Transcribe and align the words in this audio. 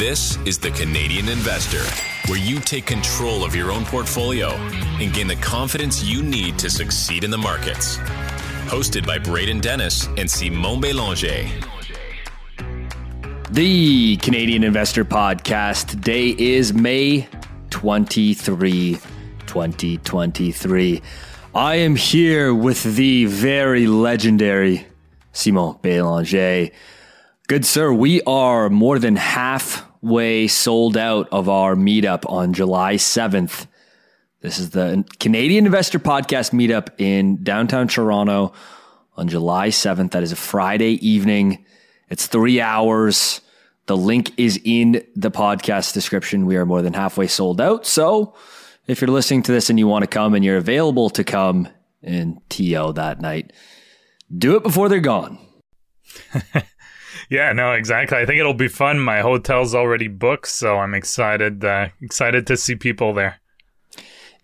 This 0.00 0.38
is 0.46 0.56
the 0.56 0.70
Canadian 0.70 1.28
Investor, 1.28 1.84
where 2.30 2.38
you 2.38 2.58
take 2.58 2.86
control 2.86 3.44
of 3.44 3.54
your 3.54 3.70
own 3.70 3.84
portfolio 3.84 4.48
and 4.98 5.12
gain 5.12 5.26
the 5.26 5.36
confidence 5.36 6.02
you 6.02 6.22
need 6.22 6.58
to 6.60 6.70
succeed 6.70 7.22
in 7.22 7.30
the 7.30 7.36
markets. 7.36 7.98
Hosted 8.68 9.06
by 9.06 9.18
Braden 9.18 9.60
Dennis 9.60 10.06
and 10.16 10.30
Simon 10.30 10.80
Belanger. 10.80 11.46
The 13.50 14.16
Canadian 14.22 14.64
Investor 14.64 15.04
Podcast. 15.04 15.88
Today 15.88 16.30
is 16.30 16.72
May 16.72 17.28
23, 17.68 18.94
2023. 19.46 21.02
I 21.54 21.74
am 21.74 21.94
here 21.94 22.54
with 22.54 22.96
the 22.96 23.26
very 23.26 23.86
legendary 23.86 24.86
Simon 25.32 25.76
Belanger. 25.82 26.70
Good 27.48 27.66
sir, 27.66 27.92
we 27.92 28.22
are 28.22 28.70
more 28.70 28.98
than 28.98 29.16
halfway 30.00 30.48
sold 30.48 30.96
out 30.96 31.28
of 31.30 31.48
our 31.48 31.74
meetup 31.74 32.24
on 32.30 32.54
July 32.54 32.94
7th. 32.94 33.66
This 34.40 34.58
is 34.58 34.70
the 34.70 35.04
Canadian 35.18 35.66
Investor 35.66 35.98
Podcast 35.98 36.52
meetup 36.52 36.88
in 36.98 37.42
downtown 37.44 37.86
Toronto 37.86 38.54
on 39.16 39.28
July 39.28 39.68
7th. 39.68 40.12
That 40.12 40.22
is 40.22 40.32
a 40.32 40.36
Friday 40.36 40.92
evening. 41.06 41.66
It's 42.08 42.26
three 42.26 42.62
hours. 42.62 43.42
The 43.86 43.96
link 43.96 44.32
is 44.38 44.58
in 44.64 45.04
the 45.16 45.30
podcast 45.30 45.92
description. 45.92 46.46
We 46.46 46.56
are 46.56 46.64
more 46.64 46.80
than 46.80 46.94
halfway 46.94 47.26
sold 47.26 47.60
out. 47.60 47.86
So 47.86 48.34
if 48.86 49.02
you're 49.02 49.08
listening 49.08 49.42
to 49.44 49.52
this 49.52 49.68
and 49.68 49.78
you 49.78 49.86
want 49.86 50.04
to 50.04 50.08
come 50.08 50.32
and 50.34 50.42
you're 50.42 50.56
available 50.56 51.10
to 51.10 51.24
come 51.24 51.68
in 52.02 52.40
TO 52.48 52.94
that 52.94 53.20
night, 53.20 53.52
do 54.34 54.56
it 54.56 54.62
before 54.62 54.88
they're 54.88 55.00
gone. 55.00 55.38
yeah, 57.30 57.52
no, 57.52 57.72
exactly. 57.72 58.18
I 58.18 58.26
think 58.26 58.40
it'll 58.40 58.54
be 58.54 58.68
fun. 58.68 58.98
My 58.98 59.20
hotel's 59.20 59.74
already 59.74 60.08
booked, 60.08 60.48
so 60.48 60.78
I'm 60.78 60.94
excited. 60.94 61.64
Uh, 61.64 61.88
excited 62.02 62.46
to 62.48 62.56
see 62.56 62.74
people 62.74 63.14
there. 63.14 63.40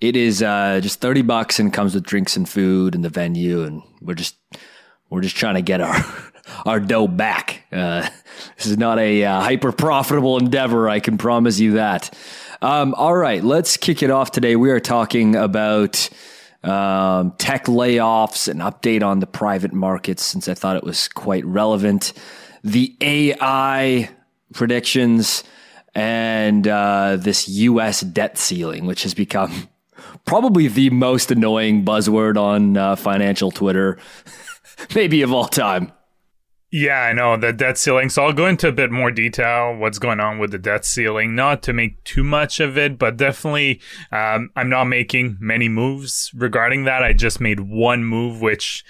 It 0.01 0.17
is 0.17 0.43
uh, 0.43 0.81
just 0.83 1.01
thirty 1.01 1.23
bucks 1.23 1.59
and 1.59 1.73
comes 1.73 1.95
with 1.95 2.05
drinks 2.05 2.37
and 2.37 2.49
food 2.49 2.95
and 2.95 3.05
the 3.05 3.09
venue, 3.09 3.65
and 3.65 3.83
we're 4.01 4.15
just 4.15 4.37
we're 5.11 5.23
just 5.23 5.37
trying 5.37 5.57
to 5.57 5.63
get 5.63 5.81
our 5.81 5.97
our 6.65 6.79
dough 6.79 7.09
back. 7.09 7.65
Uh, 7.73 8.09
this 8.57 8.67
is 8.67 8.79
not 8.79 8.99
a 8.99 9.25
uh, 9.25 9.41
hyper 9.41 9.73
profitable 9.73 10.39
endeavor. 10.39 10.89
I 10.89 11.01
can 11.01 11.19
promise 11.19 11.59
you 11.59 11.73
that. 11.73 12.17
Um, 12.63 12.95
all 12.95 13.17
right, 13.17 13.43
let's 13.43 13.77
kick 13.77 14.03
it 14.03 14.11
off 14.11 14.31
today. 14.31 14.57
We 14.57 14.71
are 14.71 14.81
talking 14.81 15.35
about 15.37 16.09
um, 16.63 17.33
tech 17.39 17.67
layoffs, 17.67 18.49
an 18.49 18.59
update 18.59 19.03
on 19.03 19.21
the 19.21 19.27
private 19.27 19.73
markets, 19.73 20.23
since 20.23 20.49
I 20.49 20.55
thought 20.55 20.77
it 20.77 20.85
was 20.85 21.09
quite 21.09 21.45
relevant, 21.45 22.13
the 22.63 22.97
AI 23.01 24.11
predictions, 24.53 25.45
and 25.95 26.69
uh, 26.69 27.17
this 27.19 27.49
US 27.49 28.01
debt 28.03 28.39
ceiling, 28.39 28.87
which 28.87 29.03
has 29.03 29.15
become 29.15 29.69
probably 30.25 30.69
the 30.69 30.91
most 30.91 31.31
annoying 31.31 31.85
buzzword 31.85 32.37
on 32.37 32.77
uh, 32.77 32.97
financial 32.97 33.51
Twitter, 33.51 33.99
maybe 34.95 35.23
of 35.23 35.33
all 35.33 35.47
time. 35.47 35.93
Yeah, 36.73 37.01
I 37.01 37.13
know 37.13 37.37
the 37.37 37.53
debt 37.53 37.79
ceiling. 37.79 38.11
So 38.11 38.25
I'll 38.25 38.33
go 38.33 38.47
into 38.47 38.69
a 38.69 38.73
bit 38.73 38.91
more 38.91 39.11
detail 39.11 39.77
what's 39.77 39.99
going 40.01 40.19
on 40.19 40.39
with 40.39 40.51
the 40.51 40.59
debt 40.59 40.85
ceiling. 40.85 41.35
Not 41.35 41.63
to 41.63 41.73
make 41.73 42.03
too 42.05 42.25
much 42.25 42.59
of 42.59 42.77
it, 42.77 42.99
but 42.99 43.17
definitely 43.17 43.81
um, 44.11 44.51
I'm 44.57 44.69
not 44.69 44.85
making 44.85 45.39
many 45.41 45.69
moves 45.69 46.31
regarding 46.35 46.85
that. 46.85 47.05
I 47.05 47.13
just 47.13 47.41
made 47.41 47.61
one 47.61 48.05
move, 48.05 48.43
which 48.43 48.85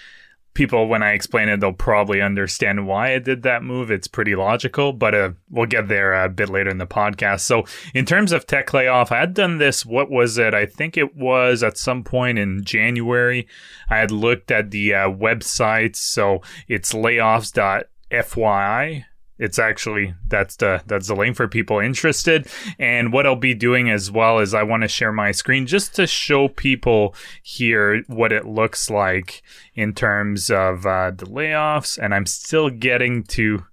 people, 0.56 0.88
when 0.88 1.02
I 1.02 1.12
explain 1.12 1.48
it, 1.48 1.60
they'll 1.60 1.72
probably 1.72 2.20
understand 2.20 2.86
why 2.86 3.14
I 3.14 3.20
did 3.20 3.42
that 3.44 3.62
move. 3.62 3.90
It's 3.90 4.08
pretty 4.08 4.34
logical, 4.34 4.92
but 4.92 5.14
uh, 5.14 5.30
we'll 5.50 5.66
get 5.66 5.86
there 5.86 6.14
a 6.14 6.28
bit 6.28 6.48
later 6.48 6.70
in 6.70 6.78
the 6.78 6.86
podcast. 6.86 7.40
So, 7.40 7.64
in 7.94 8.04
terms 8.04 8.32
of 8.32 8.46
tech 8.46 8.74
layoff, 8.74 9.12
I 9.12 9.20
had 9.20 9.34
done 9.34 9.58
this. 9.58 9.86
What 9.86 10.10
was 10.10 10.38
it? 10.38 10.54
I 10.54 10.66
think 10.66 10.96
it 10.96 11.14
was 11.14 11.62
at 11.62 11.78
some 11.78 12.02
point 12.02 12.38
in 12.38 12.64
January. 12.64 13.46
I 13.88 13.98
had 13.98 14.10
looked 14.10 14.50
at 14.50 14.72
the 14.72 14.94
uh, 14.94 15.08
website. 15.08 15.94
So, 15.94 16.42
it's 16.66 16.92
layoffs.fyi 16.92 19.04
it's 19.38 19.58
actually 19.58 20.14
that's 20.28 20.56
the 20.56 20.82
that's 20.86 21.08
the 21.08 21.14
link 21.14 21.36
for 21.36 21.48
people 21.48 21.78
interested. 21.78 22.48
And 22.78 23.12
what 23.12 23.26
i'll 23.26 23.36
be 23.36 23.54
doing 23.54 23.90
as 23.90 24.10
well 24.10 24.38
is 24.38 24.54
i 24.54 24.62
want 24.62 24.82
to 24.82 24.88
share 24.88 25.12
my 25.12 25.32
screen 25.32 25.66
just 25.66 25.94
to 25.96 26.06
show 26.06 26.48
people 26.48 27.14
here 27.42 28.02
what 28.06 28.32
it 28.32 28.46
looks 28.46 28.90
like 28.90 29.42
in 29.74 29.92
terms 29.92 30.50
of 30.50 30.86
uh, 30.86 31.10
the 31.10 31.26
layoffs. 31.26 31.98
And 32.02 32.14
i'm 32.14 32.26
still 32.26 32.70
getting 32.70 33.24
to 33.24 33.64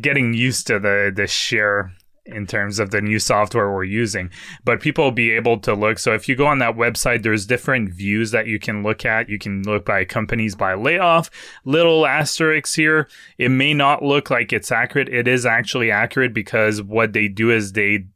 getting 0.00 0.34
used 0.34 0.66
to 0.68 0.78
the 0.78 1.12
the 1.14 1.26
share 1.26 1.92
in 2.26 2.46
terms 2.46 2.78
of 2.78 2.90
the 2.90 3.00
new 3.00 3.18
software 3.18 3.70
we're 3.70 3.84
using. 3.84 4.30
But 4.64 4.80
people 4.80 5.04
will 5.04 5.12
be 5.12 5.30
able 5.32 5.58
to 5.60 5.74
look. 5.74 5.98
So 5.98 6.14
if 6.14 6.28
you 6.28 6.36
go 6.36 6.46
on 6.46 6.58
that 6.60 6.76
website, 6.76 7.22
there's 7.22 7.46
different 7.46 7.92
views 7.92 8.30
that 8.30 8.46
you 8.46 8.58
can 8.58 8.82
look 8.82 9.04
at. 9.04 9.28
You 9.28 9.38
can 9.38 9.62
look 9.62 9.84
by 9.84 10.04
companies 10.04 10.54
by 10.54 10.74
layoff. 10.74 11.30
Little 11.64 12.06
asterisks 12.06 12.74
here. 12.74 13.08
It 13.36 13.50
may 13.50 13.74
not 13.74 14.02
look 14.02 14.30
like 14.30 14.52
it's 14.52 14.72
accurate. 14.72 15.08
It 15.08 15.28
is 15.28 15.44
actually 15.44 15.90
accurate 15.90 16.32
because 16.32 16.80
what 16.82 17.12
they 17.12 17.28
do 17.28 17.50
is 17.50 17.72
they 17.72 18.06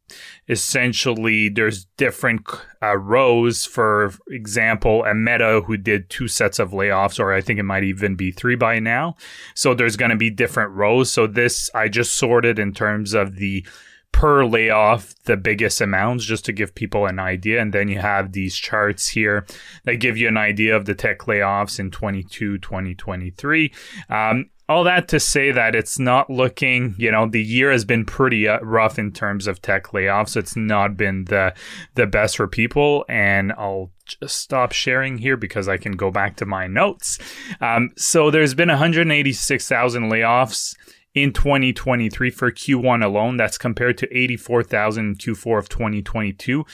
essentially 0.49 1.51
there's 1.51 1.85
different 1.99 2.47
uh, 2.83 2.97
rows 2.97 3.67
for 3.67 4.15
example 4.29 5.05
a 5.05 5.15
meta 5.15 5.61
who 5.67 5.77
did 5.77 6.09
two 6.09 6.27
sets 6.27 6.59
of 6.59 6.71
layoffs 6.71 7.21
or 7.21 7.35
i 7.35 7.43
think 7.43 7.61
it 7.61 7.65
might 7.65 7.85
even 7.85 8.15
be 8.15 8.31
three 8.31 8.57
by 8.57 8.79
now 8.79 9.15
so 9.55 9.75
there's 9.75 9.97
going 9.97 10.11
to 10.11 10.17
be 10.17 10.31
different 10.31 10.73
rows 10.73 11.13
so 11.13 11.27
this 11.27 11.71
i 11.75 11.89
just 11.89 12.15
sorted 12.15 12.59
in 12.59 12.73
terms 12.73 13.13
of 13.13 13.37
the 13.37 13.67
per 14.13 14.45
layoff 14.45 15.15
the 15.25 15.37
biggest 15.37 15.81
amounts 15.81 16.25
just 16.25 16.45
to 16.45 16.53
give 16.53 16.75
people 16.75 17.07
an 17.07 17.19
idea. 17.19 17.61
And 17.61 17.73
then 17.73 17.89
you 17.89 17.99
have 17.99 18.33
these 18.33 18.57
charts 18.57 19.09
here 19.09 19.47
that 19.85 19.97
give 19.97 20.17
you 20.17 20.29
an 20.29 20.37
idea 20.37 20.77
of 20.77 20.87
the 20.87 20.95
tech 20.95 21.21
layoffs 21.21 21.79
in 21.79 21.91
22, 21.91 22.59
2023. 22.59 23.73
Um, 24.09 24.51
all 24.69 24.85
that 24.85 25.09
to 25.09 25.19
say 25.19 25.51
that 25.51 25.75
it's 25.75 25.99
not 25.99 26.29
looking, 26.29 26.95
you 26.99 27.11
know, 27.11 27.27
the 27.27 27.43
year 27.43 27.73
has 27.73 27.87
been 27.87 28.05
pretty 28.05 28.47
uh, 28.47 28.59
rough 28.61 28.99
in 28.99 29.13
terms 29.13 29.47
of 29.47 29.63
tech 29.63 29.85
layoffs. 29.89 30.37
It's 30.37 30.57
not 30.57 30.97
been 30.97 31.25
the 31.25 31.55
the 31.95 32.07
best 32.07 32.37
for 32.37 32.47
people, 32.47 33.05
and 33.09 33.53
I'll 33.53 33.91
just 34.05 34.39
stop 34.39 34.73
sharing 34.73 35.19
here 35.19 35.39
because 35.39 35.69
I 35.69 35.79
can 35.79 35.93
go 35.93 36.11
back 36.11 36.37
to 36.37 36.47
my 36.47 36.67
notes. 36.67 37.19
Um, 37.63 37.91
so 37.97 38.31
there's 38.31 38.55
been 38.55 38.69
186,000 38.69 40.11
layoffs 40.11 40.75
in 41.15 41.33
2023 41.33 42.31
for 42.31 42.51
Q1 42.51 43.05
alone. 43.05 43.37
That's 43.37 43.59
compared 43.59 43.99
to 43.99 44.17
84,000 44.17 45.05
in 45.05 45.15
Q4 45.17 45.59
of 45.59 45.69
2022. 45.69 46.65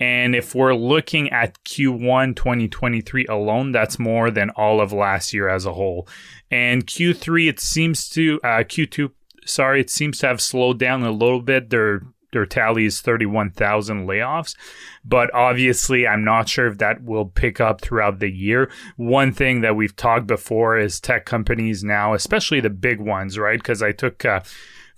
And 0.00 0.34
if 0.34 0.54
we're 0.54 0.74
looking 0.74 1.30
at 1.30 1.62
Q1 1.64 2.36
2023 2.36 3.26
alone, 3.26 3.72
that's 3.72 3.98
more 3.98 4.30
than 4.30 4.50
all 4.50 4.80
of 4.80 4.92
last 4.92 5.32
year 5.32 5.48
as 5.48 5.66
a 5.66 5.72
whole. 5.72 6.08
And 6.50 6.86
Q3, 6.86 7.48
it 7.48 7.60
seems 7.60 8.08
to, 8.10 8.40
uh, 8.42 8.64
Q2, 8.64 9.10
sorry, 9.44 9.80
it 9.80 9.90
seems 9.90 10.18
to 10.18 10.28
have 10.28 10.40
slowed 10.40 10.78
down 10.78 11.02
a 11.02 11.10
little 11.10 11.42
bit. 11.42 11.70
They're 11.70 12.02
their 12.32 12.46
tally 12.46 12.86
is 12.86 13.00
31,000 13.00 14.06
layoffs. 14.06 14.56
But 15.04 15.32
obviously, 15.34 16.06
I'm 16.06 16.24
not 16.24 16.48
sure 16.48 16.66
if 16.66 16.78
that 16.78 17.04
will 17.04 17.26
pick 17.26 17.60
up 17.60 17.80
throughout 17.80 18.18
the 18.18 18.30
year. 18.30 18.70
One 18.96 19.32
thing 19.32 19.60
that 19.60 19.76
we've 19.76 19.94
talked 19.94 20.26
before 20.26 20.78
is 20.78 20.98
tech 20.98 21.24
companies 21.24 21.84
now, 21.84 22.14
especially 22.14 22.60
the 22.60 22.70
big 22.70 22.98
ones, 23.00 23.38
right? 23.38 23.58
Because 23.58 23.82
I 23.82 23.92
took, 23.92 24.24
uh, 24.24 24.40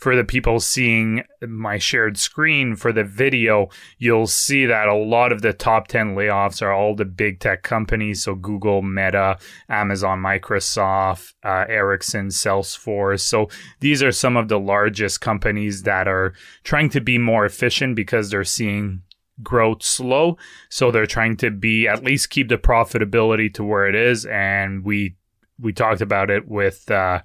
for 0.04 0.14
the 0.14 0.22
people 0.22 0.60
seeing 0.60 1.24
my 1.40 1.78
shared 1.78 2.18
screen 2.18 2.76
for 2.76 2.92
the 2.92 3.02
video, 3.02 3.70
you'll 3.96 4.26
see 4.26 4.66
that 4.66 4.86
a 4.86 4.94
lot 4.94 5.32
of 5.32 5.40
the 5.40 5.54
top 5.54 5.88
10 5.88 6.14
layoffs 6.14 6.60
are 6.60 6.74
all 6.74 6.94
the 6.94 7.06
big 7.06 7.40
tech 7.40 7.62
companies. 7.62 8.22
So 8.22 8.34
Google, 8.34 8.82
Meta, 8.82 9.38
Amazon, 9.70 10.20
Microsoft, 10.20 11.32
uh, 11.42 11.64
Ericsson, 11.70 12.28
Salesforce. 12.28 13.20
So 13.20 13.48
these 13.80 14.02
are 14.02 14.12
some 14.12 14.36
of 14.36 14.48
the 14.48 14.60
largest 14.60 15.22
companies 15.22 15.84
that 15.84 16.06
are 16.06 16.34
trying 16.64 16.90
to 16.90 17.00
be 17.00 17.16
more 17.16 17.46
efficient 17.46 17.96
because 17.96 18.28
they're 18.28 18.44
seeing 18.44 19.00
growth 19.42 19.82
slow. 19.82 20.36
So 20.68 20.90
they're 20.90 21.06
trying 21.06 21.38
to 21.38 21.50
be 21.50 21.88
at 21.88 22.04
least 22.04 22.28
keep 22.28 22.50
the 22.50 22.58
profitability 22.58 23.54
to 23.54 23.64
where 23.64 23.88
it 23.88 23.94
is. 23.94 24.26
And 24.26 24.84
we, 24.84 25.16
we 25.58 25.72
talked 25.72 26.02
about 26.02 26.28
it 26.28 26.46
with, 26.46 26.90
uh, 26.90 27.22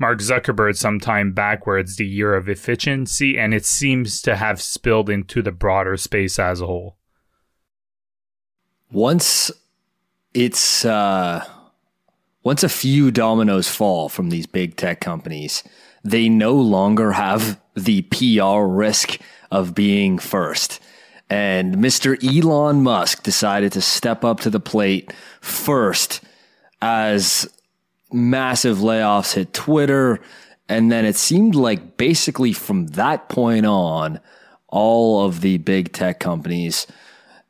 Mark 0.00 0.20
Zuckerberg 0.20 0.76
some 0.76 0.98
time 0.98 1.32
back 1.32 1.66
where 1.66 1.76
it's 1.76 1.96
the 1.96 2.06
year 2.06 2.34
of 2.34 2.48
efficiency, 2.48 3.38
and 3.38 3.52
it 3.52 3.66
seems 3.66 4.22
to 4.22 4.34
have 4.34 4.62
spilled 4.62 5.10
into 5.10 5.42
the 5.42 5.52
broader 5.52 5.98
space 5.98 6.38
as 6.38 6.62
a 6.62 6.66
whole. 6.66 6.96
Once 8.90 9.50
it's 10.32 10.86
uh, 10.86 11.44
once 12.42 12.62
a 12.62 12.68
few 12.68 13.10
dominoes 13.10 13.68
fall 13.68 14.08
from 14.08 14.30
these 14.30 14.46
big 14.46 14.76
tech 14.76 15.00
companies, 15.00 15.62
they 16.02 16.30
no 16.30 16.54
longer 16.54 17.12
have 17.12 17.60
the 17.74 18.00
PR 18.02 18.64
risk 18.64 19.20
of 19.50 19.74
being 19.74 20.18
first. 20.18 20.80
And 21.28 21.76
Mr. 21.76 22.16
Elon 22.24 22.82
Musk 22.82 23.22
decided 23.22 23.70
to 23.72 23.82
step 23.82 24.24
up 24.24 24.40
to 24.40 24.50
the 24.50 24.58
plate 24.58 25.12
first 25.40 26.22
as 26.80 27.48
massive 28.12 28.78
layoffs 28.78 29.34
hit 29.34 29.52
Twitter 29.52 30.20
And 30.70 30.90
then 30.90 31.04
it 31.04 31.16
seemed 31.16 31.56
like 31.56 31.96
basically 31.96 32.52
from 32.52 32.86
that 32.88 33.28
point 33.28 33.66
on, 33.66 34.20
all 34.68 35.26
of 35.26 35.40
the 35.40 35.58
big 35.58 35.92
tech 35.92 36.20
companies 36.20 36.86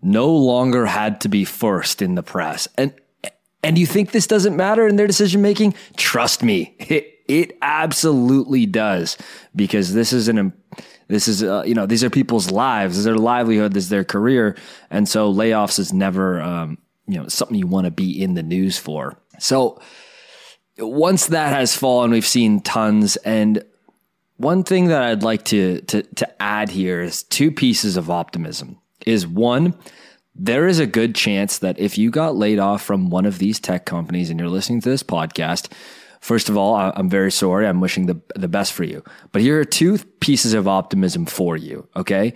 no 0.00 0.34
longer 0.34 0.86
had 0.86 1.20
to 1.20 1.28
be 1.28 1.44
first 1.44 2.00
in 2.00 2.14
the 2.14 2.22
press. 2.22 2.66
And 2.78 2.94
and 3.62 3.76
you 3.76 3.84
think 3.84 4.12
this 4.12 4.26
doesn't 4.26 4.56
matter 4.56 4.88
in 4.88 4.96
their 4.96 5.06
decision 5.06 5.42
making? 5.42 5.74
Trust 5.98 6.42
me, 6.42 6.74
it, 6.78 7.18
it 7.28 7.58
absolutely 7.60 8.64
does 8.64 9.18
because 9.54 9.92
this 9.92 10.14
is 10.14 10.28
an 10.28 10.54
this 11.08 11.28
is 11.28 11.42
uh, 11.42 11.62
you 11.66 11.74
know 11.74 11.84
these 11.84 12.02
are 12.02 12.08
people's 12.08 12.50
lives, 12.50 12.94
this 12.94 13.00
is 13.00 13.04
their 13.04 13.16
livelihood, 13.16 13.74
this 13.74 13.84
is 13.84 13.90
their 13.90 14.04
career, 14.04 14.56
and 14.88 15.06
so 15.06 15.30
layoffs 15.30 15.78
is 15.78 15.92
never 15.92 16.40
um, 16.40 16.78
you 17.06 17.18
know 17.18 17.28
something 17.28 17.58
you 17.58 17.66
want 17.66 17.84
to 17.84 17.90
be 17.90 18.22
in 18.22 18.32
the 18.32 18.42
news 18.42 18.78
for. 18.78 19.18
So 19.38 19.78
once 20.80 21.26
that 21.26 21.52
has 21.52 21.76
fallen, 21.76 22.10
we've 22.10 22.26
seen 22.26 22.60
tons. 22.60 23.16
And 23.16 23.64
one 24.36 24.64
thing 24.64 24.86
that 24.88 25.02
I'd 25.02 25.22
like 25.22 25.44
to, 25.46 25.80
to, 25.82 26.02
to 26.02 26.42
add 26.42 26.70
here 26.70 27.02
is 27.02 27.22
two 27.22 27.50
pieces 27.50 27.96
of 27.96 28.10
optimism. 28.10 28.78
Is 29.06 29.26
one, 29.26 29.74
there 30.34 30.66
is 30.66 30.78
a 30.78 30.86
good 30.86 31.14
chance 31.14 31.58
that 31.58 31.78
if 31.78 31.98
you 31.98 32.10
got 32.10 32.36
laid 32.36 32.58
off 32.58 32.82
from 32.82 33.10
one 33.10 33.26
of 33.26 33.38
these 33.38 33.60
tech 33.60 33.86
companies 33.86 34.30
and 34.30 34.38
you're 34.38 34.48
listening 34.48 34.80
to 34.82 34.90
this 34.90 35.02
podcast, 35.02 35.72
first 36.20 36.48
of 36.48 36.56
all, 36.56 36.74
I'm 36.74 37.08
very 37.08 37.32
sorry. 37.32 37.66
I'm 37.66 37.80
wishing 37.80 38.06
the, 38.06 38.20
the 38.34 38.48
best 38.48 38.72
for 38.72 38.84
you. 38.84 39.02
But 39.32 39.42
here 39.42 39.58
are 39.60 39.64
two 39.64 39.98
pieces 40.20 40.54
of 40.54 40.68
optimism 40.68 41.26
for 41.26 41.56
you. 41.56 41.88
Okay. 41.96 42.34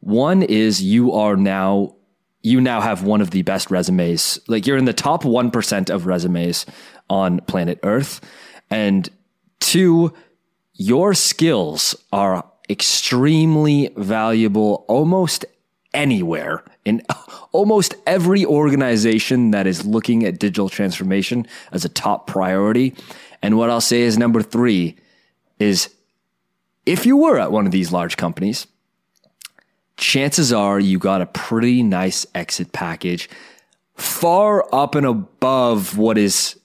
One 0.00 0.42
is 0.42 0.82
you 0.82 1.12
are 1.12 1.36
now 1.36 1.96
you 2.42 2.60
now 2.60 2.80
have 2.80 3.04
one 3.04 3.20
of 3.20 3.30
the 3.30 3.42
best 3.42 3.70
resumes. 3.70 4.40
Like 4.48 4.66
you're 4.66 4.76
in 4.76 4.84
the 4.84 4.92
top 4.92 5.22
1% 5.22 5.90
of 5.90 6.06
resumes 6.06 6.66
on 7.12 7.40
planet 7.40 7.78
Earth. 7.82 8.22
And 8.70 9.08
two, 9.60 10.14
your 10.72 11.12
skills 11.12 11.94
are 12.10 12.42
extremely 12.70 13.90
valuable 13.96 14.86
almost 14.88 15.44
anywhere 15.92 16.64
in 16.86 17.02
almost 17.52 17.94
every 18.06 18.46
organization 18.46 19.50
that 19.50 19.66
is 19.66 19.84
looking 19.84 20.24
at 20.24 20.38
digital 20.38 20.70
transformation 20.70 21.46
as 21.70 21.84
a 21.84 21.90
top 21.90 22.26
priority. 22.26 22.94
And 23.42 23.58
what 23.58 23.68
I'll 23.68 23.82
say 23.82 24.00
is 24.00 24.16
number 24.16 24.40
three 24.40 24.96
is 25.58 25.94
if 26.86 27.04
you 27.04 27.18
were 27.18 27.38
at 27.38 27.52
one 27.52 27.66
of 27.66 27.72
these 27.72 27.92
large 27.92 28.16
companies, 28.16 28.66
chances 29.98 30.50
are 30.50 30.80
you 30.80 30.98
got 30.98 31.20
a 31.20 31.26
pretty 31.26 31.82
nice 31.82 32.26
exit 32.34 32.72
package 32.72 33.28
far 33.96 34.66
up 34.74 34.94
and 34.94 35.04
above 35.04 35.98
what 35.98 36.16
is 36.16 36.58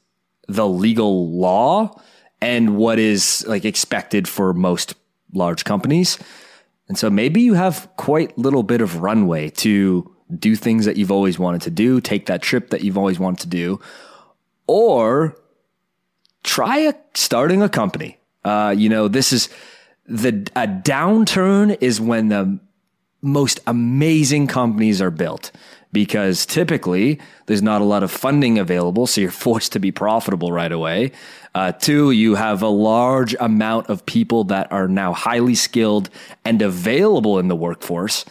the 0.48 0.68
legal 0.68 1.32
law 1.32 2.00
and 2.42 2.78
what 2.78 3.00
is 3.00 3.46
like 3.48 3.66
expected 3.66 4.28
for 4.28 4.54
most 4.54 4.96
large 5.34 5.66
companies. 5.66 6.18
And 6.88 6.98
so 6.98 7.10
maybe 7.10 7.42
you 7.42 7.54
have 7.54 7.90
quite 7.98 8.38
little 8.38 8.64
bit 8.64 8.82
of 8.82 9.02
runway 9.02 9.50
to 9.50 10.14
do 10.40 10.56
things 10.56 10.86
that 10.86 10.98
you've 10.98 11.12
always 11.12 11.38
wanted 11.38 11.62
to 11.64 11.70
do, 11.70 12.02
take 12.02 12.26
that 12.28 12.42
trip 12.42 12.70
that 12.70 12.82
you've 12.84 12.98
always 12.98 13.20
wanted 13.20 13.40
to 13.42 13.48
do, 13.48 13.80
or 14.68 15.38
try 16.44 16.80
a, 16.80 16.94
starting 17.14 17.62
a 17.62 17.70
company. 17.70 18.18
Uh, 18.44 18.74
you 18.78 18.90
know, 18.90 19.08
this 19.08 19.34
is 19.34 19.50
the 20.06 20.30
a 20.56 20.68
downturn 20.68 21.78
is 21.82 22.00
when 22.00 22.30
the 22.30 22.60
most 23.22 23.60
amazing 23.68 24.48
companies 24.48 25.02
are 25.02 25.12
built 25.12 25.52
because 25.92 26.46
typically 26.46 27.20
there's 27.46 27.62
not 27.62 27.82
a 27.82 27.86
lot 27.86 28.04
of 28.04 28.12
funding 28.12 28.60
available, 28.60 29.08
so 29.08 29.22
you're 29.22 29.32
forced 29.48 29.72
to 29.74 29.80
be 29.80 29.92
profitable 29.92 30.52
right 30.52 30.72
away. 30.72 31.12
Uh, 31.56 31.72
two, 31.72 32.12
you 32.12 32.36
have 32.36 32.62
a 32.62 32.68
large 32.68 33.36
amount 33.40 33.90
of 33.90 34.06
people 34.06 34.44
that 34.46 34.72
are 34.72 34.88
now 34.88 35.14
highly 35.14 35.56
skilled 35.56 36.10
and 36.46 36.62
available 36.62 37.40
in 37.40 37.48
the 37.48 37.56
workforce. 37.56 38.26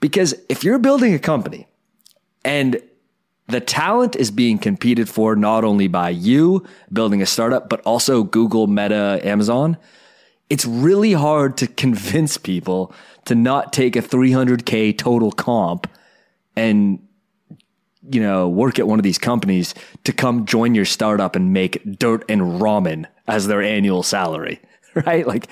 Because 0.00 0.34
if 0.48 0.64
you're 0.64 0.78
building 0.78 1.14
a 1.14 1.18
company 1.18 1.68
and 2.44 2.80
the 3.46 3.60
talent 3.60 4.16
is 4.16 4.30
being 4.30 4.58
competed 4.58 5.08
for 5.08 5.36
not 5.36 5.64
only 5.64 5.88
by 5.88 6.10
you 6.10 6.64
building 6.92 7.20
a 7.20 7.26
startup, 7.26 7.68
but 7.68 7.80
also 7.82 8.22
Google, 8.22 8.66
Meta, 8.66 9.20
Amazon, 9.22 9.76
it's 10.48 10.64
really 10.64 11.12
hard 11.12 11.56
to 11.58 11.66
convince 11.66 12.36
people 12.36 12.92
to 13.26 13.34
not 13.34 13.72
take 13.72 13.94
a 13.94 14.02
300K 14.02 14.96
total 14.96 15.30
comp 15.30 15.86
and 16.56 17.06
you 18.10 18.20
know 18.20 18.48
work 18.48 18.78
at 18.78 18.86
one 18.86 18.98
of 18.98 19.02
these 19.02 19.18
companies 19.18 19.74
to 20.04 20.12
come 20.12 20.46
join 20.46 20.74
your 20.74 20.84
startup 20.84 21.36
and 21.36 21.52
make 21.52 21.82
dirt 21.98 22.24
and 22.28 22.40
ramen 22.60 23.06
as 23.28 23.46
their 23.46 23.62
annual 23.62 24.02
salary 24.02 24.60
right? 25.06 25.26
Like 25.26 25.48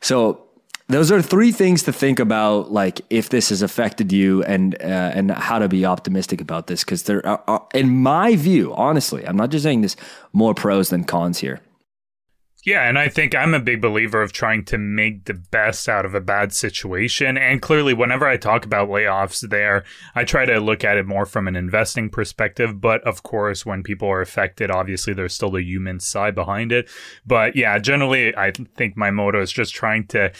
so 0.00 0.46
those 0.88 1.10
are 1.10 1.22
three 1.22 1.52
things 1.52 1.84
to 1.84 1.92
think 1.92 2.18
about 2.18 2.72
like 2.72 3.00
if 3.08 3.28
this 3.28 3.48
has 3.48 3.62
affected 3.62 4.12
you 4.12 4.42
and 4.44 4.74
uh, 4.80 5.12
and 5.14 5.30
how 5.30 5.58
to 5.58 5.68
be 5.68 5.86
optimistic 5.86 6.40
about 6.40 6.66
this 6.66 6.84
because 6.84 7.04
there 7.04 7.26
are, 7.26 7.66
in 7.72 7.88
my 7.88 8.36
view 8.36 8.74
honestly 8.74 9.26
i'm 9.26 9.36
not 9.36 9.50
just 9.50 9.62
saying 9.62 9.80
this 9.80 9.96
more 10.32 10.54
pros 10.54 10.90
than 10.90 11.04
cons 11.04 11.38
here 11.38 11.60
yeah, 12.64 12.88
and 12.88 12.96
I 12.96 13.08
think 13.08 13.34
I'm 13.34 13.54
a 13.54 13.60
big 13.60 13.80
believer 13.80 14.22
of 14.22 14.32
trying 14.32 14.64
to 14.66 14.78
make 14.78 15.24
the 15.24 15.34
best 15.34 15.88
out 15.88 16.04
of 16.04 16.14
a 16.14 16.20
bad 16.20 16.52
situation. 16.52 17.36
And 17.36 17.60
clearly, 17.60 17.92
whenever 17.92 18.26
I 18.26 18.36
talk 18.36 18.64
about 18.64 18.88
layoffs 18.88 19.48
there, 19.48 19.82
I 20.14 20.22
try 20.22 20.44
to 20.44 20.60
look 20.60 20.84
at 20.84 20.96
it 20.96 21.06
more 21.06 21.26
from 21.26 21.48
an 21.48 21.56
investing 21.56 22.08
perspective. 22.08 22.80
But 22.80 23.02
of 23.02 23.24
course, 23.24 23.66
when 23.66 23.82
people 23.82 24.08
are 24.08 24.20
affected, 24.20 24.70
obviously 24.70 25.12
there's 25.12 25.34
still 25.34 25.50
the 25.50 25.62
human 25.62 25.98
side 25.98 26.36
behind 26.36 26.70
it. 26.70 26.88
But 27.26 27.56
yeah, 27.56 27.78
generally, 27.78 28.34
I 28.36 28.52
think 28.52 28.96
my 28.96 29.10
motto 29.10 29.40
is 29.40 29.50
just 29.50 29.74
trying 29.74 30.06
to 30.08 30.32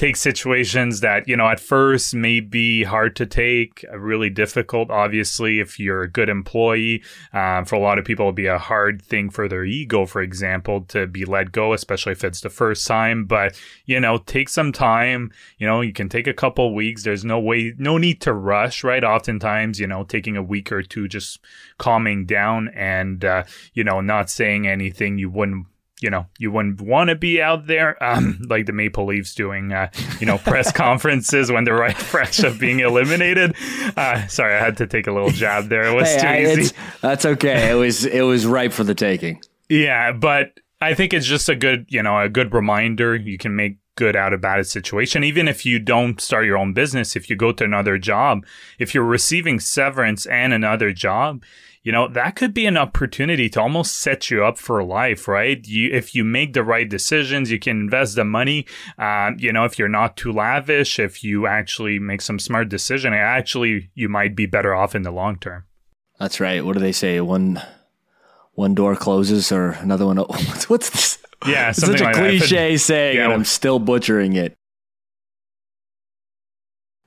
take 0.00 0.16
situations 0.16 1.00
that, 1.00 1.28
you 1.28 1.36
know, 1.36 1.46
at 1.46 1.60
first 1.60 2.14
may 2.14 2.40
be 2.40 2.84
hard 2.84 3.14
to 3.14 3.26
take, 3.26 3.84
uh, 3.92 3.98
really 3.98 4.30
difficult. 4.30 4.90
Obviously, 4.90 5.60
if 5.60 5.78
you're 5.78 6.00
a 6.00 6.10
good 6.10 6.30
employee, 6.30 7.02
um, 7.34 7.66
for 7.66 7.74
a 7.74 7.78
lot 7.78 7.98
of 7.98 8.04
people, 8.06 8.22
it'll 8.22 8.32
be 8.32 8.46
a 8.46 8.56
hard 8.56 9.02
thing 9.02 9.28
for 9.28 9.46
their 9.46 9.62
ego, 9.62 10.06
for 10.06 10.22
example, 10.22 10.80
to 10.88 11.06
be 11.06 11.26
let 11.26 11.52
go, 11.52 11.74
especially 11.74 12.12
if 12.12 12.24
it's 12.24 12.40
the 12.40 12.48
first 12.48 12.86
time. 12.86 13.26
But, 13.26 13.60
you 13.84 14.00
know, 14.00 14.16
take 14.16 14.48
some 14.48 14.72
time. 14.72 15.32
You 15.58 15.66
know, 15.66 15.82
you 15.82 15.92
can 15.92 16.08
take 16.08 16.26
a 16.26 16.32
couple 16.32 16.74
weeks. 16.74 17.02
There's 17.02 17.26
no 17.26 17.38
way, 17.38 17.74
no 17.76 17.98
need 17.98 18.22
to 18.22 18.32
rush, 18.32 18.82
right? 18.82 19.04
Oftentimes, 19.04 19.78
you 19.78 19.86
know, 19.86 20.04
taking 20.04 20.34
a 20.34 20.42
week 20.42 20.72
or 20.72 20.82
two, 20.82 21.08
just 21.08 21.40
calming 21.76 22.24
down 22.24 22.68
and, 22.68 23.22
uh, 23.22 23.44
you 23.74 23.84
know, 23.84 24.00
not 24.00 24.30
saying 24.30 24.66
anything 24.66 25.18
you 25.18 25.28
wouldn't 25.28 25.66
you 26.00 26.10
know 26.10 26.26
you 26.38 26.50
wouldn't 26.50 26.80
want 26.80 27.08
to 27.08 27.14
be 27.14 27.40
out 27.40 27.66
there 27.66 28.02
um, 28.02 28.40
like 28.48 28.66
the 28.66 28.72
Maple 28.72 29.06
Leafs 29.06 29.34
doing 29.34 29.72
uh, 29.72 29.90
you 30.18 30.26
know 30.26 30.38
press 30.38 30.72
conferences 30.86 31.50
when 31.50 31.64
they're 31.64 31.74
right 31.74 31.96
fresh 31.96 32.40
of 32.40 32.58
being 32.58 32.80
eliminated. 32.80 33.54
Uh, 33.96 34.26
sorry, 34.26 34.54
I 34.54 34.58
had 34.58 34.76
to 34.78 34.86
take 34.86 35.06
a 35.06 35.12
little 35.12 35.30
jab 35.30 35.68
there. 35.68 35.84
It 35.84 35.94
was 35.94 36.08
hey, 36.08 36.20
too 36.20 36.26
I, 36.26 36.60
easy. 36.60 36.76
That's 37.00 37.24
okay. 37.24 37.70
It 37.70 37.74
was 37.74 38.04
it 38.04 38.22
was 38.22 38.46
ripe 38.46 38.72
for 38.72 38.84
the 38.84 38.94
taking. 38.94 39.42
Yeah, 39.68 40.12
but 40.12 40.58
I 40.80 40.94
think 40.94 41.12
it's 41.12 41.26
just 41.26 41.48
a 41.48 41.54
good 41.54 41.86
you 41.88 42.02
know 42.02 42.18
a 42.18 42.28
good 42.28 42.52
reminder. 42.54 43.14
You 43.16 43.38
can 43.38 43.56
make 43.56 43.76
good 43.96 44.16
out 44.16 44.32
of 44.32 44.40
bad 44.40 44.66
situation 44.66 45.22
even 45.22 45.46
if 45.46 45.66
you 45.66 45.78
don't 45.78 46.22
start 46.22 46.46
your 46.46 46.56
own 46.56 46.72
business 46.72 47.16
if 47.16 47.28
you 47.28 47.36
go 47.36 47.52
to 47.52 47.64
another 47.64 47.98
job 47.98 48.46
if 48.78 48.94
you're 48.94 49.04
receiving 49.04 49.60
severance 49.60 50.24
and 50.24 50.54
another 50.54 50.90
job 50.90 51.42
you 51.82 51.92
know, 51.92 52.08
that 52.08 52.36
could 52.36 52.52
be 52.52 52.66
an 52.66 52.76
opportunity 52.76 53.48
to 53.48 53.60
almost 53.60 53.98
set 53.98 54.30
you 54.30 54.44
up 54.44 54.58
for 54.58 54.84
life, 54.84 55.26
right? 55.26 55.66
You, 55.66 55.90
if 55.92 56.14
you 56.14 56.24
make 56.24 56.52
the 56.52 56.62
right 56.62 56.88
decisions, 56.88 57.50
you 57.50 57.58
can 57.58 57.80
invest 57.80 58.16
the 58.16 58.24
money. 58.24 58.66
Um, 58.98 59.36
you 59.38 59.50
know, 59.52 59.64
if 59.64 59.78
you're 59.78 59.88
not 59.88 60.16
too 60.16 60.30
lavish, 60.30 60.98
if 60.98 61.24
you 61.24 61.46
actually 61.46 61.98
make 61.98 62.20
some 62.20 62.38
smart 62.38 62.68
decision, 62.68 63.14
actually, 63.14 63.90
you 63.94 64.10
might 64.10 64.36
be 64.36 64.44
better 64.44 64.74
off 64.74 64.94
in 64.94 65.02
the 65.02 65.10
long 65.10 65.38
term. 65.38 65.64
That's 66.18 66.38
right. 66.38 66.64
What 66.64 66.74
do 66.74 66.80
they 66.80 66.92
say? 66.92 67.18
One, 67.22 67.62
one 68.52 68.74
door 68.74 68.94
closes 68.94 69.50
or 69.50 69.70
another 69.70 70.04
one. 70.04 70.16
What's, 70.18 70.68
what's 70.68 70.90
this? 70.90 71.18
Yeah, 71.46 71.70
it's 71.70 71.78
such 71.78 72.02
a 72.02 72.04
like 72.04 72.16
cliche 72.16 72.76
saying, 72.76 73.16
yeah, 73.16 73.24
and 73.24 73.32
I'm 73.32 73.46
still 73.46 73.78
butchering 73.78 74.34
it. 74.34 74.54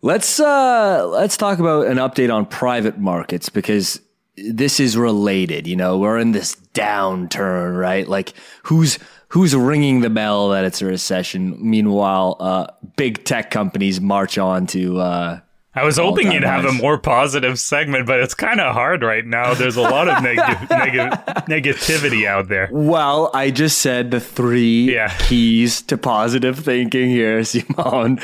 Let's 0.01 0.39
uh, 0.39 1.07
let's 1.07 1.37
talk 1.37 1.59
about 1.59 1.85
an 1.85 1.97
update 1.97 2.33
on 2.33 2.47
private 2.47 2.97
markets 2.97 3.49
because 3.49 4.01
this 4.35 4.79
is 4.79 4.97
related. 4.97 5.67
You 5.67 5.75
know, 5.75 5.97
we're 5.97 6.17
in 6.17 6.31
this 6.31 6.55
downturn, 6.73 7.77
right? 7.77 8.07
Like 8.07 8.33
who's 8.63 8.99
who's 9.29 9.55
ringing 9.55 10.01
the 10.01 10.09
bell 10.09 10.49
that 10.49 10.65
it's 10.65 10.81
a 10.81 10.85
recession? 10.85 11.57
Meanwhile, 11.59 12.37
uh, 12.39 12.67
big 12.95 13.23
tech 13.25 13.51
companies 13.51 13.99
march 13.99 14.37
on 14.37 14.67
to. 14.67 14.99
Uh, 14.99 15.39
I 15.75 15.83
was 15.83 15.97
hoping 15.97 16.31
you'd 16.31 16.43
have 16.43 16.65
a 16.65 16.71
more 16.71 16.99
positive 16.99 17.57
segment, 17.59 18.05
but 18.05 18.19
it's 18.19 18.35
kind 18.35 18.61
of 18.61 18.75
hard 18.75 19.01
right 19.01 19.25
now. 19.25 19.55
There's 19.55 19.75
a 19.75 19.81
lot 19.81 20.07
of 20.07 20.21
neg- 20.21 20.37
neg- 20.69 21.09
negativity 21.49 22.27
out 22.27 22.47
there. 22.47 22.69
Well, 22.71 23.31
I 23.33 23.49
just 23.49 23.79
said 23.79 24.11
the 24.11 24.19
three 24.19 24.93
yeah. 24.93 25.11
keys 25.17 25.81
to 25.83 25.97
positive 25.97 26.59
thinking 26.59 27.09
here, 27.09 27.43
Simon. 27.43 28.19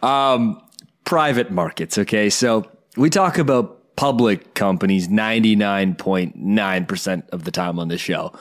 Um, 0.00 0.62
private 1.04 1.50
markets. 1.50 1.98
Okay, 1.98 2.30
so 2.30 2.70
we 2.96 3.10
talk 3.10 3.36
about 3.36 3.81
public 3.96 4.54
companies 4.54 5.08
99.9% 5.08 7.28
of 7.30 7.44
the 7.44 7.50
time 7.50 7.78
on 7.78 7.88
this 7.88 8.00
show, 8.00 8.32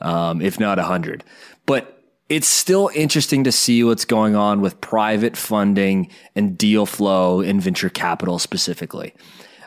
um, 0.00 0.40
if 0.40 0.60
not 0.60 0.78
100. 0.78 1.24
But 1.66 1.96
it's 2.28 2.46
still 2.46 2.90
interesting 2.94 3.42
to 3.44 3.52
see 3.52 3.82
what's 3.82 4.04
going 4.04 4.36
on 4.36 4.60
with 4.60 4.80
private 4.80 5.36
funding 5.36 6.08
and 6.36 6.56
deal 6.56 6.86
flow 6.86 7.40
in 7.40 7.60
venture 7.60 7.90
capital 7.90 8.38
specifically. 8.38 9.12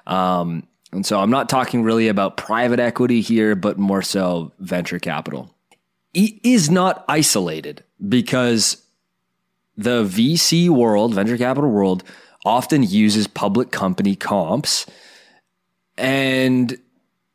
Um, 0.07 0.65
and 0.93 1.05
so 1.05 1.19
I'm 1.19 1.29
not 1.29 1.49
talking 1.49 1.83
really 1.83 2.07
about 2.07 2.37
private 2.37 2.79
equity 2.79 3.21
here, 3.21 3.55
but 3.55 3.77
more 3.77 4.01
so 4.01 4.53
venture 4.59 4.99
capital. 4.99 5.53
It 6.13 6.39
is 6.43 6.69
not 6.69 7.03
isolated 7.07 7.83
because 8.07 8.85
the 9.75 10.03
VC 10.03 10.69
world, 10.69 11.15
venture 11.15 11.37
capital 11.37 11.71
world, 11.71 12.03
often 12.45 12.83
uses 12.83 13.27
public 13.27 13.71
company 13.71 14.15
comps. 14.15 14.85
And 15.97 16.77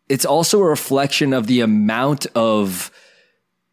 it's 0.09 0.25
also 0.25 0.61
a 0.61 0.69
reflection 0.69 1.33
of 1.33 1.47
the 1.47 1.61
amount 1.61 2.27
of 2.35 2.91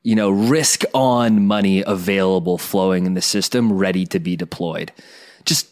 you 0.06 0.14
know, 0.14 0.30
risk 0.30 0.84
on 0.94 1.48
money 1.48 1.84
available 1.86 2.60
flowing 2.60 3.08
in 3.08 3.16
the 3.16 3.22
system 3.22 3.74
ready 3.74 4.06
to 4.06 4.20
be 4.20 4.36
deployed. 4.36 4.92
Just 5.46 5.68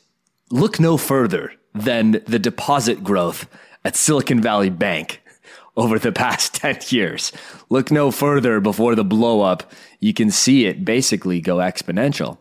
look 0.50 0.80
no 0.80 0.98
further 0.98 1.54
than 1.76 2.24
the 2.26 2.40
deposit 2.40 3.04
growth 3.04 3.48
at 3.86 3.96
Silicon 3.96 4.42
Valley 4.42 4.72
Bank 4.72 5.22
over 5.78 6.00
the 6.00 6.12
past 6.12 6.56
10 6.56 6.80
years. 6.88 7.32
Look 7.70 7.92
no 7.92 8.10
further 8.10 8.60
before 8.60 8.96
the 8.96 9.04
blow 9.04 9.42
up. 9.42 9.72
You 10.00 10.16
can 10.16 10.32
see 10.32 10.66
it 10.66 10.84
basically 10.84 11.40
go 11.40 11.58
exponential. 11.58 12.40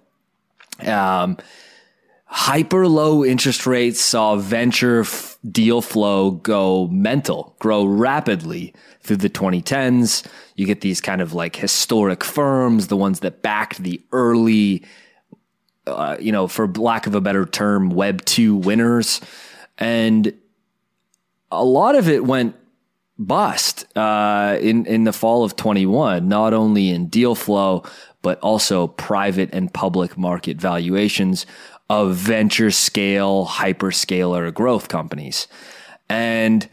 Um, 0.87 1.37
hyper 2.33 2.89
low 2.89 3.23
interest 3.23 3.67
rates 3.67 4.01
saw 4.01 4.37
venture 4.37 5.01
f- 5.01 5.37
deal 5.51 5.83
flow 5.83 6.31
go 6.31 6.89
mental, 6.89 7.55
grow 7.59 7.85
rapidly 7.85 8.75
through 9.03 9.19
the 9.19 9.29
2010s. 9.29 10.27
You 10.57 10.65
get 10.65 10.81
these 10.81 11.03
kind 11.03 11.21
of 11.21 11.35
like 11.35 11.57
historic 11.57 12.25
firms, 12.25 12.87
the 12.87 12.97
ones 12.97 13.21
that 13.21 13.43
backed 13.43 13.83
the 13.83 14.01
early, 14.13 14.83
uh, 15.87 16.17
you 16.19 16.33
know, 16.33 16.49
for 16.49 16.67
lack 16.69 17.07
of 17.07 17.15
a 17.15 17.21
better 17.21 17.45
term, 17.45 17.91
Web 17.91 18.25
2 18.25 18.57
winners. 18.57 19.21
And 19.77 20.33
a 21.51 21.63
lot 21.63 21.97
of 21.97 22.09
it 22.09 22.25
went 22.25 22.57
bust 23.19 23.85
uh, 23.95 24.57
in, 24.59 24.87
in 24.87 25.05
the 25.05 25.13
fall 25.13 25.45
of 25.45 25.55
21, 25.57 26.27
not 26.29 26.55
only 26.55 26.89
in 26.89 27.09
deal 27.09 27.35
flow, 27.35 27.85
but 28.23 28.39
also 28.39 28.87
private 28.87 29.51
and 29.53 29.73
public 29.75 30.17
market 30.17 30.57
valuations 30.57 31.45
of 31.89 32.15
venture 32.15 32.71
scale, 32.71 33.47
hyperscaler 33.47 34.53
growth 34.53 34.89
companies. 34.89 35.47
And 36.09 36.69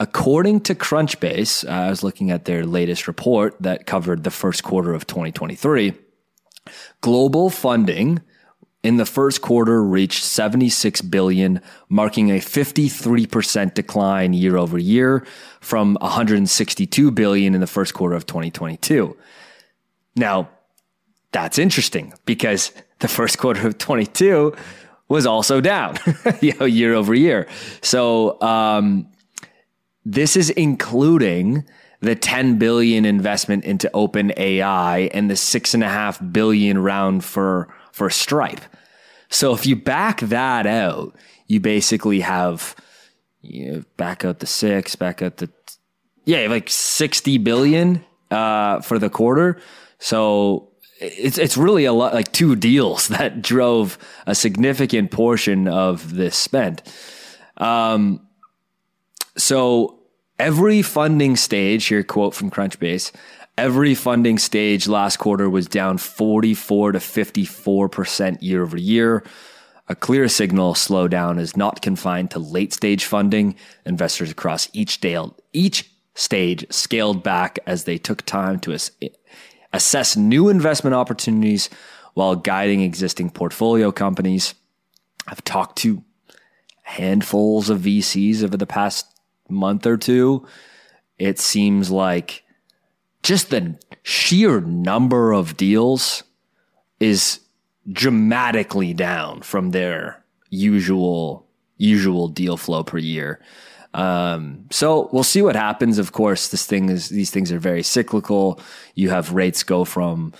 according 0.00 0.60
to 0.62 0.74
Crunchbase, 0.74 1.68
uh, 1.68 1.70
I 1.70 1.90
was 1.90 2.02
looking 2.02 2.30
at 2.30 2.44
their 2.44 2.64
latest 2.64 3.08
report 3.08 3.56
that 3.60 3.86
covered 3.86 4.24
the 4.24 4.30
first 4.30 4.62
quarter 4.62 4.94
of 4.94 5.06
2023. 5.06 5.94
Global 7.00 7.50
funding 7.50 8.20
in 8.82 8.96
the 8.96 9.06
first 9.06 9.42
quarter 9.42 9.82
reached 9.82 10.22
76 10.22 11.02
billion, 11.02 11.60
marking 11.88 12.30
a 12.30 12.38
53% 12.38 13.74
decline 13.74 14.32
year 14.32 14.56
over 14.56 14.78
year 14.78 15.26
from 15.60 15.96
162 16.00 17.10
billion 17.10 17.54
in 17.54 17.60
the 17.60 17.66
first 17.66 17.92
quarter 17.94 18.14
of 18.14 18.26
2022. 18.26 19.16
Now, 20.14 20.48
that's 21.32 21.58
interesting 21.58 22.14
because 22.24 22.72
the 23.00 23.08
first 23.08 23.38
quarter 23.38 23.66
of 23.66 23.78
22 23.78 24.54
was 25.08 25.26
also 25.26 25.60
down 25.60 25.96
you 26.40 26.52
know, 26.58 26.66
year 26.66 26.94
over 26.94 27.14
year. 27.14 27.46
So 27.80 28.40
um, 28.42 29.08
this 30.04 30.36
is 30.36 30.50
including 30.50 31.64
the 32.00 32.14
10 32.14 32.58
billion 32.58 33.04
investment 33.04 33.64
into 33.64 33.90
OpenAI 33.94 35.10
and 35.12 35.30
the 35.30 35.36
six 35.36 35.74
and 35.74 35.82
a 35.82 35.88
half 35.88 36.20
billion 36.32 36.78
round 36.78 37.24
for 37.24 37.74
for 37.92 38.10
Stripe. 38.10 38.60
So 39.28 39.52
if 39.52 39.66
you 39.66 39.74
back 39.74 40.20
that 40.20 40.66
out, 40.66 41.16
you 41.48 41.58
basically 41.58 42.20
have 42.20 42.76
you 43.42 43.72
know, 43.72 43.84
back 43.96 44.24
out 44.24 44.38
the 44.38 44.46
six, 44.46 44.94
back 44.94 45.22
out 45.22 45.38
the 45.38 45.50
yeah, 46.24 46.46
like 46.46 46.68
60 46.68 47.38
billion 47.38 48.04
uh, 48.30 48.80
for 48.80 48.98
the 48.98 49.08
quarter. 49.08 49.58
So 49.98 50.67
it's 51.00 51.38
it's 51.38 51.56
really 51.56 51.84
a 51.84 51.92
lot 51.92 52.14
like 52.14 52.32
two 52.32 52.56
deals 52.56 53.08
that 53.16 53.42
drove 53.42 53.98
a 54.26 54.34
significant 54.34 55.10
portion 55.10 55.68
of 55.68 56.14
this 56.14 56.36
spend. 56.36 56.82
Um, 57.56 58.26
so 59.36 60.00
every 60.38 60.82
funding 60.82 61.36
stage 61.36 61.86
here, 61.86 62.02
quote 62.02 62.34
from 62.34 62.50
Crunchbase, 62.50 63.12
every 63.56 63.94
funding 63.94 64.38
stage 64.38 64.88
last 64.88 65.18
quarter 65.18 65.48
was 65.48 65.66
down 65.66 65.98
44 65.98 66.92
to 66.92 67.00
54 67.00 67.88
percent 67.88 68.42
year 68.42 68.62
over 68.62 68.76
year. 68.76 69.24
A 69.90 69.94
clear 69.94 70.28
signal 70.28 70.74
slowdown 70.74 71.38
is 71.38 71.56
not 71.56 71.80
confined 71.80 72.30
to 72.32 72.38
late 72.38 72.74
stage 72.74 73.06
funding. 73.06 73.54
Investors 73.86 74.30
across 74.30 74.68
each, 74.74 75.00
each 75.54 75.90
stage 76.14 76.66
scaled 76.70 77.22
back 77.22 77.58
as 77.66 77.84
they 77.84 77.96
took 77.96 78.20
time 78.26 78.60
to 78.60 78.72
assess 79.72 80.16
new 80.16 80.48
investment 80.48 80.94
opportunities 80.94 81.68
while 82.14 82.36
guiding 82.36 82.80
existing 82.80 83.30
portfolio 83.30 83.92
companies. 83.92 84.54
I've 85.26 85.44
talked 85.44 85.78
to 85.78 86.02
handfuls 86.82 87.68
of 87.68 87.80
VCs 87.80 88.42
over 88.42 88.56
the 88.56 88.66
past 88.66 89.06
month 89.48 89.86
or 89.86 89.96
two. 89.96 90.46
It 91.18 91.38
seems 91.38 91.90
like 91.90 92.44
just 93.22 93.50
the 93.50 93.78
sheer 94.02 94.60
number 94.60 95.32
of 95.32 95.56
deals 95.56 96.22
is 96.98 97.40
dramatically 97.90 98.94
down 98.94 99.42
from 99.42 99.70
their 99.70 100.24
usual 100.50 101.46
usual 101.76 102.28
deal 102.28 102.56
flow 102.56 102.82
per 102.82 102.98
year. 102.98 103.40
Um, 103.98 104.66
so 104.70 105.08
we'll 105.12 105.24
see 105.24 105.42
what 105.42 105.56
happens. 105.56 105.98
Of 105.98 106.12
course, 106.12 106.48
this 106.48 106.64
thing 106.66 106.88
is 106.88 107.08
these 107.08 107.32
things 107.32 107.50
are 107.50 107.58
very 107.58 107.82
cyclical. 107.82 108.60
You 108.94 109.10
have 109.10 109.32
rates 109.32 109.64
go 109.64 109.84
from 109.84 110.32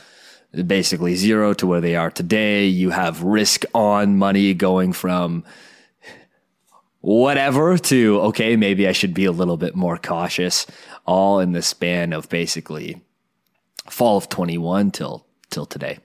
basically 0.64 1.16
zero 1.16 1.54
to 1.54 1.66
where 1.66 1.80
they 1.80 1.96
are 1.96 2.10
today. 2.12 2.66
You 2.66 2.90
have 2.90 3.24
risk 3.24 3.64
on 3.74 4.16
money 4.16 4.54
going 4.54 4.92
from 4.92 5.42
whatever 7.00 7.76
to 7.76 8.20
okay, 8.20 8.54
maybe 8.54 8.86
I 8.86 8.92
should 8.92 9.12
be 9.12 9.24
a 9.24 9.32
little 9.32 9.56
bit 9.56 9.74
more 9.74 9.98
cautious. 9.98 10.64
All 11.04 11.40
in 11.40 11.50
the 11.50 11.62
span 11.62 12.12
of 12.12 12.28
basically 12.28 13.02
fall 13.90 14.18
of 14.18 14.28
twenty 14.28 14.56
one 14.56 14.92
till 14.92 15.26
till 15.50 15.66
today. 15.66 15.98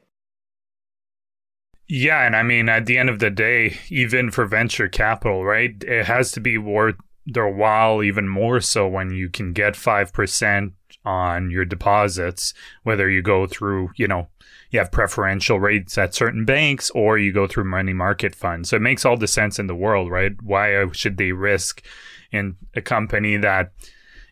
Yeah, 1.88 2.26
and 2.26 2.36
I 2.36 2.42
mean, 2.42 2.68
at 2.68 2.88
the 2.88 2.98
end 2.98 3.10
of 3.10 3.20
the 3.20 3.30
day, 3.30 3.78
even 3.90 4.32
for 4.32 4.48
venture 4.48 4.88
capital, 4.88 5.46
right, 5.46 5.76
it 5.84 6.06
has 6.08 6.32
to 6.32 6.40
be 6.40 6.58
worth 6.58 6.96
their 7.26 7.48
while 7.48 8.04
even 8.04 8.28
more 8.28 8.60
so 8.60 8.88
when 8.88 9.12
you 9.12 9.30
can 9.30 9.54
get 9.54 9.74
5% 9.74 10.72
on 11.06 11.52
your 11.52 11.66
deposits, 11.66 12.54
whether 12.84 13.10
you 13.10 13.22
go 13.22 13.48
through, 13.48 13.92
you 13.96 14.08
know, 14.08 14.28
you 14.72 14.80
have 14.80 14.92
preferential 14.92 15.60
rates 15.60 15.98
at 15.98 16.16
certain 16.16 16.46
banks 16.46 16.90
or 16.92 17.18
you 17.18 17.32
go 17.32 17.48
through 17.48 17.66
money 17.66 17.94
market 17.94 18.34
funds. 18.34 18.70
So 18.70 18.78
it 18.78 18.82
makes 18.82 19.06
all 19.06 19.18
the 19.18 19.28
sense 19.28 19.60
in 19.60 19.68
the 19.68 19.76
world, 19.76 20.10
right? 20.10 20.32
Why 20.42 20.90
should 20.92 21.18
they 21.18 21.32
risk 21.32 21.84
in 22.32 22.56
a 22.76 22.82
company 22.82 23.38
that, 23.38 23.72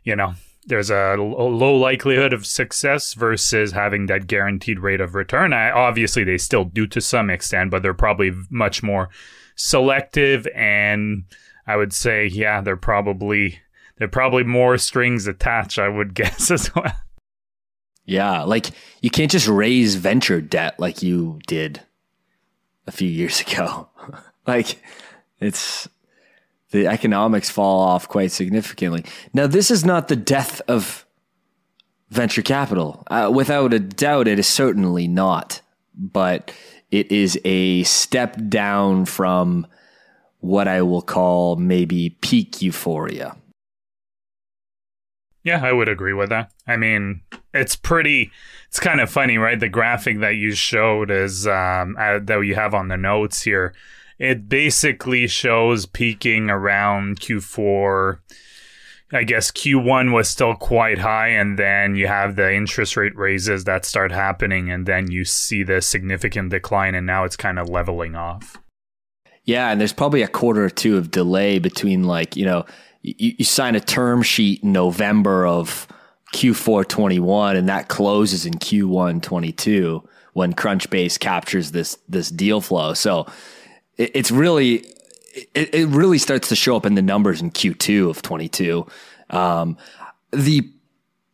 you 0.04 0.16
know, 0.16 0.34
there's 0.66 0.90
a, 0.90 1.16
low 1.16 1.76
likelihood 1.76 2.34
of 2.34 2.46
success 2.46 3.14
versus 3.14 3.72
having 3.72 4.06
that 4.08 4.28
guaranteed 4.28 4.80
rate 4.80 5.02
of 5.02 5.16
return. 5.16 5.54
I, 5.54 5.72
obviously, 5.72 6.24
they 6.24 6.38
still 6.38 6.66
do 6.66 6.86
to 6.88 7.02
some 7.02 7.30
extent, 7.30 7.72
but 7.72 7.82
they're 7.82 7.94
probably 7.94 8.32
much 8.50 8.84
more 8.84 9.10
selective 9.56 10.48
and 10.56 11.24
I 11.68 11.76
would 11.76 11.94
say, 11.94 12.28
yeah, 12.28 12.62
they're 12.62 12.78
probably 12.78 13.60
they're 13.98 14.08
probably 14.08 14.44
more 14.44 14.78
strings 14.78 15.28
attached. 15.28 15.80
I 15.80 15.88
would 15.88 16.14
guess 16.16 16.52
as 16.52 16.74
well. 16.76 16.94
Yeah, 18.06 18.44
like 18.44 18.72
you 19.02 19.10
can't 19.10 19.32
just 19.32 19.48
raise 19.48 19.96
venture 19.96 20.42
debt 20.42 20.80
like 20.80 21.02
you 21.04 21.40
did 21.48 21.82
a 22.88 22.92
few 22.92 23.10
years 23.10 23.42
ago. 23.48 23.90
like 24.48 24.82
it's 25.40 25.88
the 26.72 26.88
economics 26.88 27.50
fall 27.50 27.82
off 27.82 28.08
quite 28.08 28.32
significantly. 28.32 29.06
Now, 29.34 29.48
this 29.48 29.70
is 29.70 29.86
not 29.86 30.08
the 30.08 30.16
death 30.16 30.62
of 30.68 31.06
venture 32.10 32.42
capital. 32.42 33.04
Uh, 33.08 33.32
without 33.34 33.74
a 33.74 33.80
doubt, 33.80 34.28
it 34.28 34.40
is 34.40 34.48
certainly 34.48 35.08
not. 35.08 35.62
But 35.94 36.54
it 36.90 37.12
is 37.12 37.40
a 37.44 37.84
step 37.84 38.38
down 38.50 39.06
from 39.06 39.68
what 40.42 40.68
I 40.68 40.82
will 40.82 41.02
call 41.02 41.56
maybe 41.56 42.18
peak 42.22 42.62
euphoria. 42.62 43.36
Yeah, 45.44 45.66
I 45.66 45.72
would 45.72 45.90
agree 45.90 46.14
with 46.14 46.30
that. 46.30 46.52
I 46.68 46.78
mean, 46.78 47.22
it's 47.54 47.76
pretty. 47.76 48.32
It's 48.68 48.80
kind 48.80 49.02
of 49.02 49.10
funny, 49.10 49.38
right? 49.38 49.60
The 49.60 49.70
graphic 49.70 50.20
that 50.20 50.36
you 50.36 50.54
showed 50.54 51.10
is 51.10 51.48
um, 51.48 51.96
uh, 51.98 52.20
that 52.20 52.42
you 52.42 52.56
have 52.56 52.76
on 52.76 52.90
the 52.90 52.98
notes 52.98 53.42
here. 53.42 53.74
It 54.20 54.48
basically 54.48 55.28
shows 55.28 55.88
peaking 55.88 56.52
around 56.52 57.20
Q4 57.20 58.20
I 59.14 59.24
guess 59.24 59.52
Q1 59.52 60.14
was 60.14 60.30
still 60.30 60.56
quite 60.56 61.00
high, 61.00 61.28
and 61.30 61.60
then 61.60 61.96
you 61.96 62.08
have 62.08 62.38
the 62.38 62.54
interest 62.54 62.96
rate 62.96 63.16
raises 63.16 63.66
that 63.66 63.84
start 63.84 64.12
happening, 64.12 64.72
and 64.72 64.86
then 64.86 65.12
you 65.12 65.26
see 65.26 65.64
the 65.64 65.82
significant 65.82 66.50
decline, 66.50 66.96
and 66.96 67.06
now 67.06 67.26
it's 67.26 67.36
kind 67.36 67.60
of 67.60 67.68
leveling 67.68 68.16
off. 68.16 68.61
Yeah, 69.46 69.72
and 69.72 69.80
there's 69.82 69.94
probably 69.94 70.22
a 70.22 70.28
quarter 70.28 70.64
or 70.64 70.70
two 70.70 70.98
of 70.98 71.12
delay 71.12 71.60
between 71.60 72.04
like 72.04 72.36
you 72.36 72.46
know 72.46 72.66
you, 73.02 73.34
you 73.38 73.46
sign 73.46 73.76
a 73.76 73.80
term 73.80 74.22
sheet 74.22 74.64
in 74.64 74.72
November 74.72 75.46
of 75.46 75.88
Q4 76.34 76.88
21, 76.88 77.56
and 77.56 77.68
that 77.70 77.88
closes 77.88 78.46
in 78.46 78.54
Q1 78.54 79.22
22 79.22 80.08
when 80.34 80.54
Crunchbase 80.54 81.20
captures 81.20 81.72
this 81.72 81.98
this 82.08 82.30
deal 82.30 82.62
flow. 82.62 82.94
So 82.94 83.26
it, 83.98 84.12
it's 84.14 84.32
really 84.32 84.86
it, 85.34 85.74
it 85.74 85.88
really 85.88 86.18
starts 86.18 86.50
to 86.50 86.56
show 86.56 86.76
up 86.76 86.86
in 86.86 86.96
the 86.96 87.02
numbers 87.02 87.42
in 87.42 87.52
Q2 87.52 88.10
of 88.10 88.22
22. 88.22 88.86
Um, 89.30 89.78
the 90.32 90.70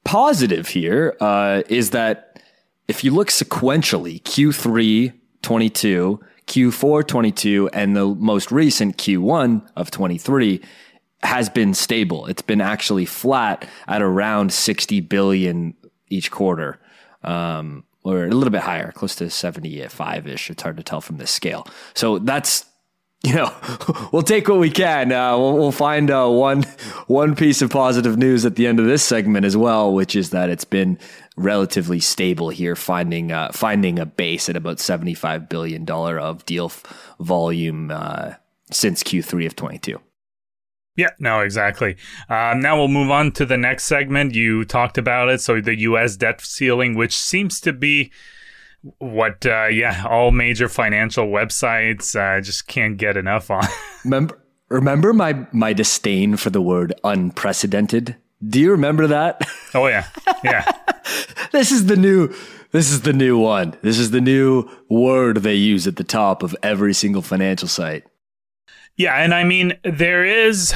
positive 0.04 0.70
here 0.70 1.16
uh, 1.20 1.64
is 1.68 1.92
that 1.92 2.42
if 2.88 3.04
you 3.04 3.12
look 3.12 3.30
sequentially, 3.30 4.22
Q3 4.24 5.14
22, 5.42 6.20
Q4 6.48 7.08
22, 7.08 7.70
and 7.74 7.96
the 7.96 8.08
most 8.08 8.52
recent 8.52 8.98
Q1 8.98 9.68
of 9.76 9.92
23 9.92 10.62
has 11.24 11.50
been 11.50 11.74
stable. 11.74 12.26
It's 12.28 12.42
been 12.42 12.62
actually 12.62 13.06
flat 13.06 13.68
at 13.88 14.02
around 14.02 14.54
60 14.54 15.02
billion 15.02 15.74
each 16.10 16.32
quarter. 16.32 16.80
Um, 17.24 17.84
or 18.04 18.24
a 18.24 18.30
little 18.30 18.52
bit 18.52 18.62
higher, 18.62 18.92
close 18.94 19.16
to 19.16 19.30
75 19.30 20.28
ish. 20.28 20.50
It's 20.50 20.64
hard 20.64 20.78
to 20.78 20.84
tell 20.84 21.02
from 21.02 21.18
this 21.18 21.32
scale. 21.32 21.68
So 21.94 22.20
that's 22.20 22.66
you 23.24 23.34
know, 23.34 23.54
we'll 24.14 24.22
take 24.22 24.48
what 24.48 24.60
we 24.60 24.70
can. 24.70 25.12
Uh, 25.12 25.38
we'll, 25.38 25.58
we'll, 25.58 25.72
find 25.72 26.10
uh, 26.12 26.30
one 26.30 26.64
one 27.08 27.36
piece 27.36 27.62
of 27.62 27.70
positive 27.72 28.18
news 28.18 28.46
at 28.46 28.56
the 28.56 28.68
end 28.68 28.80
of 28.80 28.86
this 28.86 29.04
segment 29.04 29.46
as 29.46 29.58
well, 29.58 29.92
which 29.94 30.16
is 30.16 30.30
that 30.30 30.50
it's 30.50 30.66
been 30.66 30.98
relatively 31.38 32.00
stable 32.00 32.50
here, 32.50 32.76
finding 32.76 33.32
uh, 33.32 33.52
finding 33.54 34.00
a 34.00 34.06
base 34.06 34.50
at 34.50 34.58
about 34.58 34.80
seventy 34.80 35.14
five 35.14 35.48
billion 35.48 35.86
dollar 35.86 36.20
of 36.20 36.46
deal 36.46 36.66
f- 36.66 37.16
volume 37.20 37.92
uh, 37.92 38.34
since 38.72 39.04
Q 39.04 39.24
three 39.24 39.46
of 39.46 39.56
twenty 39.56 39.80
two. 39.80 40.02
Yeah, 40.98 41.12
no, 41.20 41.42
exactly. 41.42 41.96
Um, 42.28 42.60
now 42.60 42.76
we'll 42.76 42.88
move 42.88 43.12
on 43.12 43.32
to 43.34 43.46
the 43.46 43.56
next 43.56 43.84
segment. 43.84 44.34
You 44.34 44.66
talked 44.66 44.98
about 44.98 45.30
it. 45.30 45.42
So 45.42 45.62
the 45.62 45.78
U.S. 45.82 46.18
debt 46.18 46.42
ceiling, 46.42 46.96
which 46.96 47.16
seems 47.16 47.62
to 47.62 47.72
be 47.72 48.12
what 49.00 49.46
uh, 49.46 49.66
yeah 49.66 50.06
all 50.08 50.32
major 50.32 50.68
financial 50.68 51.28
websites 51.28 52.16
uh, 52.16 52.42
just 52.42 52.68
can't 52.68 52.98
get 52.98 53.18
enough 53.18 53.50
on 53.50 53.64
remember 54.04 54.40
remember 54.70 55.14
my 55.14 55.48
my 55.52 55.74
disdain 55.74 56.38
for 56.38 56.50
the 56.50 56.62
word 56.62 56.94
unprecedented 57.04 58.16
do 58.46 58.60
you 58.60 58.72
remember 58.72 59.08
that? 59.08 59.42
Oh 59.74 59.88
yeah. 59.88 60.08
Yeah. 60.44 60.64
This 61.52 61.72
is 61.72 61.86
the 61.86 61.96
new 61.98 62.34
this 62.72 62.90
is 62.92 63.02
the 63.02 63.14
new 63.14 63.38
one. 63.38 63.76
This 63.82 64.00
is 64.00 64.12
the 64.12 64.22
new 64.22 64.70
word 64.90 65.38
they 65.38 65.54
use 65.56 65.88
at 65.88 65.96
the 65.98 66.04
top 66.04 66.42
of 66.44 66.56
every 66.64 66.94
single 66.94 67.22
financial 67.22 67.68
site. 67.68 68.04
Yeah 68.96 69.16
and 69.16 69.34
i 69.34 69.44
mean 69.44 69.78
there 69.84 70.26
is 70.26 70.74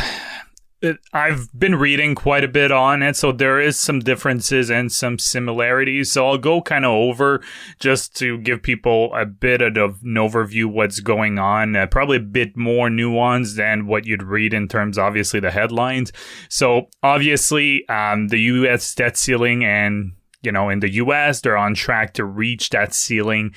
I've 1.13 1.47
been 1.57 1.75
reading 1.75 2.15
quite 2.15 2.43
a 2.43 2.47
bit 2.47 2.71
on 2.71 3.03
it, 3.03 3.15
so 3.15 3.31
there 3.31 3.59
is 3.59 3.79
some 3.79 3.99
differences 3.99 4.71
and 4.71 4.91
some 4.91 5.19
similarities. 5.19 6.11
So 6.11 6.27
I'll 6.27 6.37
go 6.37 6.61
kind 6.61 6.85
of 6.85 6.91
over 6.91 7.41
just 7.79 8.15
to 8.17 8.39
give 8.39 8.63
people 8.63 9.13
a 9.13 9.25
bit 9.25 9.61
of 9.61 9.77
an 9.77 10.15
overview 10.15 10.65
what's 10.65 10.99
going 10.99 11.37
on. 11.37 11.75
Uh, 11.75 11.85
probably 11.85 12.17
a 12.17 12.21
bit 12.21 12.57
more 12.57 12.89
nuanced 12.89 13.55
than 13.55 13.85
what 13.85 14.05
you'd 14.05 14.23
read 14.23 14.53
in 14.53 14.67
terms, 14.67 14.97
obviously, 14.97 15.39
the 15.39 15.51
headlines. 15.51 16.11
So 16.49 16.87
obviously, 17.03 17.87
um, 17.87 18.29
the 18.29 18.39
U.S. 18.39 18.95
debt 18.95 19.17
ceiling 19.17 19.63
and 19.63 20.13
you 20.41 20.51
know, 20.51 20.69
in 20.69 20.79
the 20.79 20.93
US, 20.93 21.41
they're 21.41 21.57
on 21.57 21.75
track 21.75 22.13
to 22.15 22.25
reach 22.25 22.71
that 22.71 22.95
ceiling 22.95 23.53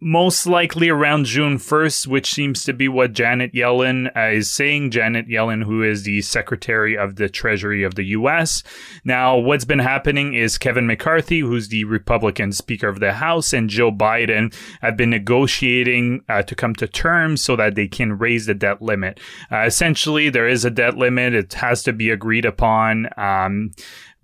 most 0.00 0.46
likely 0.46 0.88
around 0.88 1.26
June 1.26 1.58
1st, 1.58 2.06
which 2.06 2.32
seems 2.32 2.64
to 2.64 2.72
be 2.72 2.88
what 2.88 3.12
Janet 3.12 3.52
Yellen 3.52 4.10
uh, 4.16 4.30
is 4.30 4.50
saying. 4.50 4.90
Janet 4.90 5.28
Yellen, 5.28 5.64
who 5.64 5.82
is 5.82 6.04
the 6.04 6.22
Secretary 6.22 6.96
of 6.96 7.16
the 7.16 7.28
Treasury 7.28 7.82
of 7.82 7.96
the 7.96 8.04
U.S. 8.04 8.62
Now, 9.04 9.36
what's 9.36 9.66
been 9.66 9.80
happening 9.80 10.32
is 10.32 10.56
Kevin 10.56 10.86
McCarthy, 10.86 11.40
who's 11.40 11.68
the 11.68 11.84
Republican 11.84 12.52
Speaker 12.52 12.88
of 12.88 13.00
the 13.00 13.12
House, 13.12 13.52
and 13.52 13.68
Joe 13.68 13.92
Biden 13.92 14.54
have 14.80 14.96
been 14.96 15.10
negotiating 15.10 16.24
uh, 16.28 16.42
to 16.42 16.54
come 16.54 16.74
to 16.76 16.88
terms 16.88 17.42
so 17.42 17.54
that 17.56 17.74
they 17.74 17.86
can 17.86 18.16
raise 18.16 18.46
the 18.46 18.54
debt 18.54 18.80
limit. 18.80 19.20
Uh, 19.52 19.64
essentially, 19.66 20.30
there 20.30 20.48
is 20.48 20.64
a 20.64 20.70
debt 20.70 20.96
limit. 20.96 21.34
It 21.34 21.52
has 21.54 21.82
to 21.82 21.92
be 21.92 22.10
agreed 22.10 22.46
upon. 22.46 23.08
Um, 23.18 23.72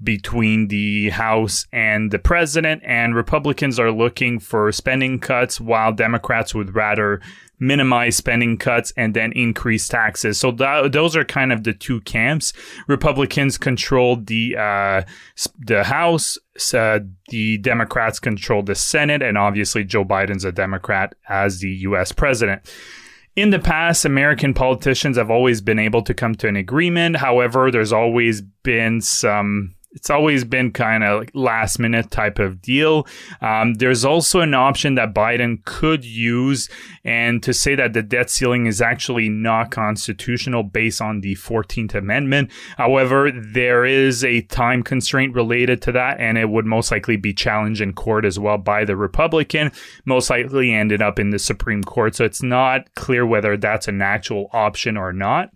between 0.03 0.69
the 0.69 1.11
House 1.11 1.67
and 1.73 2.11
the 2.11 2.19
president, 2.19 2.83
and 2.85 3.15
Republicans 3.15 3.79
are 3.79 3.91
looking 3.91 4.39
for 4.39 4.71
spending 4.73 5.19
cuts, 5.19 5.61
while 5.61 5.93
Democrats 5.93 6.55
would 6.55 6.75
rather 6.75 7.21
minimize 7.59 8.17
spending 8.17 8.59
cuts 8.59 8.93
and 8.97 9.15
then 9.15 9.33
increase 9.33 9.89
taxes. 9.89 10.39
So 10.39 10.53
th- 10.53 10.93
those 10.93 11.17
are 11.17 11.25
kind 11.25 11.53
of 11.53 11.65
the 11.65 11.73
two 11.73 12.01
camps. 12.03 12.53
Republicans 12.87 13.57
control 13.59 14.17
the 14.17 14.57
uh, 14.57 15.03
the 15.59 15.85
House, 15.85 16.39
uh, 16.75 17.01
the 17.29 17.59
Democrats 17.59 18.19
control 18.19 18.63
the 18.63 18.75
Senate, 18.75 19.23
and 19.23 19.39
obviously 19.39 19.85
Joe 19.85 20.05
Biden's 20.05 20.45
a 20.45 20.53
Democrat 20.53 21.15
as 21.29 21.61
the 21.61 21.71
U.S. 21.71 22.13
president. 22.13 22.63
In 23.35 23.51
the 23.51 23.59
past, 23.59 24.07
American 24.07 24.55
politicians 24.55 25.19
have 25.19 25.31
always 25.31 25.61
been 25.61 25.79
able 25.79 26.01
to 26.03 26.15
come 26.15 26.35
to 26.37 26.49
an 26.49 26.57
agreement. 26.57 27.17
However, 27.17 27.71
there's 27.71 27.93
always 27.93 28.41
been 28.41 29.03
some 29.03 29.76
it's 29.97 30.11
always 30.11 30.45
been 30.45 30.71
kind 30.71 31.03
of 31.03 31.21
like 31.21 31.31
last 31.33 31.79
minute 31.79 32.11
type 32.11 32.39
of 32.39 32.61
deal. 32.61 33.07
Um, 33.41 33.75
there's 33.75 34.05
also 34.05 34.41
an 34.41 34.53
option 34.53 34.95
that 34.97 35.15
Biden 35.15 35.65
could 35.65 36.05
use, 36.05 36.69
and 37.03 37.43
to 37.43 37.55
say 37.55 37.75
that 37.77 37.95
the 37.95 38.03
debt 38.03 38.29
ceiling 38.29 38.67
is 38.67 38.83
actually 38.83 39.31
not 39.31 39.71
constitutional 39.71 40.63
based 40.63 41.01
on 41.01 41.23
the 41.23 41.35
14th 41.35 41.95
Amendment. 41.95 42.51
However, 42.77 43.33
there 43.33 43.87
is 43.87 44.23
a 44.23 44.43
time 44.43 44.83
constraint 44.83 45.35
related 45.35 45.81
to 45.83 45.93
that, 45.93 46.21
and 46.21 46.37
it 46.37 46.51
would 46.51 46.67
most 46.67 46.93
likely 46.93 47.17
be 47.17 47.33
challenged 47.33 47.81
in 47.81 47.95
court 47.95 48.27
as 48.27 48.39
well 48.39 48.59
by 48.59 48.85
the 48.85 48.97
Republican, 48.97 49.73
most 50.05 50.29
likely 50.29 50.75
ended 50.75 51.01
up 51.01 51.19
in 51.19 51.31
the 51.31 51.39
Supreme 51.39 51.83
Court. 51.83 52.15
So 52.15 52.27
it's 52.27 52.43
not 52.43 52.95
clear 52.97 53.25
whether 53.25 53.57
that's 53.57 53.89
an 53.89 54.03
actual 54.03 54.51
option 54.53 54.99
or 54.99 55.15
not. 55.15 55.53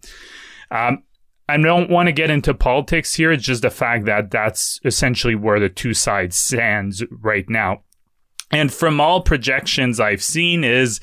Um, 0.70 1.02
I 1.50 1.56
don't 1.56 1.90
want 1.90 2.06
to 2.06 2.12
get 2.12 2.30
into 2.30 2.54
politics 2.54 3.14
here. 3.14 3.32
It's 3.32 3.44
just 3.44 3.62
the 3.62 3.70
fact 3.70 4.04
that 4.06 4.30
that's 4.30 4.80
essentially 4.84 5.34
where 5.34 5.58
the 5.58 5.68
two 5.68 5.94
sides 5.94 6.36
stands 6.36 7.02
right 7.10 7.48
now. 7.48 7.82
And 8.52 8.72
from 8.72 9.00
all 9.00 9.20
projections 9.20 10.00
I've 10.00 10.22
seen 10.22 10.64
is 10.64 11.00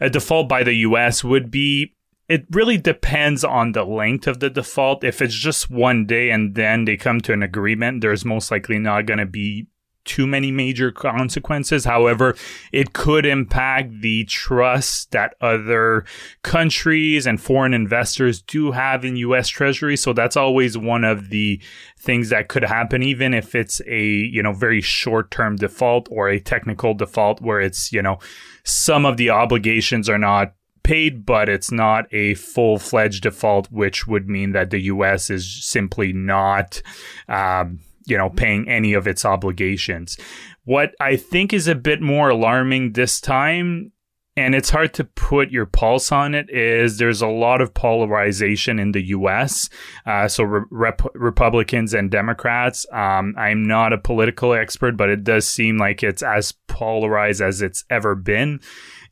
a 0.00 0.10
default 0.10 0.48
by 0.48 0.62
the 0.62 0.74
US 0.74 1.22
would 1.24 1.50
be 1.50 1.94
it 2.28 2.46
really 2.52 2.78
depends 2.78 3.42
on 3.42 3.72
the 3.72 3.84
length 3.84 4.28
of 4.28 4.38
the 4.38 4.48
default. 4.48 5.02
If 5.02 5.20
it's 5.20 5.34
just 5.34 5.68
one 5.68 6.06
day 6.06 6.30
and 6.30 6.54
then 6.54 6.84
they 6.84 6.96
come 6.96 7.20
to 7.22 7.32
an 7.32 7.42
agreement, 7.42 8.02
there's 8.02 8.24
most 8.24 8.52
likely 8.52 8.78
not 8.78 9.06
going 9.06 9.18
to 9.18 9.26
be 9.26 9.66
too 10.04 10.26
many 10.26 10.50
major 10.50 10.90
consequences. 10.90 11.84
However, 11.84 12.34
it 12.72 12.92
could 12.92 13.26
impact 13.26 14.00
the 14.00 14.24
trust 14.24 15.10
that 15.12 15.34
other 15.40 16.04
countries 16.42 17.26
and 17.26 17.40
foreign 17.40 17.74
investors 17.74 18.42
do 18.42 18.72
have 18.72 19.04
in 19.04 19.16
US 19.16 19.48
Treasury. 19.48 19.96
So 19.96 20.12
that's 20.12 20.36
always 20.36 20.76
one 20.76 21.04
of 21.04 21.30
the 21.30 21.60
things 21.98 22.30
that 22.30 22.48
could 22.48 22.64
happen, 22.64 23.02
even 23.02 23.34
if 23.34 23.54
it's 23.54 23.80
a, 23.86 24.04
you 24.04 24.42
know, 24.42 24.52
very 24.52 24.80
short 24.80 25.30
term 25.30 25.56
default 25.56 26.08
or 26.10 26.28
a 26.28 26.40
technical 26.40 26.94
default 26.94 27.40
where 27.40 27.60
it's, 27.60 27.92
you 27.92 28.02
know, 28.02 28.18
some 28.64 29.04
of 29.04 29.16
the 29.16 29.30
obligations 29.30 30.08
are 30.08 30.18
not 30.18 30.54
paid, 30.82 31.26
but 31.26 31.48
it's 31.48 31.70
not 31.70 32.12
a 32.12 32.34
full 32.34 32.78
fledged 32.78 33.22
default, 33.22 33.70
which 33.70 34.06
would 34.06 34.28
mean 34.28 34.52
that 34.52 34.70
the 34.70 34.80
US 34.82 35.30
is 35.30 35.64
simply 35.64 36.12
not, 36.12 36.82
um, 37.28 37.80
you 38.06 38.16
know, 38.16 38.30
paying 38.30 38.68
any 38.68 38.92
of 38.92 39.06
its 39.06 39.24
obligations. 39.24 40.18
What 40.64 40.94
I 41.00 41.16
think 41.16 41.52
is 41.52 41.68
a 41.68 41.74
bit 41.74 42.00
more 42.00 42.30
alarming 42.30 42.92
this 42.92 43.20
time, 43.20 43.92
and 44.36 44.54
it's 44.54 44.70
hard 44.70 44.94
to 44.94 45.04
put 45.04 45.50
your 45.50 45.66
pulse 45.66 46.12
on 46.12 46.34
it, 46.34 46.48
is 46.50 46.98
there's 46.98 47.22
a 47.22 47.26
lot 47.26 47.60
of 47.60 47.74
polarization 47.74 48.78
in 48.78 48.92
the 48.92 49.08
U.S. 49.08 49.68
Uh, 50.06 50.28
so 50.28 50.44
rep- 50.44 51.14
Republicans 51.14 51.94
and 51.94 52.10
Democrats. 52.10 52.86
Um, 52.92 53.34
I'm 53.36 53.66
not 53.66 53.92
a 53.92 53.98
political 53.98 54.54
expert, 54.54 54.96
but 54.96 55.10
it 55.10 55.24
does 55.24 55.46
seem 55.46 55.78
like 55.78 56.02
it's 56.02 56.22
as 56.22 56.52
polarized 56.68 57.42
as 57.42 57.62
it's 57.62 57.84
ever 57.90 58.14
been. 58.14 58.60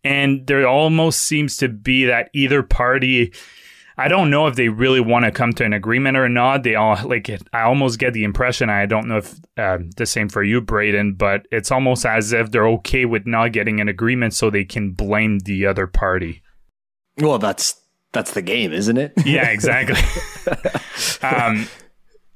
And 0.04 0.46
there 0.46 0.66
almost 0.66 1.22
seems 1.22 1.56
to 1.58 1.68
be 1.68 2.04
that 2.04 2.30
either 2.32 2.62
party 2.62 3.32
I 4.00 4.06
don't 4.06 4.30
know 4.30 4.46
if 4.46 4.54
they 4.54 4.68
really 4.68 5.00
want 5.00 5.24
to 5.24 5.32
come 5.32 5.52
to 5.54 5.64
an 5.64 5.72
agreement 5.72 6.16
or 6.16 6.28
not. 6.28 6.62
They 6.62 6.76
all 6.76 6.96
like. 7.04 7.28
I 7.52 7.62
almost 7.62 7.98
get 7.98 8.12
the 8.12 8.22
impression. 8.22 8.70
I 8.70 8.86
don't 8.86 9.08
know 9.08 9.16
if 9.18 9.34
uh, 9.56 9.78
the 9.96 10.06
same 10.06 10.28
for 10.28 10.44
you, 10.44 10.60
Braden, 10.60 11.14
but 11.14 11.46
it's 11.50 11.72
almost 11.72 12.06
as 12.06 12.32
if 12.32 12.52
they're 12.52 12.68
okay 12.68 13.04
with 13.06 13.26
not 13.26 13.50
getting 13.52 13.80
an 13.80 13.88
agreement, 13.88 14.34
so 14.34 14.50
they 14.50 14.64
can 14.64 14.92
blame 14.92 15.40
the 15.40 15.66
other 15.66 15.88
party. 15.88 16.42
Well, 17.18 17.38
that's 17.38 17.74
that's 18.12 18.32
the 18.32 18.42
game, 18.42 18.72
isn't 18.72 18.96
it? 18.96 19.12
yeah, 19.26 19.48
exactly. 19.48 20.00
um, 21.22 21.66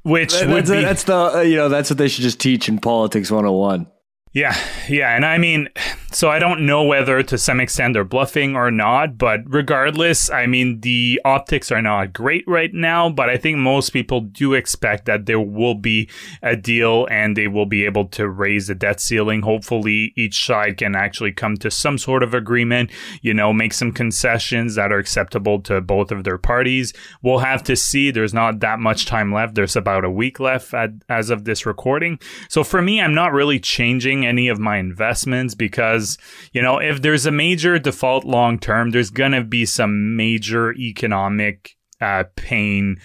which 0.03 0.33
That- 0.33 0.49
would 0.49 0.67
that's, 0.67 0.71
be 0.71 0.81
that's 0.83 1.05
the 1.05 1.43
you 1.49 1.55
know 1.57 1.69
that's 1.69 1.91
what 1.91 1.99
they 1.99 2.09
should 2.09 2.23
just 2.23 2.41
teach 2.41 2.69
in 2.69 2.79
politics 2.81 3.31
101. 3.31 3.87
Yeah, 4.35 4.57
yeah, 4.89 5.15
and 5.15 5.27
I 5.27 5.37
mean, 5.37 5.69
so 6.11 6.31
I 6.31 6.39
don't 6.39 6.65
know 6.65 6.85
whether 6.85 7.23
to 7.23 7.37
some 7.37 7.61
extent 7.61 7.93
they're 7.93 8.03
bluffing 8.03 8.57
or 8.57 8.71
not, 8.71 9.19
but 9.19 9.41
regardless, 9.47 10.31
I 10.31 10.47
mean, 10.47 10.81
the 10.81 11.21
optics 11.23 11.71
are 11.71 11.83
not 11.83 12.15
great 12.15 12.45
right 12.47 12.73
now, 12.73 13.11
but 13.11 13.29
I 13.29 13.37
think 13.37 13.59
most 13.59 13.91
people 13.91 14.23
do 14.23 14.55
expect 14.55 15.05
that 15.05 15.27
there 15.27 15.41
will 15.41 15.75
be 15.75 16.09
a 16.43 16.57
deal 16.57 17.07
and 17.11 17.37
they 17.37 17.47
will 17.47 17.67
be 17.67 17.85
able 17.85 18.07
to 18.09 18.27
raise 18.27 18.69
the 18.69 18.75
debt 18.75 19.01
ceiling. 19.01 19.43
Hopefully, 19.43 20.15
each 20.17 20.47
side 20.47 20.79
can 20.79 20.97
actually 20.97 21.33
come 21.33 21.59
to 21.59 21.71
some 21.71 21.99
sort 21.99 22.23
of 22.23 22.33
agreement, 22.33 22.91
you 23.21 23.35
know, 23.35 23.53
make 23.53 23.75
some 23.75 23.93
concessions 23.93 24.77
that 24.77 24.93
are 24.93 24.99
acceptable 24.99 25.61
to 25.61 25.83
both 25.83 26.11
of 26.11 26.25
their 26.25 26.39
parties. 26.39 26.95
We'll 27.21 27.39
have 27.39 27.63
to 27.65 27.77
see. 27.77 28.11
There's 28.11 28.33
not 28.33 28.61
that 28.61 28.81
much 28.81 29.05
time 29.05 29.31
left. 29.31 29.57
There's 29.57 29.77
about 29.77 30.07
a 30.07 30.11
week 30.11 30.41
left 30.41 30.73
at, 30.73 30.91
as 31.11 31.29
of 31.29 31.45
this 31.45 31.67
recording. 31.67 32.19
So 32.49 32.65
for 32.65 32.81
me, 32.81 32.99
I'm 32.99 33.15
not 33.15 33.35
really 33.35 33.61
changing 33.61 34.22
any 34.25 34.49
of 34.49 34.59
my 34.59 34.79
investments 34.79 35.55
because, 35.55 36.19
you 36.53 36.63
know, 36.63 36.79
if 36.79 37.03
there's 37.03 37.27
a 37.27 37.33
major 37.33 37.79
default 37.79 38.25
long 38.25 38.59
term, 38.59 38.91
there's 38.91 39.11
going 39.11 39.33
to 39.33 39.45
be 39.45 39.67
some 39.67 40.17
major 40.17 40.73
economic 40.75 41.77
uh, 42.01 42.25
pain 42.37 43.01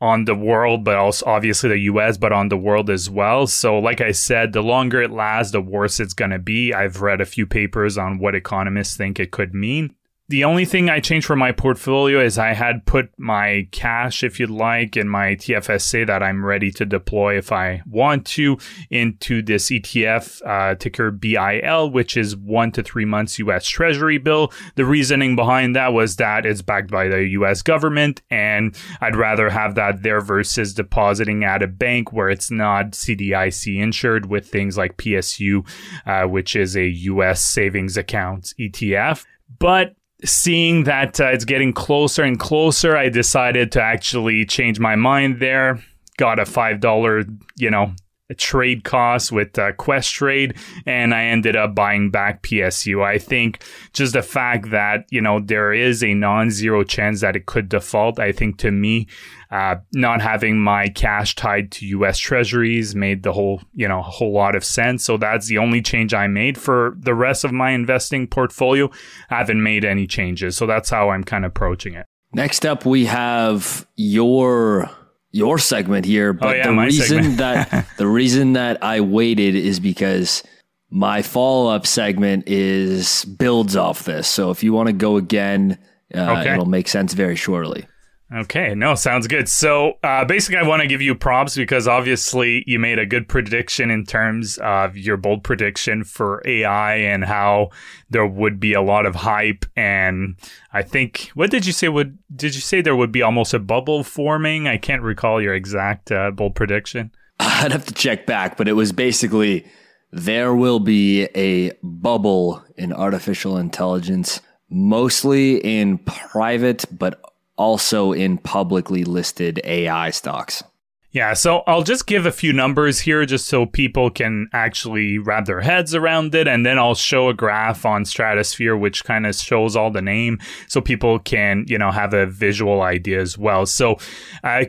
on 0.00 0.24
the 0.24 0.34
world, 0.34 0.84
but 0.84 0.96
also 0.96 1.26
obviously 1.26 1.68
the 1.68 1.78
US, 1.80 2.16
but 2.16 2.32
on 2.32 2.48
the 2.48 2.56
world 2.56 2.88
as 2.88 3.10
well. 3.10 3.46
So, 3.46 3.78
like 3.78 4.00
I 4.00 4.12
said, 4.12 4.52
the 4.52 4.62
longer 4.62 5.02
it 5.02 5.10
lasts, 5.10 5.52
the 5.52 5.60
worse 5.60 6.00
it's 6.00 6.14
going 6.14 6.30
to 6.30 6.38
be. 6.38 6.72
I've 6.72 7.02
read 7.02 7.20
a 7.20 7.26
few 7.26 7.46
papers 7.46 7.98
on 7.98 8.18
what 8.18 8.34
economists 8.34 8.96
think 8.96 9.20
it 9.20 9.30
could 9.30 9.54
mean. 9.54 9.94
The 10.30 10.44
only 10.44 10.64
thing 10.64 10.88
I 10.88 11.00
changed 11.00 11.26
for 11.26 11.34
my 11.34 11.50
portfolio 11.50 12.20
is 12.20 12.38
I 12.38 12.52
had 12.52 12.86
put 12.86 13.10
my 13.18 13.66
cash, 13.72 14.22
if 14.22 14.38
you'd 14.38 14.48
like, 14.48 14.96
in 14.96 15.08
my 15.08 15.34
TFSA 15.34 16.06
that 16.06 16.22
I'm 16.22 16.44
ready 16.44 16.70
to 16.70 16.86
deploy 16.86 17.36
if 17.36 17.50
I 17.50 17.82
want 17.84 18.26
to 18.26 18.56
into 18.90 19.42
this 19.42 19.70
ETF 19.70 20.40
uh, 20.46 20.76
ticker 20.76 21.10
BIL, 21.10 21.90
which 21.90 22.16
is 22.16 22.36
one 22.36 22.70
to 22.72 22.82
three 22.84 23.04
months 23.04 23.40
US 23.40 23.66
Treasury 23.66 24.18
bill. 24.18 24.52
The 24.76 24.84
reasoning 24.84 25.34
behind 25.34 25.74
that 25.74 25.92
was 25.92 26.14
that 26.16 26.46
it's 26.46 26.62
backed 26.62 26.92
by 26.92 27.08
the 27.08 27.26
US 27.30 27.60
government, 27.60 28.22
and 28.30 28.78
I'd 29.00 29.16
rather 29.16 29.50
have 29.50 29.74
that 29.74 30.04
there 30.04 30.20
versus 30.20 30.74
depositing 30.74 31.42
at 31.42 31.60
a 31.60 31.66
bank 31.66 32.12
where 32.12 32.28
it's 32.28 32.52
not 32.52 32.92
CDIC 32.92 33.82
insured 33.82 34.26
with 34.26 34.48
things 34.48 34.78
like 34.78 34.96
PSU, 34.96 35.68
uh, 36.06 36.28
which 36.28 36.54
is 36.54 36.76
a 36.76 36.86
US 36.86 37.42
savings 37.42 37.96
account 37.96 38.54
ETF. 38.60 39.26
But 39.58 39.96
seeing 40.24 40.84
that 40.84 41.20
uh, 41.20 41.26
it's 41.26 41.44
getting 41.44 41.72
closer 41.72 42.22
and 42.22 42.38
closer, 42.38 42.96
I 42.96 43.08
decided 43.08 43.72
to 43.72 43.82
actually 43.82 44.44
change 44.44 44.78
my 44.78 44.96
mind 44.96 45.40
there. 45.40 45.82
Got 46.16 46.38
a 46.38 46.44
$5, 46.44 47.38
you 47.56 47.70
know, 47.70 47.94
trade 48.36 48.84
cost 48.84 49.32
with 49.32 49.58
uh, 49.58 49.72
Questrade, 49.72 50.56
and 50.86 51.14
I 51.14 51.24
ended 51.24 51.56
up 51.56 51.74
buying 51.74 52.10
back 52.10 52.42
PSU. 52.42 53.04
I 53.04 53.18
think 53.18 53.62
just 53.92 54.12
the 54.12 54.22
fact 54.22 54.70
that, 54.70 55.06
you 55.10 55.20
know, 55.20 55.40
there 55.40 55.72
is 55.72 56.02
a 56.02 56.14
non 56.14 56.50
zero 56.50 56.84
chance 56.84 57.20
that 57.22 57.36
it 57.36 57.46
could 57.46 57.68
default, 57.68 58.18
I 58.18 58.32
think 58.32 58.58
to 58.58 58.70
me, 58.70 59.08
uh, 59.50 59.76
not 59.92 60.20
having 60.20 60.58
my 60.60 60.88
cash 60.88 61.34
tied 61.34 61.72
to 61.72 61.86
US 61.86 62.18
treasuries 62.18 62.94
made 62.94 63.22
the 63.24 63.32
whole, 63.32 63.60
you 63.74 63.88
know, 63.88 63.98
a 63.98 64.02
whole 64.02 64.32
lot 64.32 64.54
of 64.54 64.64
sense. 64.64 65.04
So 65.04 65.16
that's 65.16 65.48
the 65.48 65.58
only 65.58 65.82
change 65.82 66.14
I 66.14 66.28
made 66.28 66.56
for 66.56 66.94
the 66.98 67.14
rest 67.14 67.42
of 67.44 67.50
my 67.52 67.70
investing 67.72 68.28
portfolio. 68.28 68.90
I 69.28 69.38
haven't 69.38 69.62
made 69.62 69.84
any 69.84 70.06
changes. 70.06 70.56
So 70.56 70.66
that's 70.66 70.88
how 70.90 71.10
I'm 71.10 71.24
kind 71.24 71.44
of 71.44 71.48
approaching 71.50 71.94
it. 71.94 72.06
Next 72.32 72.64
up, 72.64 72.86
we 72.86 73.06
have 73.06 73.86
your 73.96 74.88
your 75.32 75.58
segment 75.58 76.04
here. 76.06 76.32
But 76.32 76.48
Oh, 76.48 76.52
yeah, 76.56 76.66
the 76.70 76.76
reason 76.76 77.36
that 77.36 77.86
the 77.98 78.06
reason 78.06 78.52
that 78.52 78.82
I 78.84 79.00
waited 79.00 79.56
is 79.56 79.80
because 79.80 80.44
my 80.90 81.22
follow 81.22 81.72
up 81.74 81.86
segment 81.86 82.44
is 82.46 83.24
builds 83.24 83.74
off 83.76 84.04
this. 84.04 84.28
So 84.28 84.50
if 84.50 84.62
you 84.62 84.72
want 84.72 84.88
to 84.88 84.92
go 84.92 85.16
again, 85.16 85.78
uh, 86.14 86.38
Okay. 86.38 86.52
it'll 86.52 86.66
make 86.66 86.86
sense 86.88 87.14
very 87.14 87.36
shortly. 87.36 87.86
Okay, 88.32 88.76
no, 88.76 88.94
sounds 88.94 89.26
good. 89.26 89.48
So 89.48 89.94
uh, 90.04 90.24
basically, 90.24 90.58
I 90.58 90.62
want 90.62 90.82
to 90.82 90.86
give 90.86 91.02
you 91.02 91.16
props 91.16 91.56
because 91.56 91.88
obviously 91.88 92.62
you 92.64 92.78
made 92.78 93.00
a 93.00 93.06
good 93.06 93.28
prediction 93.28 93.90
in 93.90 94.06
terms 94.06 94.56
of 94.58 94.96
your 94.96 95.16
bold 95.16 95.42
prediction 95.42 96.04
for 96.04 96.40
AI 96.46 96.94
and 96.94 97.24
how 97.24 97.70
there 98.08 98.26
would 98.26 98.60
be 98.60 98.72
a 98.72 98.82
lot 98.82 99.04
of 99.04 99.16
hype. 99.16 99.64
And 99.74 100.36
I 100.72 100.82
think, 100.82 101.32
what 101.34 101.50
did 101.50 101.66
you 101.66 101.72
say? 101.72 101.88
Would 101.88 102.18
did 102.36 102.54
you 102.54 102.60
say 102.60 102.80
there 102.80 102.94
would 102.94 103.10
be 103.10 103.22
almost 103.22 103.52
a 103.52 103.58
bubble 103.58 104.04
forming? 104.04 104.68
I 104.68 104.76
can't 104.76 105.02
recall 105.02 105.42
your 105.42 105.54
exact 105.54 106.12
uh, 106.12 106.30
bold 106.30 106.54
prediction. 106.54 107.10
I'd 107.40 107.72
have 107.72 107.86
to 107.86 107.94
check 107.94 108.26
back, 108.26 108.56
but 108.56 108.68
it 108.68 108.74
was 108.74 108.92
basically 108.92 109.66
there 110.12 110.54
will 110.54 110.80
be 110.80 111.24
a 111.34 111.72
bubble 111.82 112.62
in 112.76 112.92
artificial 112.92 113.56
intelligence, 113.56 114.40
mostly 114.68 115.56
in 115.56 115.98
private, 115.98 116.84
but 116.92 117.20
also 117.60 118.12
in 118.12 118.38
publicly 118.38 119.04
listed 119.04 119.60
AI 119.64 120.08
stocks. 120.10 120.64
Yeah, 121.12 121.34
so 121.34 121.64
I'll 121.66 121.82
just 121.82 122.06
give 122.06 122.24
a 122.24 122.32
few 122.32 122.52
numbers 122.52 123.00
here 123.00 123.26
just 123.26 123.48
so 123.48 123.66
people 123.66 124.10
can 124.10 124.48
actually 124.52 125.18
wrap 125.18 125.44
their 125.44 125.60
heads 125.60 125.92
around 125.92 126.34
it. 126.36 126.46
And 126.46 126.64
then 126.64 126.78
I'll 126.78 126.94
show 126.94 127.28
a 127.28 127.34
graph 127.34 127.84
on 127.84 128.04
Stratosphere, 128.04 128.76
which 128.76 129.04
kind 129.04 129.26
of 129.26 129.34
shows 129.34 129.74
all 129.74 129.90
the 129.90 130.00
name 130.00 130.38
so 130.68 130.80
people 130.80 131.18
can, 131.18 131.64
you 131.66 131.78
know, 131.78 131.90
have 131.90 132.14
a 132.14 132.26
visual 132.26 132.80
idea 132.82 133.20
as 133.20 133.36
well. 133.36 133.66
So, 133.66 133.96
uh, 134.44 134.66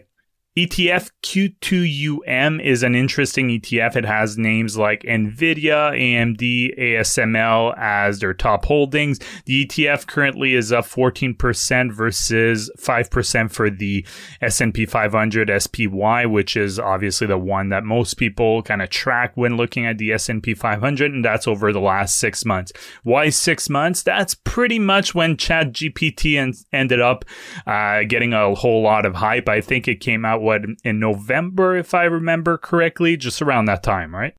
ETF 0.57 1.11
QTUM 1.23 2.61
is 2.61 2.83
an 2.83 2.93
interesting 2.93 3.47
ETF. 3.47 3.95
It 3.95 4.03
has 4.03 4.37
names 4.37 4.77
like 4.77 5.03
Nvidia, 5.03 5.97
AMD, 5.97 6.77
ASML 6.77 7.73
as 7.77 8.19
their 8.19 8.33
top 8.33 8.65
holdings. 8.65 9.17
The 9.45 9.65
ETF 9.65 10.07
currently 10.07 10.53
is 10.53 10.73
up 10.73 10.83
14% 10.83 11.93
versus 11.93 12.69
5% 12.77 13.51
for 13.51 13.69
the 13.69 14.05
S&P 14.41 14.85
500 14.85 15.61
SPY, 15.61 16.25
which 16.25 16.57
is 16.57 16.77
obviously 16.77 17.27
the 17.27 17.37
one 17.37 17.69
that 17.69 17.85
most 17.85 18.15
people 18.15 18.61
kind 18.61 18.81
of 18.81 18.89
track 18.89 19.31
when 19.35 19.55
looking 19.55 19.85
at 19.85 19.99
the 19.99 20.11
S&P 20.11 20.53
500 20.53 21.13
and 21.13 21.23
that's 21.23 21.47
over 21.47 21.71
the 21.71 21.79
last 21.79 22.19
6 22.19 22.43
months. 22.43 22.73
Why 23.03 23.29
6 23.29 23.69
months? 23.69 24.03
That's 24.03 24.33
pretty 24.33 24.79
much 24.79 25.15
when 25.15 25.37
ChatGPT 25.37 26.37
en- 26.37 26.53
ended 26.73 26.99
up 26.99 27.23
uh, 27.65 28.01
getting 28.03 28.33
a 28.33 28.53
whole 28.53 28.81
lot 28.81 29.05
of 29.05 29.15
hype. 29.15 29.47
I 29.47 29.61
think 29.61 29.87
it 29.87 30.01
came 30.01 30.25
out 30.25 30.41
what 30.51 30.61
in 30.83 30.99
November 30.99 31.75
if 31.77 31.93
I 31.93 32.03
remember 32.03 32.57
correctly, 32.57 33.17
just 33.17 33.41
around 33.41 33.65
that 33.65 33.83
time, 33.83 34.13
right? 34.15 34.33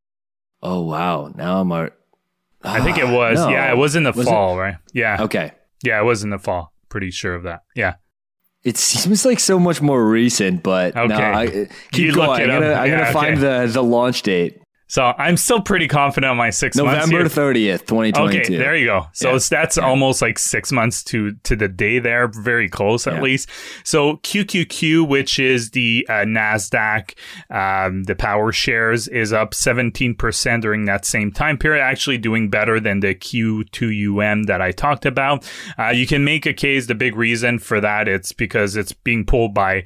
Oh 0.63 0.83
wow! 0.83 1.33
Now 1.35 1.61
I'm 1.61 1.73
a. 1.73 1.91
I 2.63 2.81
think 2.81 2.99
it 2.99 3.09
was. 3.09 3.41
Ah, 3.41 3.47
no. 3.47 3.51
Yeah, 3.51 3.73
it 3.73 3.77
was 3.77 3.97
in 3.97 4.05
the 4.05 4.13
Was 4.13 4.27
it? 4.27 4.31
fall, 4.31 4.57
right? 4.57 4.77
Yeah. 4.93 5.23
Okay. 5.23 5.53
Yeah, 5.83 6.01
it 6.01 6.05
was 6.05 6.23
in 6.23 6.31
the 6.31 6.39
fall. 6.39 6.73
Pretty 6.89 7.11
sure 7.11 7.35
of 7.35 7.43
that. 7.43 7.63
Yeah. 7.75 7.95
It 8.63 8.77
seems 8.77 9.25
like 9.27 9.41
so 9.41 9.59
much 9.59 9.83
more 9.83 10.07
recent, 10.07 10.63
but 10.63 10.95
no, 10.95 11.03
Okay. 11.03 11.15
I, 11.17 11.47
keep 11.91 12.07
You 12.07 12.15
going. 12.15 12.43
it 12.43 12.51
I'm 12.51 12.61
gonna. 12.61 12.75
I'm 12.75 12.91
gonna 12.91 13.03
Yeah, 13.03 13.13
find 13.13 13.37
the 13.39 13.69
the 13.73 13.83
launch 13.83 14.23
date, 14.23 14.62
So 14.93 15.15
I'm 15.17 15.39
still 15.39 15.63
pretty 15.63 15.89
confident 15.89 16.31
on 16.33 16.37
my 16.37 16.51
six 16.51 16.77
months. 16.77 17.07
November 17.07 17.27
thirtieth, 17.27 17.87
twenty 17.87 18.13
twenty 18.13 18.41
Okay, 18.41 18.59
there 18.59 18.77
you 18.77 18.85
go. 18.85 19.07
So 19.15 19.33
Yeah. 19.33 19.39
that's 19.49 19.79
almost 19.79 20.21
like 20.21 20.39
six 20.39 20.71
months 20.71 21.03
to 21.05 21.33
to 21.45 21.57
the 21.57 21.67
day 21.67 21.99
there, 21.99 22.29
very 22.29 22.69
close 22.69 23.07
at 23.07 23.15
Yeah. 23.15 23.23
least. 23.23 23.49
So 23.85 24.19
QQQ, 24.19 25.09
which 25.09 25.39
is 25.39 25.71
the 25.71 26.07
uh, 26.11 26.27
Nasdaq, 26.27 27.15
um, 27.49 28.03
the 28.03 28.15
power 28.15 28.53
shares 28.53 29.09
is 29.09 29.33
up 29.33 29.55
17 29.55 30.15
percent 30.15 30.61
during 30.61 30.85
that 30.85 31.07
same 31.07 31.33
time 31.33 31.57
period, 31.57 31.83
actually 31.83 32.19
doing 32.19 32.51
better 32.51 32.79
than 32.79 33.01
the 33.01 33.15
QTUM 33.15 34.45
that 34.45 34.61
I 34.61 34.73
talked 34.73 35.07
about. 35.07 35.51
Uh, 35.79 35.89
you 35.89 36.07
can 36.07 36.23
make 36.23 36.45
a 36.45 36.53
case. 36.53 36.85
The 36.85 36.95
big 36.95 37.17
reason 37.17 37.59
for 37.59 37.81
that 37.81 38.09
it's 38.09 38.33
because 38.33 38.77
it's 38.77 38.93
being 38.93 39.25
pulled 39.25 39.55
by 39.55 39.85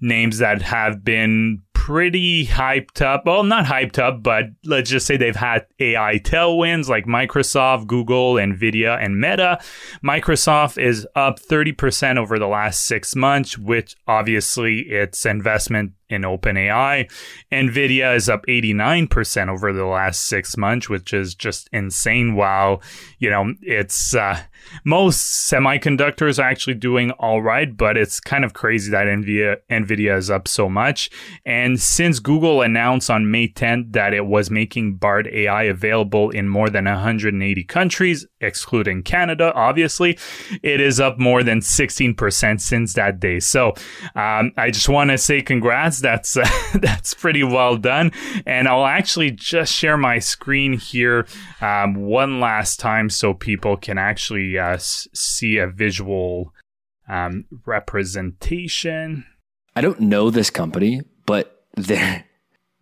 names 0.00 0.38
that 0.38 0.62
have 0.62 1.04
been 1.04 1.62
pretty 1.80 2.46
hyped 2.46 3.00
up. 3.00 3.24
Well, 3.24 3.42
not 3.42 3.64
hyped 3.64 3.98
up, 3.98 4.22
but 4.22 4.44
let's 4.66 4.90
just 4.90 5.06
say 5.06 5.16
they've 5.16 5.34
had 5.34 5.64
AI 5.80 6.18
tailwinds 6.18 6.88
like 6.88 7.06
Microsoft, 7.06 7.86
Google, 7.86 8.34
Nvidia, 8.34 9.02
and 9.02 9.18
Meta. 9.18 9.58
Microsoft 10.04 10.76
is 10.76 11.08
up 11.16 11.40
30% 11.40 12.18
over 12.18 12.38
the 12.38 12.46
last 12.46 12.84
six 12.84 13.16
months, 13.16 13.56
which 13.56 13.96
obviously 14.06 14.80
its 14.80 15.24
investment 15.24 15.92
in 16.10 16.22
OpenAI. 16.22 17.10
Nvidia 17.50 18.14
is 18.14 18.28
up 18.28 18.44
89% 18.46 19.48
over 19.48 19.72
the 19.72 19.86
last 19.86 20.26
six 20.26 20.56
months, 20.56 20.88
which 20.88 21.14
is 21.14 21.34
just 21.34 21.68
insane. 21.72 22.34
While, 22.34 22.82
you 23.18 23.30
know, 23.30 23.54
it's 23.62 24.14
uh, 24.14 24.40
most 24.84 25.50
semiconductors 25.50 26.38
are 26.38 26.48
actually 26.48 26.74
doing 26.74 27.10
all 27.12 27.42
right, 27.42 27.76
but 27.76 27.96
it's 27.96 28.20
kind 28.20 28.44
of 28.44 28.52
crazy 28.52 28.90
that 28.90 29.06
Nvidia, 29.06 29.56
Nvidia 29.70 30.16
is 30.16 30.30
up 30.30 30.48
so 30.48 30.68
much. 30.68 31.10
And 31.44 31.80
since 31.80 32.18
Google 32.18 32.62
announced 32.62 33.10
on 33.10 33.30
May 33.30 33.48
10th 33.48 33.92
that 33.92 34.14
it 34.14 34.26
was 34.26 34.50
making 34.50 34.96
Bard 34.96 35.28
AI 35.32 35.64
available 35.64 36.30
in 36.30 36.48
more 36.48 36.70
than 36.70 36.84
180 36.84 37.64
countries, 37.64 38.26
excluding 38.40 39.02
Canada, 39.02 39.52
obviously, 39.54 40.18
it 40.62 40.80
is 40.80 41.00
up 41.00 41.18
more 41.18 41.42
than 41.42 41.60
16% 41.60 42.60
since 42.60 42.92
that 42.94 43.20
day. 43.20 43.40
So 43.40 43.68
um, 44.14 44.52
I 44.56 44.70
just 44.72 44.88
want 44.88 45.10
to 45.10 45.18
say 45.18 45.42
congrats. 45.42 45.99
That's 46.00 46.36
uh, 46.36 46.46
that's 46.74 47.14
pretty 47.14 47.42
well 47.42 47.76
done. 47.76 48.12
And 48.46 48.68
I'll 48.68 48.86
actually 48.86 49.30
just 49.30 49.72
share 49.72 49.96
my 49.96 50.18
screen 50.18 50.74
here 50.74 51.26
um, 51.60 51.94
one 51.94 52.40
last 52.40 52.80
time 52.80 53.10
so 53.10 53.34
people 53.34 53.76
can 53.76 53.98
actually 53.98 54.58
uh, 54.58 54.76
see 54.78 55.58
a 55.58 55.66
visual 55.66 56.54
um, 57.08 57.44
representation. 57.66 59.26
I 59.76 59.80
don't 59.80 60.00
know 60.00 60.30
this 60.30 60.50
company, 60.50 61.02
but 61.26 61.64
the 61.76 62.22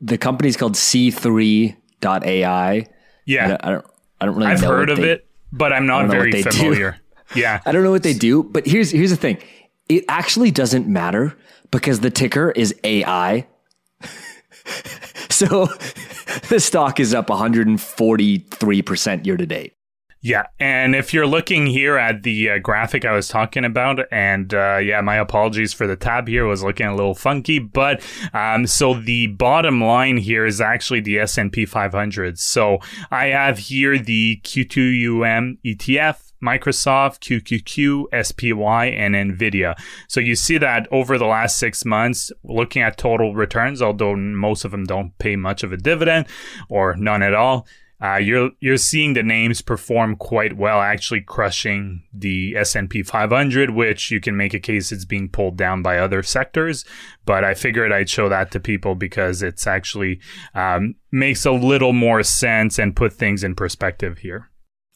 the 0.00 0.18
company's 0.18 0.56
called 0.56 0.74
C3.ai. 0.74 2.86
Yeah, 3.26 3.44
I 3.44 3.48
don't, 3.48 3.60
I 3.62 3.70
don't, 3.70 3.86
I 4.20 4.26
don't 4.26 4.36
really 4.36 4.48
I've 4.48 4.60
heard 4.60 4.90
of 4.90 4.98
they- 4.98 5.12
it, 5.12 5.26
but 5.52 5.72
I'm 5.72 5.86
not 5.86 6.00
don't 6.00 6.08
know 6.08 6.14
what 6.14 6.20
very 6.20 6.32
they 6.32 6.42
do. 6.42 6.50
familiar. 6.50 7.00
Yeah. 7.34 7.60
I 7.66 7.72
don't 7.72 7.84
know 7.84 7.90
what 7.90 8.02
they 8.02 8.14
do, 8.14 8.42
but 8.42 8.66
here's 8.66 8.90
here's 8.90 9.10
the 9.10 9.16
thing. 9.16 9.38
It 9.88 10.04
actually 10.08 10.50
doesn't 10.50 10.86
matter 10.86 11.36
because 11.70 12.00
the 12.00 12.10
ticker 12.10 12.50
is 12.52 12.74
AI. 12.84 13.46
so 15.30 15.66
the 16.48 16.60
stock 16.60 17.00
is 17.00 17.14
up 17.14 17.28
143% 17.28 19.26
year 19.26 19.36
to 19.36 19.46
date. 19.46 19.74
Yeah, 20.20 20.46
and 20.58 20.96
if 20.96 21.14
you're 21.14 21.28
looking 21.28 21.66
here 21.66 21.96
at 21.96 22.24
the 22.24 22.50
uh, 22.50 22.58
graphic 22.58 23.04
I 23.04 23.12
was 23.12 23.28
talking 23.28 23.64
about, 23.64 24.00
and 24.10 24.52
uh, 24.52 24.78
yeah, 24.78 25.00
my 25.00 25.14
apologies 25.16 25.72
for 25.72 25.86
the 25.86 25.94
tab 25.94 26.26
here 26.26 26.44
was 26.44 26.64
looking 26.64 26.86
a 26.86 26.96
little 26.96 27.14
funky, 27.14 27.60
but 27.60 28.02
um, 28.34 28.66
so 28.66 28.94
the 28.94 29.28
bottom 29.28 29.82
line 29.82 30.16
here 30.16 30.44
is 30.44 30.60
actually 30.60 31.00
the 31.00 31.20
S 31.20 31.38
and 31.38 31.52
P 31.52 31.64
500. 31.64 32.36
So 32.40 32.78
I 33.12 33.26
have 33.26 33.58
here 33.58 33.96
the 33.96 34.40
QTUM 34.42 35.58
ETF. 35.64 36.27
Microsoft, 36.42 37.20
QQQ, 37.20 38.24
SPY, 38.24 38.86
and 38.86 39.14
NVIDIA. 39.14 39.74
So 40.08 40.20
you 40.20 40.36
see 40.36 40.58
that 40.58 40.88
over 40.90 41.18
the 41.18 41.26
last 41.26 41.58
six 41.58 41.84
months, 41.84 42.30
looking 42.44 42.82
at 42.82 42.96
total 42.96 43.34
returns, 43.34 43.82
although 43.82 44.16
most 44.16 44.64
of 44.64 44.70
them 44.70 44.84
don't 44.84 45.16
pay 45.18 45.36
much 45.36 45.62
of 45.62 45.72
a 45.72 45.76
dividend 45.76 46.26
or 46.68 46.96
none 46.96 47.22
at 47.22 47.34
all, 47.34 47.66
uh, 48.00 48.16
you're 48.16 48.50
you're 48.60 48.76
seeing 48.76 49.14
the 49.14 49.24
names 49.24 49.60
perform 49.60 50.14
quite 50.14 50.56
well, 50.56 50.80
actually 50.80 51.20
crushing 51.20 52.04
the 52.12 52.54
S 52.56 52.76
and 52.76 52.88
P 52.88 53.02
500, 53.02 53.70
which 53.70 54.12
you 54.12 54.20
can 54.20 54.36
make 54.36 54.54
a 54.54 54.60
case 54.60 54.92
it's 54.92 55.04
being 55.04 55.28
pulled 55.28 55.56
down 55.56 55.82
by 55.82 55.98
other 55.98 56.22
sectors. 56.22 56.84
But 57.24 57.42
I 57.42 57.54
figured 57.54 57.90
I'd 57.90 58.08
show 58.08 58.28
that 58.28 58.52
to 58.52 58.60
people 58.60 58.94
because 58.94 59.42
it's 59.42 59.66
actually 59.66 60.20
um, 60.54 60.94
makes 61.10 61.44
a 61.44 61.50
little 61.50 61.92
more 61.92 62.22
sense 62.22 62.78
and 62.78 62.94
put 62.94 63.12
things 63.12 63.42
in 63.42 63.56
perspective 63.56 64.18
here. 64.18 64.48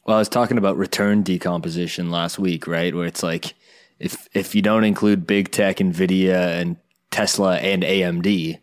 Well, 0.05 0.17
I 0.17 0.19
was 0.19 0.29
talking 0.29 0.57
about 0.57 0.77
return 0.77 1.23
decomposition 1.23 2.11
last 2.11 2.37
week, 2.37 2.67
right? 2.67 2.93
Where 2.93 3.05
it's 3.05 3.23
like 3.23 3.53
if 3.99 4.27
if 4.33 4.53
you 4.55 4.61
don't 4.61 4.83
include 4.83 5.25
big 5.25 5.51
tech, 5.51 5.77
Nvidia, 5.77 6.59
and 6.61 6.77
Tesla 7.11 7.57
and 7.57 7.83
AMD, 7.83 8.59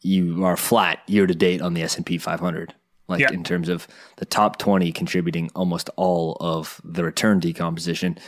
you 0.00 0.44
are 0.44 0.56
flat 0.56 1.00
year 1.06 1.26
to 1.26 1.34
date 1.34 1.60
on 1.60 1.74
the 1.74 1.82
S 1.82 1.96
and 1.96 2.06
P 2.06 2.18
500. 2.18 2.74
Like 3.08 3.20
Yeah. 3.20 3.32
in 3.32 3.44
terms 3.44 3.68
of 3.68 3.86
the 4.16 4.24
top 4.24 4.58
20 4.58 4.90
contributing 4.92 5.50
almost 5.54 5.90
all 5.96 6.36
of 6.40 6.80
the 6.84 7.04
return 7.04 7.38
decomposition. 7.38 8.18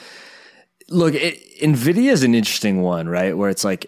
Look, 0.89 1.15
it, 1.15 1.41
Nvidia 1.61 2.13
is 2.13 2.23
an 2.23 2.35
interesting 2.35 2.81
one, 2.83 3.09
right? 3.09 3.37
Where 3.37 3.51
it's 3.51 3.65
like 3.65 3.87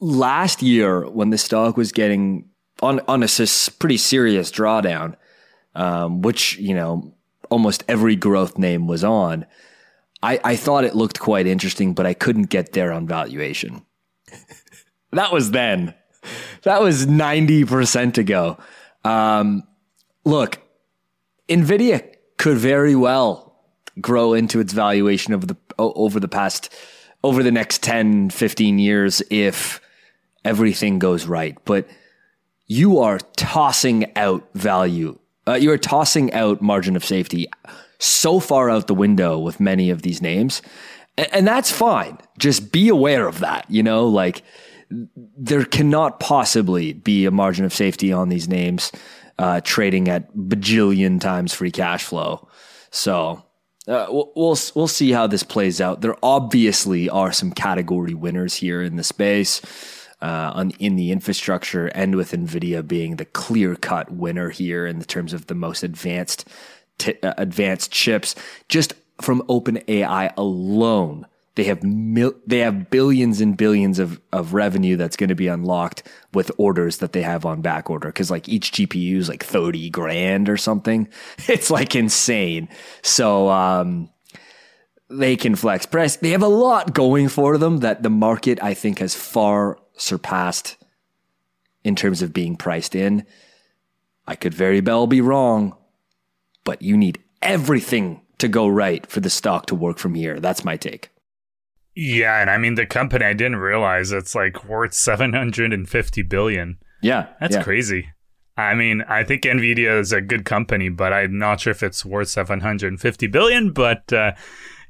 last 0.00 0.62
year 0.62 1.08
when 1.08 1.30
the 1.30 1.38
stock 1.38 1.76
was 1.76 1.92
getting 1.92 2.48
on 2.82 3.00
on 3.08 3.22
a 3.22 3.28
pretty 3.78 3.96
serious 3.96 4.50
drawdown, 4.50 5.16
um, 5.74 6.22
which 6.22 6.58
you 6.58 6.74
know 6.74 7.14
almost 7.52 7.84
every 7.86 8.16
growth 8.16 8.58
name 8.58 8.86
was 8.86 9.04
on. 9.04 9.46
I, 10.22 10.40
I 10.42 10.56
thought 10.56 10.84
it 10.84 10.96
looked 10.96 11.20
quite 11.20 11.46
interesting, 11.46 11.92
but 11.94 12.06
I 12.06 12.14
couldn't 12.14 12.44
get 12.44 12.72
there 12.72 12.92
on 12.92 13.06
valuation. 13.06 13.84
that 15.12 15.32
was 15.32 15.50
then. 15.50 15.94
That 16.62 16.80
was 16.80 17.06
ninety 17.06 17.64
percent 17.64 18.16
ago. 18.18 18.56
Um, 19.04 19.64
look, 20.24 20.58
Nvidia 21.48 22.14
could 22.38 22.56
very 22.56 22.94
well 22.94 23.60
grow 24.00 24.32
into 24.32 24.60
its 24.60 24.72
valuation 24.72 25.34
over 25.34 25.44
the 25.44 25.56
over 25.78 26.18
the 26.18 26.28
past 26.28 26.72
over 27.22 27.42
the 27.42 27.52
next 27.52 27.82
10 27.82 28.30
15 28.30 28.78
years 28.78 29.22
if 29.30 29.80
everything 30.44 30.98
goes 30.98 31.26
right 31.26 31.56
but 31.66 31.86
you 32.66 32.98
are 32.98 33.18
tossing 33.36 34.10
out 34.16 34.48
value 34.54 35.18
uh, 35.46 35.54
you 35.54 35.70
are 35.70 35.78
tossing 35.78 36.32
out 36.32 36.62
margin 36.62 36.96
of 36.96 37.04
safety 37.04 37.48
so 37.98 38.40
far 38.40 38.70
out 38.70 38.86
the 38.86 38.94
window 38.94 39.38
with 39.38 39.60
many 39.60 39.90
of 39.90 40.02
these 40.02 40.20
names 40.20 40.62
A- 41.18 41.34
and 41.34 41.46
that's 41.46 41.70
fine 41.70 42.18
just 42.38 42.72
be 42.72 42.88
aware 42.88 43.26
of 43.26 43.40
that 43.40 43.66
you 43.68 43.82
know 43.82 44.06
like 44.06 44.42
there 45.36 45.64
cannot 45.64 46.20
possibly 46.20 46.92
be 46.92 47.24
a 47.24 47.30
margin 47.30 47.64
of 47.64 47.72
safety 47.72 48.12
on 48.12 48.28
these 48.28 48.48
names 48.48 48.92
uh, 49.38 49.60
trading 49.62 50.08
at 50.08 50.34
bajillion 50.34 51.20
times 51.20 51.54
free 51.54 51.70
cash 51.70 52.04
flow. 52.04 52.48
So 52.90 53.42
uh, 53.88 54.06
we'll, 54.08 54.32
we'll 54.36 54.58
we'll 54.74 54.88
see 54.88 55.12
how 55.12 55.26
this 55.26 55.42
plays 55.42 55.80
out. 55.80 56.00
There 56.00 56.16
obviously 56.22 57.08
are 57.08 57.32
some 57.32 57.50
category 57.50 58.14
winners 58.14 58.54
here 58.54 58.82
in 58.82 58.96
the 58.96 59.04
space. 59.04 59.60
Uh, 60.22 60.52
on 60.54 60.70
in 60.78 60.94
the 60.94 61.10
infrastructure 61.10 61.88
and 61.88 62.14
with 62.14 62.30
Nvidia 62.30 62.86
being 62.86 63.16
the 63.16 63.24
clear 63.24 63.74
cut 63.74 64.08
winner 64.12 64.50
here 64.50 64.86
in 64.86 65.02
terms 65.02 65.32
of 65.32 65.48
the 65.48 65.54
most 65.54 65.82
advanced 65.82 66.48
t- 66.98 67.18
uh, 67.24 67.34
advanced 67.36 67.90
chips, 67.90 68.36
just 68.68 68.94
from 69.20 69.42
OpenAI 69.48 70.32
alone, 70.36 71.26
they 71.54 71.64
have 71.64 71.82
mil- 71.82 72.34
they 72.46 72.58
have 72.58 72.88
billions 72.88 73.40
and 73.40 73.56
billions 73.56 73.98
of, 73.98 74.20
of 74.32 74.54
revenue 74.54 74.96
that's 74.96 75.16
going 75.16 75.28
to 75.28 75.34
be 75.34 75.48
unlocked 75.48 76.02
with 76.32 76.50
orders 76.56 76.98
that 76.98 77.12
they 77.12 77.22
have 77.22 77.44
on 77.44 77.60
back 77.60 77.90
order 77.90 78.08
because 78.08 78.30
like 78.30 78.48
each 78.48 78.72
GPU 78.72 79.16
is 79.16 79.28
like 79.28 79.44
30 79.44 79.90
grand 79.90 80.48
or 80.48 80.56
something. 80.56 81.08
It's 81.48 81.70
like 81.70 81.94
insane. 81.94 82.68
So 83.02 83.48
um, 83.50 84.08
they 85.10 85.36
can 85.36 85.54
flex 85.54 85.84
price. 85.84 86.16
They 86.16 86.30
have 86.30 86.42
a 86.42 86.48
lot 86.48 86.94
going 86.94 87.28
for 87.28 87.58
them 87.58 87.78
that 87.78 88.02
the 88.02 88.10
market 88.10 88.62
I 88.62 88.72
think 88.74 89.00
has 89.00 89.14
far 89.14 89.78
surpassed 89.96 90.76
in 91.84 91.96
terms 91.96 92.22
of 92.22 92.32
being 92.32 92.56
priced 92.56 92.94
in. 92.94 93.26
I 94.26 94.34
could 94.34 94.54
very 94.54 94.80
well 94.80 95.06
be 95.06 95.20
wrong, 95.20 95.76
but 96.64 96.82
you 96.82 96.96
need 96.96 97.18
everything 97.40 98.22
to 98.38 98.48
go 98.48 98.68
right 98.68 99.06
for 99.06 99.20
the 99.20 99.30
stock 99.30 99.66
to 99.66 99.74
work 99.74 99.98
from 99.98 100.14
here. 100.14 100.40
That's 100.40 100.64
my 100.64 100.76
take. 100.76 101.10
Yeah, 101.94 102.40
and 102.40 102.48
I 102.48 102.56
mean 102.58 102.74
the 102.74 102.86
company 102.86 103.24
I 103.24 103.34
didn't 103.34 103.56
realize 103.56 104.12
it's 104.12 104.34
like 104.34 104.64
worth 104.64 104.94
750 104.94 106.22
billion. 106.22 106.78
Yeah, 107.02 107.26
That's 107.40 107.56
yeah. 107.56 107.62
crazy. 107.62 108.08
I 108.56 108.74
mean, 108.74 109.02
I 109.08 109.24
think 109.24 109.42
Nvidia 109.42 109.98
is 109.98 110.12
a 110.12 110.20
good 110.20 110.44
company, 110.44 110.88
but 110.88 111.12
I'm 111.12 111.38
not 111.38 111.60
sure 111.60 111.70
if 111.70 111.82
it's 111.82 112.04
worth 112.04 112.28
750 112.28 113.26
billion, 113.26 113.72
but 113.72 114.12
uh, 114.12 114.32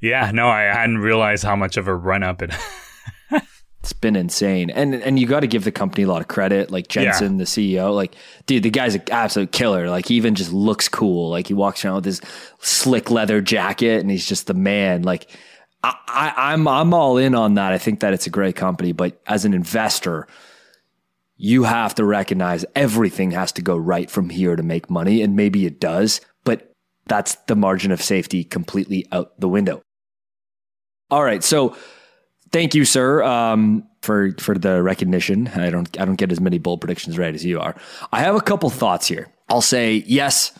yeah, 0.01 0.31
no, 0.31 0.47
I 0.49 0.63
hadn't 0.63 0.97
realized 0.99 1.43
how 1.43 1.55
much 1.55 1.77
of 1.77 1.87
a 1.87 1.95
run 1.95 2.23
up 2.23 2.41
it 2.41 2.53
It's 3.83 3.91
been 3.91 4.15
insane, 4.15 4.69
and 4.69 4.95
and 4.95 5.19
you 5.19 5.27
got 5.27 5.41
to 5.41 5.47
give 5.47 5.65
the 5.65 5.71
company 5.71 6.03
a 6.03 6.07
lot 6.07 6.21
of 6.21 6.29
credit. 6.29 6.71
Like 6.71 6.87
Jensen, 6.87 7.35
the 7.35 7.43
CEO, 7.43 7.93
like 7.93 8.15
dude, 8.45 8.63
the 8.63 8.69
guy's 8.69 8.95
an 8.95 9.03
absolute 9.11 9.51
killer. 9.51 9.89
Like 9.89 10.05
he 10.05 10.15
even 10.15 10.35
just 10.35 10.53
looks 10.53 10.87
cool. 10.87 11.29
Like 11.29 11.47
he 11.47 11.53
walks 11.53 11.83
around 11.83 11.95
with 11.95 12.05
his 12.05 12.21
slick 12.59 13.11
leather 13.11 13.41
jacket, 13.41 13.99
and 13.99 14.09
he's 14.09 14.25
just 14.25 14.47
the 14.47 14.53
man. 14.53 15.03
Like 15.03 15.29
I, 15.83 15.97
I, 16.07 16.33
I'm 16.53 16.65
I'm 16.65 16.93
all 16.93 17.17
in 17.17 17.35
on 17.35 17.55
that. 17.55 17.73
I 17.73 17.77
think 17.77 17.99
that 17.99 18.13
it's 18.13 18.25
a 18.25 18.29
great 18.29 18.55
company, 18.55 18.93
but 18.93 19.21
as 19.27 19.43
an 19.43 19.53
investor, 19.53 20.29
you 21.35 21.63
have 21.63 21.93
to 21.95 22.05
recognize 22.05 22.63
everything 22.77 23.31
has 23.31 23.51
to 23.51 23.61
go 23.61 23.75
right 23.75 24.09
from 24.09 24.29
here 24.29 24.55
to 24.55 24.63
make 24.63 24.89
money, 24.89 25.21
and 25.21 25.35
maybe 25.35 25.65
it 25.65 25.81
does, 25.81 26.21
but 26.45 26.71
that's 27.07 27.35
the 27.47 27.55
margin 27.57 27.91
of 27.91 28.01
safety 28.01 28.45
completely 28.45 29.05
out 29.11 29.37
the 29.41 29.49
window. 29.49 29.81
All 31.11 31.21
right, 31.21 31.43
so 31.43 31.75
thank 32.53 32.73
you, 32.75 32.85
sir, 32.85 33.21
um, 33.23 33.85
for 34.01 34.31
for 34.39 34.57
the 34.57 34.81
recognition. 34.81 35.49
I 35.49 35.69
don't 35.69 35.99
I 35.99 36.05
don't 36.05 36.15
get 36.15 36.31
as 36.31 36.39
many 36.39 36.59
bold 36.59 36.79
predictions 36.79 37.17
right 37.17 37.33
as 37.33 37.43
you 37.43 37.59
are. 37.59 37.75
I 38.13 38.21
have 38.21 38.35
a 38.35 38.41
couple 38.41 38.69
thoughts 38.69 39.07
here. 39.07 39.27
I'll 39.49 39.61
say 39.61 40.03
yes. 40.07 40.57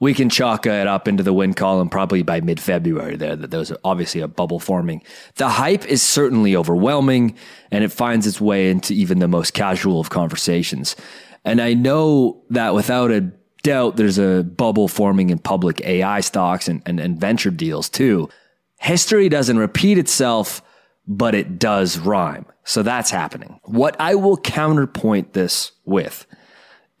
We 0.00 0.14
can 0.14 0.30
chalk 0.30 0.64
it 0.64 0.86
up 0.86 1.06
into 1.08 1.22
the 1.22 1.34
win 1.34 1.52
column 1.52 1.90
probably 1.90 2.22
by 2.22 2.40
mid 2.40 2.58
February. 2.58 3.16
There, 3.16 3.36
that 3.36 3.50
there's 3.50 3.72
obviously 3.84 4.22
a 4.22 4.28
bubble 4.28 4.58
forming. 4.58 5.02
The 5.36 5.48
hype 5.48 5.86
is 5.86 6.02
certainly 6.02 6.56
overwhelming, 6.56 7.36
and 7.70 7.84
it 7.84 7.92
finds 7.92 8.26
its 8.26 8.40
way 8.40 8.70
into 8.70 8.94
even 8.94 9.18
the 9.18 9.28
most 9.28 9.52
casual 9.52 10.00
of 10.00 10.08
conversations. 10.08 10.96
And 11.44 11.60
I 11.60 11.74
know 11.74 12.42
that 12.48 12.74
without 12.74 13.10
a 13.10 13.30
doubt, 13.62 13.96
there's 13.96 14.18
a 14.18 14.42
bubble 14.42 14.88
forming 14.88 15.28
in 15.28 15.38
public 15.38 15.82
AI 15.82 16.20
stocks 16.20 16.66
and, 16.66 16.82
and, 16.86 16.98
and 16.98 17.20
venture 17.20 17.50
deals 17.50 17.90
too. 17.90 18.30
History 18.78 19.28
doesn't 19.28 19.58
repeat 19.58 19.98
itself, 19.98 20.62
but 21.10 21.34
it 21.34 21.58
does 21.58 21.98
rhyme. 21.98 22.46
So 22.64 22.84
that's 22.84 23.10
happening. 23.10 23.58
What 23.64 23.96
I 24.00 24.14
will 24.14 24.36
counterpoint 24.36 25.32
this 25.32 25.72
with 25.84 26.24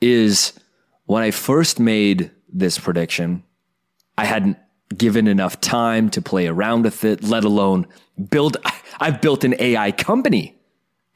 is 0.00 0.52
when 1.06 1.22
I 1.22 1.30
first 1.30 1.78
made 1.78 2.32
this 2.52 2.76
prediction, 2.76 3.44
I 4.18 4.24
hadn't 4.24 4.58
given 4.96 5.28
enough 5.28 5.60
time 5.60 6.10
to 6.10 6.20
play 6.20 6.48
around 6.48 6.82
with 6.82 7.04
it, 7.04 7.22
let 7.22 7.44
alone 7.44 7.86
build. 8.30 8.56
I've 9.00 9.20
built 9.20 9.44
an 9.44 9.54
AI 9.60 9.92
company 9.92 10.58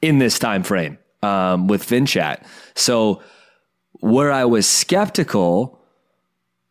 in 0.01 0.19
this 0.19 0.39
time 0.39 0.63
frame. 0.63 0.97
um, 1.21 1.67
with 1.67 1.85
FinChat. 1.85 2.45
So 2.75 3.21
where 3.99 4.31
I 4.31 4.45
was 4.45 4.67
skeptical 4.67 5.81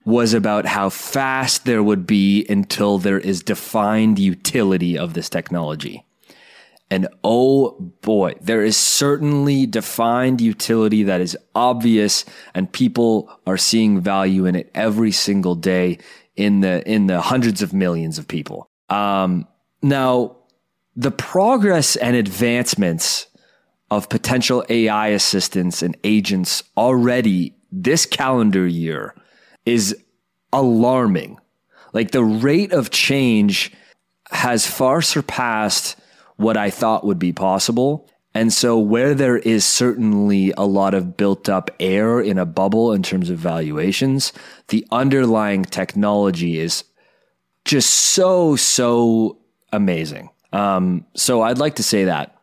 was 0.05 0.35
about 0.35 0.67
how 0.67 0.91
fast 0.91 1.65
there 1.65 1.83
would 1.83 2.07
be 2.07 2.47
until 2.49 2.99
there 2.99 3.19
is 3.19 3.43
defined 3.43 4.19
utility 4.19 4.99
of 4.99 5.15
this 5.15 5.29
technology. 5.29 6.05
And 6.95 7.09
oh 7.25 7.73
boy, 8.03 8.35
there 8.41 8.63
is 8.63 8.77
certainly 8.77 9.67
defined 9.67 10.41
utility 10.41 11.03
that 11.03 11.21
is 11.21 11.37
obvious 11.53 12.25
and 12.55 12.71
people 12.71 13.29
are 13.49 13.57
seeing 13.57 14.01
value 14.01 14.47
in 14.47 14.55
it 14.55 14.71
every 14.77 15.11
single 15.11 15.57
day 15.57 15.99
in 16.37 16.61
the, 16.61 16.89
in 16.89 17.09
the 17.09 17.21
hundreds 17.21 17.63
of 17.63 17.73
millions 17.73 18.17
of 18.17 18.29
people. 18.29 18.71
Um, 18.91 19.49
now, 19.83 20.37
the 20.95 21.11
progress 21.11 21.97
and 21.97 22.15
advancements 22.15 23.27
of 23.91 24.09
potential 24.09 24.65
AI 24.69 25.09
assistants 25.09 25.83
and 25.83 25.97
agents 26.05 26.63
already 26.77 27.57
this 27.73 28.07
calendar 28.07 28.69
year 28.69 29.17
is 29.67 29.97
alarming. 30.53 31.39
Like 31.93 32.13
the 32.13 32.23
rate 32.23 32.73
of 32.73 32.91
change 32.91 33.73
has 34.31 34.65
far 34.65 35.03
surpassed 35.03 35.97
what 36.37 36.57
I 36.57 36.70
thought 36.70 37.05
would 37.05 37.18
be 37.18 37.33
possible. 37.33 38.09
And 38.37 38.53
so, 38.53 38.77
where 38.77 39.14
there 39.14 39.38
is 39.38 39.64
certainly 39.64 40.53
a 40.57 40.66
lot 40.66 40.92
of 40.92 41.16
built 41.16 41.49
up 41.49 41.70
air 41.79 42.20
in 42.20 42.37
a 42.37 42.44
bubble 42.44 42.92
in 42.92 43.03
terms 43.03 43.31
of 43.31 43.38
valuations, 43.38 44.33
the 44.68 44.85
underlying 44.90 45.64
technology 45.64 46.59
is 46.59 46.83
just 47.64 47.90
so, 47.90 48.57
so 48.57 49.38
amazing. 49.73 50.31
Um, 50.53 51.07
so, 51.14 51.42
I'd 51.42 51.59
like 51.59 51.77
to 51.77 51.85
say 51.85 52.07
that. 52.07 52.37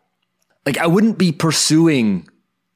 Like, 0.65 0.77
I 0.77 0.88
wouldn't 0.88 1.17
be 1.17 1.34
pursuing 1.34 2.30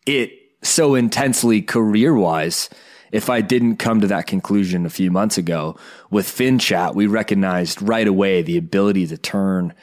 it 0.06 0.32
so 0.62 0.96
intensely 0.96 1.62
career 1.62 2.14
wise 2.14 2.70
if 3.12 3.30
I 3.30 3.40
didn't 3.40 3.78
come 3.78 4.02
to 4.02 4.08
that 4.08 4.28
conclusion 4.28 4.86
a 4.86 4.90
few 4.90 5.10
months 5.10 5.38
ago. 5.38 5.78
With 6.10 6.28
FinChat, 6.28 6.96
we 6.96 7.08
recognized 7.08 7.82
right 7.82 8.08
away 8.08 8.42
the 8.42 8.58
ability 8.58 9.08
to 9.08 9.18
turn 9.18 9.74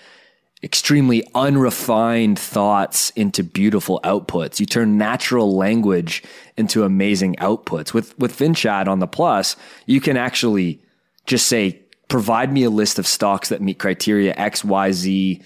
extremely 0.63 1.27
unrefined 1.35 2.39
thoughts 2.39 3.11
into 3.11 3.43
beautiful 3.43 4.01
outputs. 4.05 4.61
You 4.61 4.67
turn 4.67 4.97
natural 4.97 5.57
language 5.57 6.23
into 6.57 6.85
amazing 6.85 7.35
outputs. 7.37 7.93
With 7.93 8.17
with 8.19 8.37
FinChat 8.37 8.87
on 8.87 9.01
the 9.01 9.07
Plus, 9.07 9.57
you 9.87 10.01
can 10.01 10.17
actually 10.17 10.81
just 11.27 11.47
say, 11.47 11.81
provide 12.09 12.53
me 12.53 12.65
a 12.65 12.71
list 12.71 12.99
of 12.99 13.07
stocks 13.07 13.49
that 13.49 13.61
meet 13.61 13.79
criteria 13.79 14.35
X, 14.37 14.65
Y, 14.65 14.93
Z, 14.93 15.43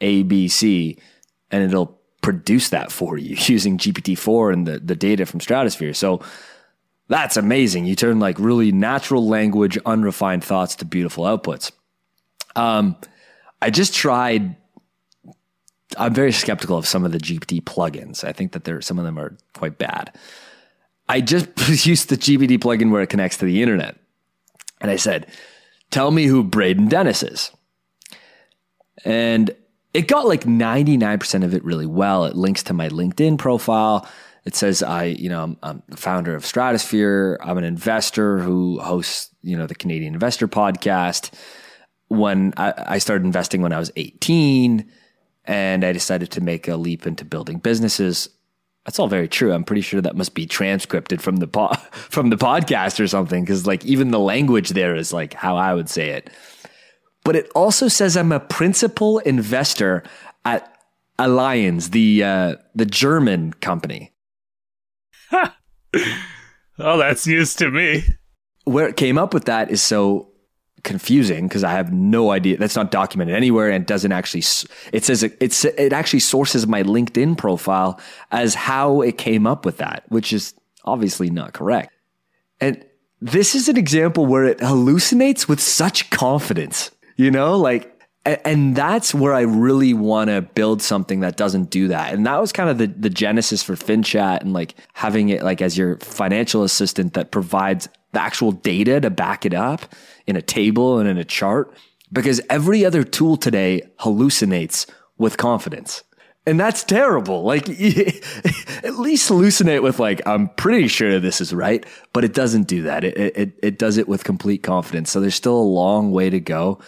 A, 0.00 0.22
B, 0.22 0.48
C, 0.48 0.98
and 1.50 1.64
it'll 1.64 1.98
produce 2.20 2.68
that 2.70 2.92
for 2.92 3.16
you 3.16 3.36
using 3.46 3.78
GPT-4 3.78 4.52
and 4.52 4.66
the, 4.66 4.78
the 4.78 4.96
data 4.96 5.26
from 5.26 5.40
Stratosphere. 5.40 5.94
So 5.94 6.20
that's 7.08 7.36
amazing. 7.36 7.86
You 7.86 7.96
turn 7.96 8.20
like 8.20 8.38
really 8.38 8.70
natural 8.70 9.26
language, 9.26 9.78
unrefined 9.84 10.44
thoughts 10.44 10.76
to 10.76 10.84
beautiful 10.84 11.24
outputs. 11.24 11.72
Um, 12.54 12.96
I 13.62 13.70
just 13.70 13.94
tried 13.94 14.56
I'm 15.98 16.14
very 16.14 16.32
skeptical 16.32 16.76
of 16.76 16.86
some 16.86 17.04
of 17.04 17.12
the 17.12 17.18
GPT 17.18 17.62
plugins. 17.62 18.24
I 18.24 18.32
think 18.32 18.52
that 18.52 18.64
there 18.64 18.80
some 18.80 18.98
of 18.98 19.04
them 19.04 19.18
are 19.18 19.36
quite 19.54 19.78
bad. 19.78 20.16
I 21.08 21.20
just 21.20 21.46
used 21.86 22.08
the 22.08 22.16
GPT 22.16 22.58
plugin 22.58 22.90
where 22.90 23.02
it 23.02 23.08
connects 23.08 23.38
to 23.38 23.44
the 23.44 23.62
internet. 23.62 23.96
And 24.80 24.90
I 24.90 24.96
said, 24.96 25.26
tell 25.90 26.10
me 26.10 26.26
who 26.26 26.44
Braden 26.44 26.88
Dennis 26.88 27.22
is. 27.22 27.50
And 29.04 29.50
it 29.92 30.06
got 30.08 30.26
like 30.26 30.44
99% 30.44 31.44
of 31.44 31.54
it 31.54 31.64
really 31.64 31.86
well. 31.86 32.24
It 32.24 32.36
links 32.36 32.62
to 32.64 32.74
my 32.74 32.88
LinkedIn 32.88 33.38
profile. 33.38 34.08
It 34.44 34.54
says 34.54 34.82
I, 34.82 35.04
you 35.04 35.28
know, 35.28 35.42
I'm, 35.42 35.56
I'm 35.62 35.82
the 35.88 35.96
founder 35.96 36.34
of 36.34 36.46
Stratosphere. 36.46 37.38
I'm 37.42 37.58
an 37.58 37.64
investor 37.64 38.38
who 38.38 38.78
hosts, 38.78 39.34
you 39.42 39.56
know, 39.56 39.66
the 39.66 39.74
Canadian 39.74 40.14
Investor 40.14 40.48
podcast. 40.48 41.32
When 42.08 42.54
I, 42.56 42.72
I 42.76 42.98
started 42.98 43.24
investing 43.24 43.62
when 43.62 43.72
I 43.72 43.78
was 43.78 43.92
18, 43.96 44.90
and 45.44 45.84
I 45.84 45.92
decided 45.92 46.30
to 46.32 46.40
make 46.40 46.68
a 46.68 46.76
leap 46.76 47.06
into 47.06 47.24
building 47.24 47.58
businesses. 47.58 48.28
That's 48.84 48.98
all 48.98 49.08
very 49.08 49.28
true. 49.28 49.52
I'm 49.52 49.64
pretty 49.64 49.82
sure 49.82 50.00
that 50.00 50.16
must 50.16 50.34
be 50.34 50.46
transcripted 50.46 51.20
from 51.20 51.36
the 51.36 51.46
po- 51.46 51.74
from 51.92 52.30
the 52.30 52.36
podcast 52.36 53.00
or 53.00 53.06
something 53.06 53.44
because 53.44 53.66
like 53.66 53.84
even 53.84 54.10
the 54.10 54.18
language 54.18 54.70
there 54.70 54.94
is 54.94 55.12
like 55.12 55.34
how 55.34 55.56
I 55.56 55.74
would 55.74 55.88
say 55.88 56.10
it. 56.10 56.30
But 57.24 57.36
it 57.36 57.50
also 57.54 57.88
says 57.88 58.16
I'm 58.16 58.32
a 58.32 58.40
principal 58.40 59.18
investor 59.18 60.02
at 60.44 60.74
Allianz, 61.18 61.90
the 61.90 62.24
uh, 62.24 62.56
the 62.74 62.86
German 62.86 63.52
company. 63.54 64.12
oh, 65.32 65.48
that's 66.98 67.26
news 67.26 67.54
to 67.56 67.70
me. 67.70 68.04
Where 68.64 68.88
it 68.88 68.96
came 68.96 69.18
up 69.18 69.34
with 69.34 69.44
that 69.44 69.70
is 69.70 69.82
so 69.82 70.29
confusing 70.82 71.48
because 71.48 71.64
I 71.64 71.72
have 71.72 71.92
no 71.92 72.30
idea. 72.30 72.56
That's 72.56 72.76
not 72.76 72.90
documented 72.90 73.34
anywhere 73.34 73.70
and 73.70 73.86
doesn't 73.86 74.12
actually. 74.12 74.42
It 74.92 75.04
says 75.04 75.22
it, 75.22 75.36
it's 75.40 75.64
it 75.64 75.92
actually 75.92 76.20
sources 76.20 76.66
my 76.66 76.82
LinkedIn 76.82 77.36
profile 77.36 78.00
as 78.30 78.54
how 78.54 79.00
it 79.00 79.18
came 79.18 79.46
up 79.46 79.64
with 79.64 79.78
that, 79.78 80.04
which 80.08 80.32
is 80.32 80.54
obviously 80.84 81.30
not 81.30 81.52
correct. 81.52 81.92
And 82.60 82.84
this 83.20 83.54
is 83.54 83.68
an 83.68 83.76
example 83.76 84.26
where 84.26 84.44
it 84.44 84.58
hallucinates 84.58 85.48
with 85.48 85.60
such 85.60 86.10
confidence. 86.10 86.90
You 87.16 87.30
know, 87.30 87.56
like. 87.58 87.96
And 88.26 88.76
that's 88.76 89.14
where 89.14 89.32
I 89.32 89.40
really 89.40 89.94
want 89.94 90.28
to 90.28 90.42
build 90.42 90.82
something 90.82 91.20
that 91.20 91.38
doesn't 91.38 91.70
do 91.70 91.88
that. 91.88 92.12
And 92.12 92.26
that 92.26 92.38
was 92.38 92.52
kind 92.52 92.68
of 92.68 92.76
the, 92.76 92.86
the 92.86 93.08
genesis 93.08 93.62
for 93.62 93.76
FinChat 93.76 94.42
and 94.42 94.52
like 94.52 94.74
having 94.92 95.30
it 95.30 95.42
like 95.42 95.62
as 95.62 95.78
your 95.78 95.96
financial 96.00 96.62
assistant 96.62 97.14
that 97.14 97.30
provides 97.30 97.88
the 98.12 98.20
actual 98.20 98.52
data 98.52 99.00
to 99.00 99.10
back 99.10 99.46
it 99.46 99.54
up 99.54 99.94
in 100.26 100.36
a 100.36 100.42
table 100.42 100.98
and 100.98 101.08
in 101.08 101.18
a 101.18 101.24
chart 101.24 101.72
because 102.12 102.40
every 102.50 102.84
other 102.84 103.04
tool 103.04 103.36
today 103.36 103.82
hallucinates 104.00 104.90
with 105.18 105.36
confidence. 105.36 106.02
And 106.46 106.58
that's 106.58 106.82
terrible. 106.82 107.42
Like, 107.42 107.68
at 107.68 108.98
least 108.98 109.30
hallucinate 109.30 109.82
with, 109.82 110.00
like, 110.00 110.22
I'm 110.26 110.48
pretty 110.48 110.88
sure 110.88 111.20
this 111.20 111.40
is 111.40 111.54
right, 111.54 111.84
but 112.12 112.24
it 112.24 112.32
doesn't 112.32 112.66
do 112.66 112.82
that. 112.82 113.04
It, 113.04 113.16
it, 113.16 113.58
it 113.62 113.78
does 113.78 113.98
it 113.98 114.08
with 114.08 114.24
complete 114.24 114.62
confidence. 114.62 115.10
So 115.10 115.20
there's 115.20 115.34
still 115.34 115.58
a 115.58 115.60
long 115.60 116.10
way 116.12 116.30
to 116.30 116.40
go. 116.40 116.80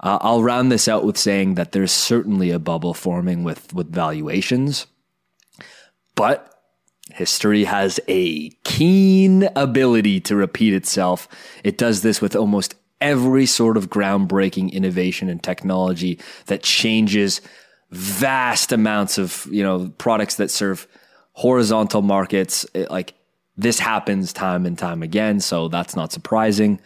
Uh, 0.00 0.18
I'll 0.20 0.42
round 0.42 0.70
this 0.70 0.88
out 0.88 1.04
with 1.04 1.16
saying 1.16 1.54
that 1.54 1.72
there's 1.72 1.92
certainly 1.92 2.50
a 2.50 2.58
bubble 2.58 2.94
forming 2.94 3.44
with, 3.44 3.72
with 3.72 3.92
valuations, 3.92 4.86
but 6.14 6.47
History 7.18 7.64
has 7.64 7.98
a 8.06 8.50
keen 8.62 9.48
ability 9.56 10.20
to 10.20 10.36
repeat 10.36 10.72
itself. 10.72 11.26
It 11.64 11.76
does 11.76 12.02
this 12.02 12.20
with 12.20 12.36
almost 12.36 12.76
every 13.00 13.44
sort 13.44 13.76
of 13.76 13.90
groundbreaking 13.90 14.70
innovation 14.70 15.28
and 15.28 15.42
technology 15.42 16.20
that 16.46 16.62
changes 16.62 17.40
vast 17.90 18.70
amounts 18.70 19.18
of, 19.18 19.48
you 19.50 19.64
know, 19.64 19.88
products 19.98 20.36
that 20.36 20.48
serve 20.48 20.86
horizontal 21.32 22.02
markets. 22.02 22.64
It, 22.72 22.88
like 22.88 23.14
this 23.56 23.80
happens 23.80 24.32
time 24.32 24.64
and 24.64 24.78
time 24.78 25.02
again, 25.02 25.40
so 25.40 25.66
that's 25.66 25.96
not 25.96 26.12
surprising. 26.12 26.80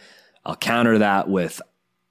I'll 0.45 0.55
counter 0.55 0.97
that 0.97 1.29
with 1.29 1.61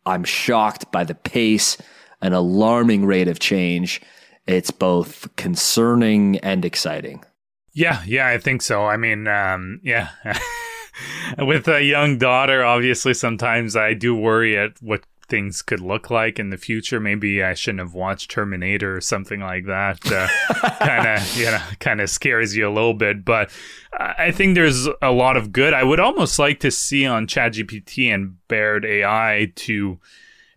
I'm 0.06 0.22
shocked 0.22 0.92
by 0.92 1.02
the 1.02 1.16
pace 1.16 1.76
and 2.20 2.34
alarming 2.34 3.04
rate 3.04 3.26
of 3.26 3.40
change. 3.40 4.00
It's 4.46 4.70
both 4.70 5.34
concerning 5.34 6.38
and 6.38 6.64
exciting. 6.64 7.24
Yeah, 7.72 8.02
yeah, 8.06 8.28
I 8.28 8.38
think 8.38 8.62
so. 8.62 8.84
I 8.84 8.96
mean, 8.96 9.26
um, 9.26 9.80
yeah. 9.82 10.10
With 11.38 11.68
a 11.68 11.82
young 11.82 12.18
daughter, 12.18 12.62
obviously, 12.64 13.14
sometimes 13.14 13.76
I 13.76 13.94
do 13.94 14.14
worry 14.14 14.58
at 14.58 14.72
what 14.82 15.04
things 15.28 15.62
could 15.62 15.80
look 15.80 16.10
like 16.10 16.38
in 16.38 16.50
the 16.50 16.58
future. 16.58 17.00
Maybe 17.00 17.42
I 17.42 17.54
shouldn't 17.54 17.80
have 17.80 17.94
watched 17.94 18.30
Terminator 18.30 18.94
or 18.96 19.00
something 19.00 19.40
like 19.40 19.64
that. 19.64 19.98
Uh, 20.04 20.28
kind 20.78 21.08
of, 21.08 21.36
you 21.36 21.46
know, 21.46 21.62
kind 21.80 22.02
of 22.02 22.10
scares 22.10 22.54
you 22.54 22.68
a 22.68 22.70
little 22.70 22.92
bit. 22.92 23.24
But 23.24 23.50
I 23.98 24.30
think 24.32 24.54
there's 24.54 24.86
a 25.00 25.10
lot 25.10 25.38
of 25.38 25.50
good. 25.50 25.72
I 25.72 25.82
would 25.82 26.00
almost 26.00 26.38
like 26.38 26.60
to 26.60 26.70
see 26.70 27.06
on 27.06 27.26
ChatGPT 27.26 28.12
and 28.12 28.36
Bard 28.48 28.84
AI 28.84 29.52
to 29.56 29.98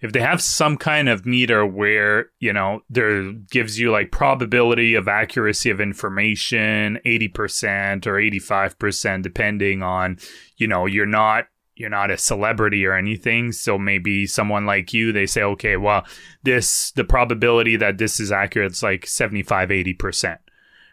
if 0.06 0.14
they 0.14 0.22
have 0.22 0.42
some 0.42 0.78
kind 0.78 1.10
of 1.10 1.26
meter 1.26 1.66
where 1.66 2.30
you 2.40 2.54
know 2.54 2.82
there 2.90 3.32
gives 3.50 3.80
you 3.80 3.92
like 3.92 4.12
probability 4.12 4.94
of 4.94 5.08
accuracy 5.08 5.72
of 5.72 5.82
information 5.82 7.00
80% 7.06 8.06
or 8.06 8.14
85% 8.14 9.24
depending 9.24 9.82
on 9.82 10.18
you 10.58 10.68
know 10.68 10.86
you're 10.86 11.08
not 11.08 11.46
you're 11.76 11.90
not 11.90 12.12
a 12.12 12.18
celebrity 12.18 12.86
or 12.86 12.94
anything 12.94 13.52
so 13.52 13.78
maybe 13.78 14.28
someone 14.28 14.66
like 14.66 14.94
you 14.94 15.12
they 15.12 15.26
say 15.26 15.42
okay 15.42 15.76
well 15.76 16.06
this 16.44 16.92
the 16.92 17.04
probability 17.04 17.76
that 17.76 17.98
this 17.98 18.20
is 18.20 18.32
accurate 18.32 18.74
is 18.74 18.84
like 18.84 19.06
75 19.08 19.70
80% 19.70 20.38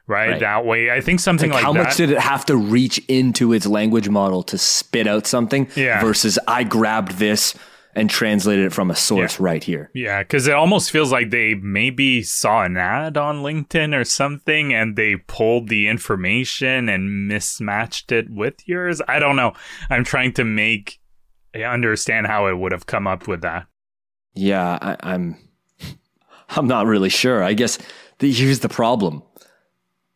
Right? 0.08 0.30
right? 0.30 0.40
That 0.40 0.66
way, 0.66 0.90
I 0.90 1.00
think 1.00 1.20
something 1.20 1.50
like, 1.50 1.58
like 1.58 1.64
how 1.64 1.72
that, 1.74 1.84
much 1.84 1.96
did 1.96 2.10
it 2.10 2.18
have 2.18 2.44
to 2.46 2.56
reach 2.56 2.98
into 3.06 3.52
its 3.52 3.66
language 3.66 4.08
model 4.08 4.42
to 4.42 4.58
spit 4.58 5.06
out 5.06 5.28
something? 5.28 5.68
Yeah. 5.76 6.00
Versus 6.00 6.40
I 6.48 6.64
grabbed 6.64 7.18
this 7.18 7.54
and 7.94 8.08
translated 8.08 8.66
it 8.66 8.72
from 8.72 8.90
a 8.90 8.96
source 8.96 9.38
Yeah. 9.38 9.44
right 9.44 9.62
here. 9.64 9.90
Yeah, 9.94 10.22
because 10.22 10.46
it 10.46 10.54
almost 10.54 10.90
feels 10.90 11.12
like 11.12 11.30
they 11.30 11.54
maybe 11.54 12.22
saw 12.22 12.62
an 12.64 12.76
ad 12.76 13.16
on 13.16 13.42
LinkedIn 13.42 13.94
or 13.94 14.04
something 14.04 14.72
and 14.72 14.96
they 14.96 15.16
pulled 15.16 15.68
the 15.68 15.88
information 15.88 16.88
and 16.88 17.28
mismatched 17.28 18.10
it 18.10 18.30
with 18.30 18.66
yours. 18.66 19.02
I 19.06 19.18
don't 19.18 19.36
know. 19.36 19.52
I'm 19.90 20.04
trying 20.04 20.32
to 20.34 20.44
make 20.44 21.00
eh, 21.52 21.64
understand 21.64 22.26
how 22.26 22.46
it 22.46 22.56
would 22.56 22.72
have 22.72 22.86
come 22.86 23.06
up 23.06 23.28
with 23.28 23.42
that. 23.42 23.66
Yeah, 24.34 24.78
I, 24.80 24.96
I'm 25.02 25.36
I'm 26.50 26.66
not 26.66 26.86
really 26.86 27.10
sure. 27.10 27.42
I 27.42 27.52
guess 27.52 27.78
the, 28.18 28.32
here's 28.32 28.60
the 28.60 28.68
problem. 28.70 29.22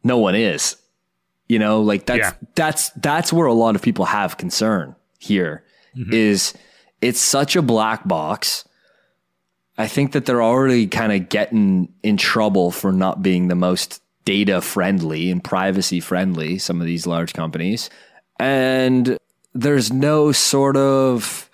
No 0.02 0.16
one 0.18 0.34
is. 0.34 0.76
You 1.48 1.58
know, 1.58 1.82
like 1.82 2.06
that's 2.06 2.18
Yeah. 2.18 2.32
that's 2.54 2.90
that's 2.90 3.32
where 3.32 3.46
a 3.46 3.52
lot 3.52 3.76
of 3.76 3.82
people 3.82 4.06
have 4.06 4.38
concern 4.38 4.96
here 5.18 5.62
mm-hmm. 5.96 6.12
is 6.12 6.54
it's 7.00 7.20
such 7.20 7.56
a 7.56 7.62
black 7.62 8.06
box. 8.06 8.64
I 9.78 9.86
think 9.86 10.12
that 10.12 10.24
they're 10.26 10.42
already 10.42 10.86
kind 10.86 11.12
of 11.12 11.28
getting 11.28 11.92
in 12.02 12.16
trouble 12.16 12.70
for 12.70 12.92
not 12.92 13.22
being 13.22 13.48
the 13.48 13.54
most 13.54 14.02
data 14.24 14.60
friendly 14.60 15.30
and 15.30 15.42
privacy 15.42 16.00
friendly, 16.00 16.58
some 16.58 16.80
of 16.80 16.86
these 16.86 17.06
large 17.06 17.32
companies. 17.32 17.90
And 18.38 19.18
there's 19.54 19.92
no 19.92 20.32
sort 20.32 20.76
of 20.76 21.50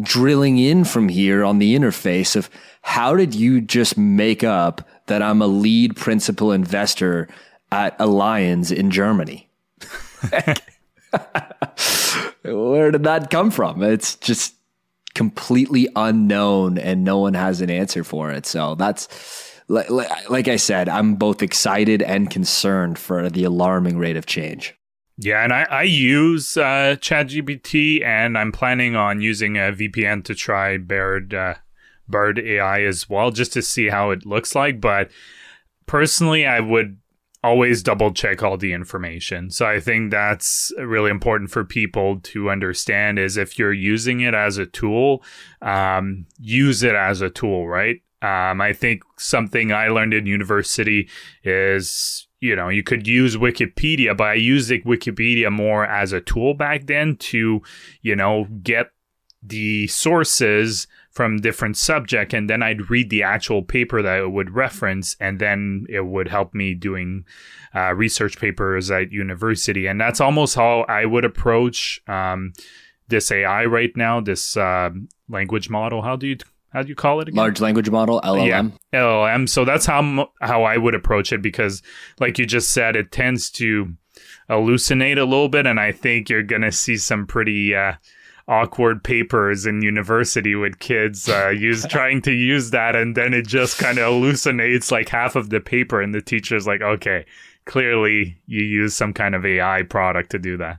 drilling 0.00 0.58
in 0.58 0.84
from 0.84 1.08
here 1.08 1.44
on 1.44 1.58
the 1.58 1.76
interface 1.76 2.34
of 2.34 2.50
how 2.82 3.14
did 3.14 3.34
you 3.34 3.60
just 3.60 3.96
make 3.96 4.42
up 4.42 4.88
that 5.06 5.22
I'm 5.22 5.42
a 5.42 5.46
lead 5.46 5.96
principal 5.96 6.52
investor 6.52 7.28
at 7.70 7.98
Allianz 7.98 8.74
in 8.74 8.90
Germany? 8.90 9.48
Where 12.44 12.90
did 12.90 13.04
that 13.04 13.30
come 13.30 13.50
from? 13.50 13.82
It's 13.82 14.16
just 14.16 14.54
completely 15.14 15.88
unknown 15.96 16.76
and 16.76 17.04
no 17.04 17.18
one 17.18 17.34
has 17.34 17.60
an 17.60 17.70
answer 17.70 18.04
for 18.04 18.30
it. 18.30 18.46
So 18.46 18.74
that's 18.74 19.52
like, 19.68 19.88
like 20.28 20.48
I 20.48 20.56
said, 20.56 20.88
I'm 20.88 21.14
both 21.14 21.42
excited 21.42 22.02
and 22.02 22.30
concerned 22.30 22.98
for 22.98 23.30
the 23.30 23.44
alarming 23.44 23.96
rate 23.98 24.16
of 24.16 24.26
change. 24.26 24.74
Yeah, 25.16 25.44
and 25.44 25.52
I, 25.52 25.62
I 25.70 25.82
use 25.84 26.56
uh, 26.56 26.96
ChatGPT, 26.98 28.02
and 28.04 28.36
I'm 28.36 28.50
planning 28.50 28.96
on 28.96 29.20
using 29.20 29.56
a 29.56 29.72
VPN 29.72 30.24
to 30.24 30.34
try 30.34 30.76
Bard 30.76 31.32
uh, 31.32 31.54
Bard 32.08 32.40
AI 32.40 32.82
as 32.82 33.08
well, 33.08 33.30
just 33.30 33.52
to 33.52 33.62
see 33.62 33.88
how 33.88 34.10
it 34.10 34.26
looks 34.26 34.56
like. 34.56 34.80
But 34.80 35.10
personally, 35.86 36.46
I 36.46 36.58
would 36.58 36.98
always 37.44 37.82
double 37.82 38.12
check 38.12 38.42
all 38.42 38.56
the 38.56 38.72
information. 38.72 39.50
So 39.50 39.66
I 39.66 39.78
think 39.78 40.10
that's 40.10 40.72
really 40.78 41.10
important 41.10 41.50
for 41.50 41.64
people 41.64 42.20
to 42.20 42.50
understand. 42.50 43.18
Is 43.18 43.36
if 43.36 43.58
you're 43.58 43.72
using 43.72 44.20
it 44.20 44.34
as 44.34 44.58
a 44.58 44.66
tool, 44.66 45.22
um, 45.62 46.26
use 46.40 46.82
it 46.82 46.94
as 46.94 47.20
a 47.20 47.30
tool, 47.30 47.68
right? 47.68 48.00
Um, 48.22 48.60
I 48.60 48.72
think 48.72 49.02
something 49.18 49.72
I 49.72 49.88
learned 49.88 50.14
in 50.14 50.26
university 50.26 51.08
is 51.42 52.26
you 52.40 52.54
know, 52.54 52.68
you 52.68 52.82
could 52.82 53.06
use 53.06 53.38
Wikipedia, 53.38 54.14
but 54.14 54.24
I 54.24 54.34
used 54.34 54.70
Wikipedia 54.70 55.50
more 55.50 55.86
as 55.86 56.12
a 56.12 56.20
tool 56.20 56.52
back 56.52 56.86
then 56.86 57.16
to, 57.16 57.62
you 58.02 58.14
know, 58.14 58.46
get 58.62 58.90
the 59.42 59.86
sources 59.86 60.86
from 61.14 61.38
different 61.38 61.76
subject 61.76 62.34
and 62.34 62.50
then 62.50 62.62
I'd 62.62 62.90
read 62.90 63.08
the 63.08 63.22
actual 63.22 63.62
paper 63.62 64.02
that 64.02 64.18
it 64.18 64.32
would 64.32 64.50
reference 64.50 65.16
and 65.20 65.38
then 65.38 65.86
it 65.88 66.06
would 66.06 66.28
help 66.28 66.54
me 66.54 66.74
doing 66.74 67.24
uh, 67.74 67.94
research 67.94 68.38
papers 68.38 68.90
at 68.90 69.12
university 69.12 69.86
and 69.86 70.00
that's 70.00 70.20
almost 70.20 70.56
how 70.56 70.80
I 70.88 71.04
would 71.06 71.24
approach 71.24 72.00
um, 72.08 72.52
this 73.08 73.30
AI 73.30 73.64
right 73.64 73.96
now 73.96 74.20
this 74.20 74.56
uh, 74.56 74.90
language 75.28 75.70
model 75.70 76.02
how 76.02 76.16
do 76.16 76.26
you 76.26 76.36
how 76.74 76.82
do 76.82 76.88
you 76.88 76.96
call 76.96 77.20
it 77.20 77.28
again? 77.28 77.36
Large 77.36 77.60
language 77.60 77.88
model, 77.88 78.20
LLM. 78.22 78.72
Yeah, 78.92 79.00
LLM. 79.00 79.48
So 79.48 79.64
that's 79.64 79.86
how 79.86 80.32
how 80.40 80.64
I 80.64 80.76
would 80.76 80.96
approach 80.96 81.32
it 81.32 81.40
because, 81.40 81.82
like 82.18 82.36
you 82.36 82.46
just 82.46 82.72
said, 82.72 82.96
it 82.96 83.12
tends 83.12 83.48
to 83.52 83.94
hallucinate 84.50 85.16
a 85.16 85.24
little 85.24 85.48
bit, 85.48 85.66
and 85.66 85.78
I 85.78 85.92
think 85.92 86.28
you're 86.28 86.42
gonna 86.42 86.72
see 86.72 86.96
some 86.96 87.28
pretty 87.28 87.76
uh, 87.76 87.94
awkward 88.48 89.02
papers 89.02 89.66
in 89.66 89.82
university 89.82 90.54
with 90.54 90.78
kids 90.78 91.28
uh, 91.28 91.48
use 91.48 91.86
trying 91.90 92.22
to 92.22 92.32
use 92.32 92.70
that, 92.70 92.96
and 92.96 93.16
then 93.16 93.34
it 93.34 93.46
just 93.46 93.78
kind 93.78 93.98
of 93.98 94.12
hallucinates 94.12 94.90
like 94.90 95.08
half 95.08 95.36
of 95.36 95.50
the 95.50 95.60
paper, 95.60 96.00
and 96.00 96.14
the 96.14 96.22
teacher's 96.22 96.66
like, 96.66 96.80
okay, 96.82 97.24
clearly 97.64 98.36
you 98.46 98.64
use 98.64 98.94
some 98.94 99.12
kind 99.12 99.34
of 99.34 99.44
AI 99.44 99.82
product 99.82 100.30
to 100.30 100.38
do 100.38 100.56
that. 100.58 100.78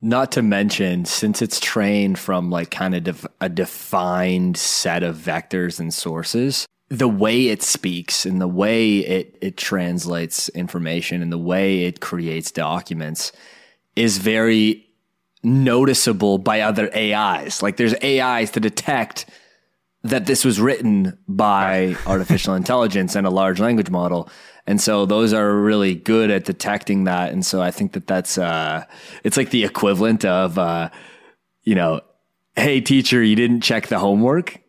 Not 0.00 0.30
to 0.32 0.42
mention, 0.42 1.04
since 1.04 1.42
it's 1.42 1.58
trained 1.58 2.18
from 2.18 2.50
like 2.50 2.70
kind 2.70 2.94
of 2.94 3.04
def- 3.04 3.26
a 3.40 3.48
defined 3.48 4.56
set 4.56 5.02
of 5.02 5.16
vectors 5.16 5.80
and 5.80 5.92
sources, 5.92 6.66
the 6.88 7.08
way 7.08 7.48
it 7.48 7.62
speaks 7.62 8.24
and 8.24 8.40
the 8.40 8.48
way 8.48 8.98
it, 8.98 9.36
it 9.40 9.56
translates 9.56 10.48
information 10.50 11.20
and 11.20 11.32
the 11.32 11.38
way 11.38 11.84
it 11.84 12.00
creates 12.00 12.52
documents 12.52 13.32
is 13.96 14.18
very 14.18 14.87
noticeable 15.42 16.38
by 16.38 16.60
other 16.60 16.90
AIs. 16.94 17.62
Like 17.62 17.76
there's 17.76 17.94
AIs 18.02 18.50
to 18.52 18.60
detect 18.60 19.26
that 20.04 20.26
this 20.26 20.44
was 20.44 20.60
written 20.60 21.18
by 21.28 21.96
artificial 22.06 22.54
intelligence 22.54 23.14
and 23.14 23.26
a 23.26 23.30
large 23.30 23.60
language 23.60 23.90
model. 23.90 24.28
And 24.66 24.80
so 24.80 25.06
those 25.06 25.32
are 25.32 25.54
really 25.54 25.94
good 25.94 26.30
at 26.30 26.44
detecting 26.44 27.04
that. 27.04 27.32
And 27.32 27.44
so 27.44 27.60
I 27.60 27.70
think 27.70 27.92
that 27.92 28.06
that's, 28.06 28.38
uh, 28.38 28.84
it's 29.24 29.36
like 29.36 29.50
the 29.50 29.64
equivalent 29.64 30.24
of, 30.24 30.58
uh, 30.58 30.90
you 31.62 31.74
know, 31.74 32.00
hey, 32.54 32.80
teacher, 32.80 33.22
you 33.22 33.34
didn't 33.34 33.62
check 33.62 33.88
the 33.88 33.98
homework. 33.98 34.58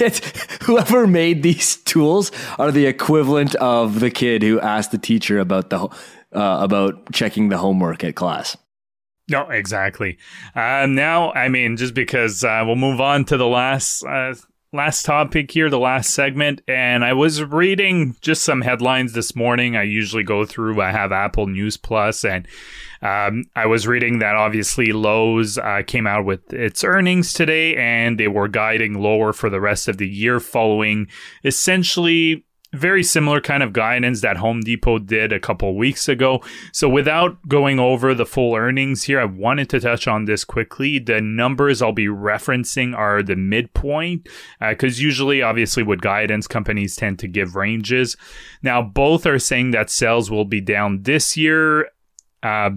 It's, 0.00 0.20
whoever 0.64 1.06
made 1.06 1.44
these 1.44 1.76
tools 1.76 2.32
are 2.58 2.72
the 2.72 2.86
equivalent 2.86 3.54
of 3.54 4.00
the 4.00 4.10
kid 4.10 4.42
who 4.42 4.58
asked 4.58 4.90
the 4.90 4.98
teacher 4.98 5.38
about 5.38 5.70
the, 5.70 5.78
uh, 5.78 5.88
about 6.32 7.12
checking 7.12 7.48
the 7.48 7.58
homework 7.58 8.02
at 8.02 8.16
class. 8.16 8.56
No, 9.30 9.48
exactly. 9.48 10.18
Uh, 10.54 10.86
now, 10.86 11.32
I 11.32 11.48
mean, 11.48 11.76
just 11.76 11.94
because 11.94 12.42
uh, 12.42 12.62
we'll 12.66 12.76
move 12.76 13.00
on 13.00 13.24
to 13.26 13.36
the 13.36 13.46
last 13.46 14.04
uh, 14.04 14.34
last 14.72 15.04
topic 15.04 15.50
here, 15.50 15.68
the 15.68 15.78
last 15.78 16.10
segment, 16.10 16.62
and 16.66 17.04
I 17.04 17.12
was 17.12 17.42
reading 17.42 18.16
just 18.20 18.42
some 18.42 18.62
headlines 18.62 19.12
this 19.12 19.36
morning. 19.36 19.76
I 19.76 19.82
usually 19.82 20.22
go 20.22 20.44
through. 20.44 20.80
I 20.80 20.90
have 20.90 21.12
Apple 21.12 21.46
News 21.46 21.76
Plus, 21.76 22.24
and 22.24 22.48
um, 23.02 23.44
I 23.54 23.66
was 23.66 23.86
reading 23.86 24.18
that 24.18 24.34
obviously 24.34 24.92
Lowe's 24.92 25.58
uh, 25.58 25.82
came 25.86 26.06
out 26.06 26.24
with 26.24 26.52
its 26.52 26.82
earnings 26.82 27.32
today, 27.32 27.76
and 27.76 28.18
they 28.18 28.28
were 28.28 28.48
guiding 28.48 29.00
lower 29.00 29.32
for 29.32 29.50
the 29.50 29.60
rest 29.60 29.88
of 29.88 29.98
the 29.98 30.08
year, 30.08 30.40
following 30.40 31.06
essentially 31.44 32.44
very 32.72 33.02
similar 33.02 33.40
kind 33.40 33.62
of 33.62 33.72
guidance 33.72 34.22
that 34.22 34.38
Home 34.38 34.60
Depot 34.60 34.98
did 34.98 35.32
a 35.32 35.40
couple 35.40 35.76
weeks 35.76 36.08
ago. 36.08 36.42
So 36.72 36.88
without 36.88 37.46
going 37.46 37.78
over 37.78 38.14
the 38.14 38.24
full 38.24 38.54
earnings 38.54 39.04
here, 39.04 39.20
I 39.20 39.26
wanted 39.26 39.68
to 39.70 39.80
touch 39.80 40.08
on 40.08 40.24
this 40.24 40.44
quickly. 40.44 40.98
The 40.98 41.20
numbers 41.20 41.82
I'll 41.82 41.92
be 41.92 42.06
referencing 42.06 42.96
are 42.96 43.22
the 43.22 43.36
midpoint 43.36 44.28
because 44.60 44.98
uh, 44.98 45.02
usually, 45.02 45.42
obviously, 45.42 45.82
with 45.82 46.00
guidance, 46.00 46.46
companies 46.46 46.96
tend 46.96 47.18
to 47.18 47.28
give 47.28 47.56
ranges. 47.56 48.16
Now, 48.62 48.82
both 48.82 49.26
are 49.26 49.38
saying 49.38 49.72
that 49.72 49.90
sales 49.90 50.30
will 50.30 50.46
be 50.46 50.60
down 50.60 51.02
this 51.02 51.36
year. 51.36 51.88
Uh, 52.42 52.70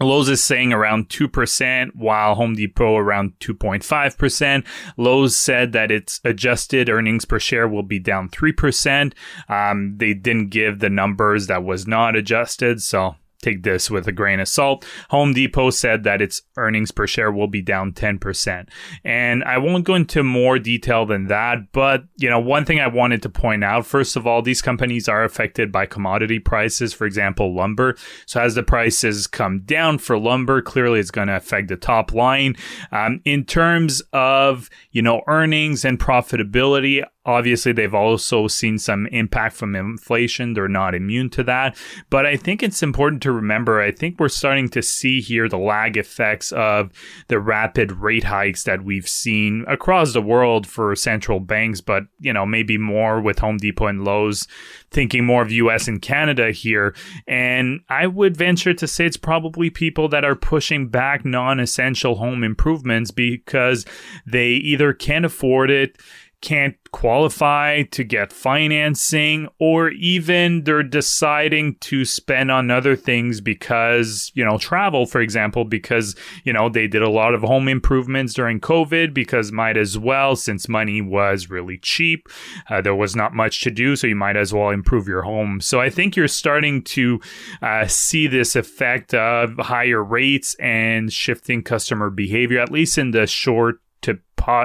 Lowe's 0.00 0.28
is 0.28 0.44
saying 0.44 0.72
around 0.72 1.08
2%, 1.08 1.90
while 1.94 2.34
Home 2.34 2.54
Depot 2.54 2.96
around 2.96 3.38
2.5%. 3.40 4.66
Lowe's 4.96 5.36
said 5.36 5.72
that 5.72 5.90
its 5.90 6.20
adjusted 6.24 6.90
earnings 6.90 7.24
per 7.24 7.38
share 7.38 7.66
will 7.66 7.82
be 7.82 7.98
down 7.98 8.28
3%. 8.28 9.14
Um, 9.48 9.96
they 9.96 10.12
didn't 10.12 10.50
give 10.50 10.80
the 10.80 10.90
numbers 10.90 11.46
that 11.46 11.64
was 11.64 11.86
not 11.86 12.14
adjusted, 12.14 12.82
so 12.82 13.16
take 13.46 13.62
this 13.62 13.90
with 13.90 14.08
a 14.08 14.12
grain 14.12 14.40
of 14.40 14.48
salt. 14.48 14.84
Home 15.10 15.32
Depot 15.32 15.70
said 15.70 16.04
that 16.04 16.20
its 16.20 16.42
earnings 16.56 16.90
per 16.90 17.06
share 17.06 17.30
will 17.30 17.46
be 17.46 17.62
down 17.62 17.92
10%. 17.92 18.68
And 19.04 19.44
I 19.44 19.58
won't 19.58 19.84
go 19.84 19.94
into 19.94 20.22
more 20.22 20.58
detail 20.58 21.06
than 21.06 21.28
that, 21.28 21.72
but 21.72 22.04
you 22.16 22.28
know, 22.28 22.40
one 22.40 22.64
thing 22.64 22.80
I 22.80 22.88
wanted 22.88 23.22
to 23.22 23.28
point 23.28 23.64
out 23.64 23.86
first 23.86 24.16
of 24.16 24.26
all, 24.26 24.42
these 24.42 24.62
companies 24.62 25.08
are 25.08 25.24
affected 25.24 25.70
by 25.70 25.86
commodity 25.86 26.38
prices, 26.38 26.92
for 26.92 27.06
example, 27.06 27.54
lumber. 27.54 27.96
So 28.26 28.40
as 28.40 28.54
the 28.54 28.62
prices 28.62 29.26
come 29.26 29.60
down 29.60 29.98
for 29.98 30.18
lumber, 30.18 30.60
clearly 30.60 31.00
it's 31.00 31.10
going 31.10 31.28
to 31.28 31.36
affect 31.36 31.68
the 31.68 31.76
top 31.76 32.12
line. 32.12 32.56
Um, 32.92 33.20
in 33.24 33.44
terms 33.44 34.02
of, 34.12 34.68
you 34.90 35.02
know, 35.02 35.22
earnings 35.26 35.84
and 35.84 35.98
profitability, 35.98 37.04
Obviously, 37.26 37.72
they've 37.72 37.94
also 37.94 38.46
seen 38.46 38.78
some 38.78 39.06
impact 39.08 39.56
from 39.56 39.74
inflation. 39.74 40.54
They're 40.54 40.68
not 40.68 40.94
immune 40.94 41.28
to 41.30 41.42
that. 41.42 41.76
But 42.08 42.24
I 42.24 42.36
think 42.36 42.62
it's 42.62 42.84
important 42.84 43.20
to 43.22 43.32
remember, 43.32 43.82
I 43.82 43.90
think 43.90 44.20
we're 44.20 44.28
starting 44.28 44.68
to 44.70 44.82
see 44.82 45.20
here 45.20 45.48
the 45.48 45.58
lag 45.58 45.96
effects 45.96 46.52
of 46.52 46.92
the 47.26 47.40
rapid 47.40 47.90
rate 47.90 48.24
hikes 48.24 48.62
that 48.62 48.84
we've 48.84 49.08
seen 49.08 49.64
across 49.66 50.12
the 50.12 50.22
world 50.22 50.68
for 50.68 50.94
central 50.94 51.40
banks, 51.40 51.80
but, 51.80 52.04
you 52.20 52.32
know, 52.32 52.46
maybe 52.46 52.78
more 52.78 53.20
with 53.20 53.40
Home 53.40 53.56
Depot 53.56 53.88
and 53.88 54.04
Lowe's 54.04 54.46
thinking 54.92 55.24
more 55.24 55.42
of 55.42 55.50
US 55.50 55.88
and 55.88 56.00
Canada 56.00 56.52
here. 56.52 56.94
And 57.26 57.80
I 57.88 58.06
would 58.06 58.36
venture 58.36 58.72
to 58.74 58.86
say 58.86 59.04
it's 59.04 59.16
probably 59.16 59.68
people 59.68 60.08
that 60.10 60.24
are 60.24 60.36
pushing 60.36 60.88
back 60.88 61.24
non 61.24 61.58
essential 61.58 62.14
home 62.14 62.44
improvements 62.44 63.10
because 63.10 63.84
they 64.24 64.50
either 64.50 64.92
can't 64.92 65.24
afford 65.24 65.70
it 65.70 65.98
can't 66.42 66.76
qualify 66.92 67.82
to 67.82 68.04
get 68.04 68.32
financing 68.32 69.48
or 69.58 69.90
even 69.90 70.64
they're 70.64 70.82
deciding 70.82 71.74
to 71.76 72.04
spend 72.04 72.50
on 72.50 72.70
other 72.70 72.94
things 72.94 73.40
because 73.40 74.30
you 74.34 74.44
know 74.44 74.58
travel 74.58 75.06
for 75.06 75.20
example 75.20 75.64
because 75.64 76.14
you 76.44 76.52
know 76.52 76.68
they 76.68 76.86
did 76.86 77.02
a 77.02 77.08
lot 77.08 77.34
of 77.34 77.42
home 77.42 77.68
improvements 77.68 78.34
during 78.34 78.60
covid 78.60 79.12
because 79.14 79.50
might 79.50 79.76
as 79.76 79.98
well 79.98 80.36
since 80.36 80.68
money 80.68 81.00
was 81.00 81.50
really 81.50 81.78
cheap 81.78 82.28
uh, 82.70 82.80
there 82.80 82.94
was 82.94 83.16
not 83.16 83.34
much 83.34 83.62
to 83.62 83.70
do 83.70 83.96
so 83.96 84.06
you 84.06 84.16
might 84.16 84.36
as 84.36 84.52
well 84.52 84.70
improve 84.70 85.08
your 85.08 85.22
home. 85.22 85.60
So 85.60 85.80
i 85.80 85.90
think 85.90 86.16
you're 86.16 86.28
starting 86.28 86.82
to 86.84 87.20
uh, 87.62 87.86
see 87.86 88.26
this 88.26 88.54
effect 88.56 89.14
of 89.14 89.56
higher 89.58 90.02
rates 90.02 90.54
and 90.60 91.12
shifting 91.12 91.62
customer 91.62 92.10
behavior 92.10 92.60
at 92.60 92.70
least 92.70 92.98
in 92.98 93.10
the 93.10 93.26
short 93.26 93.80
to 94.06 94.18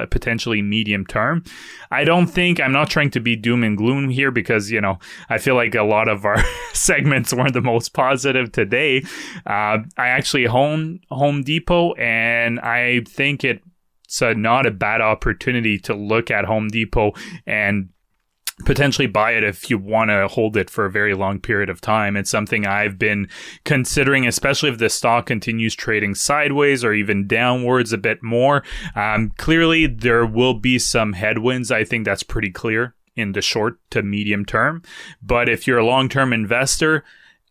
potentially 0.09 0.61
medium 0.61 1.05
term. 1.05 1.43
I 1.89 2.03
don't 2.03 2.27
think 2.27 2.59
I'm 2.59 2.71
not 2.71 2.89
trying 2.89 3.09
to 3.11 3.19
be 3.19 3.35
doom 3.35 3.63
and 3.63 3.75
gloom 3.75 4.09
here 4.09 4.29
because 4.29 4.69
you 4.69 4.79
know 4.79 4.99
I 5.29 5.39
feel 5.39 5.55
like 5.55 5.73
a 5.75 5.83
lot 5.83 6.07
of 6.07 6.23
our 6.23 6.37
segments 6.73 7.33
weren't 7.33 7.53
the 7.53 7.61
most 7.61 7.93
positive 7.93 8.51
today. 8.51 9.03
Uh, 9.45 9.79
I 9.97 10.07
actually 10.07 10.45
home 10.45 10.99
Home 11.09 11.43
Depot 11.43 11.93
and 11.93 12.59
I 12.59 13.01
think 13.07 13.43
it's 13.43 14.21
a, 14.21 14.35
not 14.35 14.65
a 14.65 14.71
bad 14.71 15.01
opportunity 15.01 15.79
to 15.79 15.95
look 15.95 16.29
at 16.29 16.45
Home 16.45 16.67
Depot 16.67 17.13
and 17.47 17.89
potentially 18.61 19.07
buy 19.07 19.31
it 19.31 19.43
if 19.43 19.69
you 19.69 19.77
want 19.77 20.09
to 20.09 20.27
hold 20.27 20.57
it 20.57 20.69
for 20.69 20.85
a 20.85 20.91
very 20.91 21.13
long 21.13 21.39
period 21.39 21.69
of 21.69 21.81
time. 21.81 22.15
It's 22.15 22.29
something 22.29 22.65
I've 22.65 22.97
been 22.97 23.29
considering, 23.65 24.27
especially 24.27 24.69
if 24.69 24.77
the 24.77 24.89
stock 24.89 25.25
continues 25.25 25.75
trading 25.75 26.15
sideways 26.15 26.83
or 26.83 26.93
even 26.93 27.27
downwards 27.27 27.93
a 27.93 27.97
bit 27.97 28.21
more. 28.23 28.63
Um, 28.95 29.31
clearly, 29.37 29.87
there 29.87 30.25
will 30.25 30.53
be 30.53 30.79
some 30.79 31.13
headwinds. 31.13 31.71
I 31.71 31.83
think 31.83 32.05
that's 32.05 32.23
pretty 32.23 32.51
clear 32.51 32.95
in 33.15 33.33
the 33.33 33.41
short 33.41 33.79
to 33.91 34.01
medium 34.01 34.45
term. 34.45 34.81
But 35.21 35.49
if 35.49 35.67
you're 35.67 35.79
a 35.79 35.85
long 35.85 36.09
term 36.09 36.33
investor, 36.33 37.03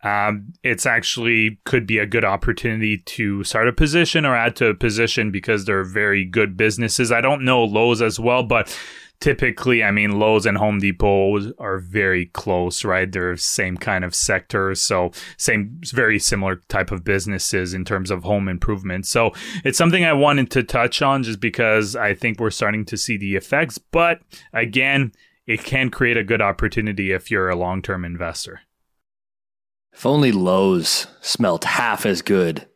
um, 0.02 0.54
it's 0.62 0.86
actually 0.86 1.58
could 1.64 1.86
be 1.86 1.98
a 1.98 2.06
good 2.06 2.24
opportunity 2.24 2.98
to 2.98 3.44
start 3.44 3.68
a 3.68 3.72
position 3.72 4.24
or 4.24 4.34
add 4.34 4.56
to 4.56 4.68
a 4.68 4.74
position 4.74 5.30
because 5.30 5.64
they're 5.64 5.84
very 5.84 6.24
good 6.24 6.56
businesses. 6.56 7.12
I 7.12 7.20
don't 7.20 7.44
know 7.44 7.62
Lowe's 7.62 8.00
as 8.00 8.18
well, 8.18 8.42
but 8.42 8.76
typically, 9.20 9.84
I 9.84 9.90
mean, 9.90 10.18
Lowe's 10.18 10.46
and 10.46 10.56
Home 10.56 10.78
Depot 10.78 11.52
are 11.58 11.78
very 11.78 12.26
close, 12.26 12.84
right? 12.84 13.10
They're 13.10 13.36
same 13.36 13.76
kind 13.76 14.04
of 14.04 14.14
sector, 14.14 14.74
so 14.74 15.12
same, 15.36 15.80
very 15.84 16.18
similar 16.18 16.56
type 16.68 16.90
of 16.90 17.04
businesses 17.04 17.74
in 17.74 17.84
terms 17.84 18.10
of 18.10 18.24
home 18.24 18.48
improvement. 18.48 19.06
So 19.06 19.32
it's 19.64 19.78
something 19.78 20.04
I 20.04 20.12
wanted 20.14 20.50
to 20.52 20.62
touch 20.62 21.02
on 21.02 21.22
just 21.22 21.40
because 21.40 21.94
I 21.94 22.14
think 22.14 22.40
we're 22.40 22.50
starting 22.50 22.84
to 22.86 22.96
see 22.96 23.16
the 23.16 23.36
effects. 23.36 23.78
But 23.78 24.20
again, 24.52 25.12
it 25.46 25.64
can 25.64 25.90
create 25.90 26.16
a 26.16 26.24
good 26.24 26.40
opportunity 26.40 27.12
if 27.12 27.30
you're 27.30 27.50
a 27.50 27.56
long 27.56 27.82
term 27.82 28.04
investor. 28.04 28.60
If 29.92 30.06
only 30.06 30.32
Lowe's 30.32 31.08
smelt 31.20 31.64
half 31.64 32.06
as 32.06 32.22
good 32.22 32.66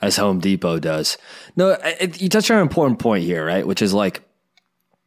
as 0.00 0.16
Home 0.16 0.38
Depot 0.38 0.78
does. 0.78 1.16
No, 1.56 1.78
you 2.18 2.28
touched 2.28 2.50
on 2.50 2.58
an 2.58 2.62
important 2.62 2.98
point 2.98 3.24
here, 3.24 3.46
right? 3.46 3.66
Which 3.66 3.80
is 3.80 3.94
like, 3.94 4.22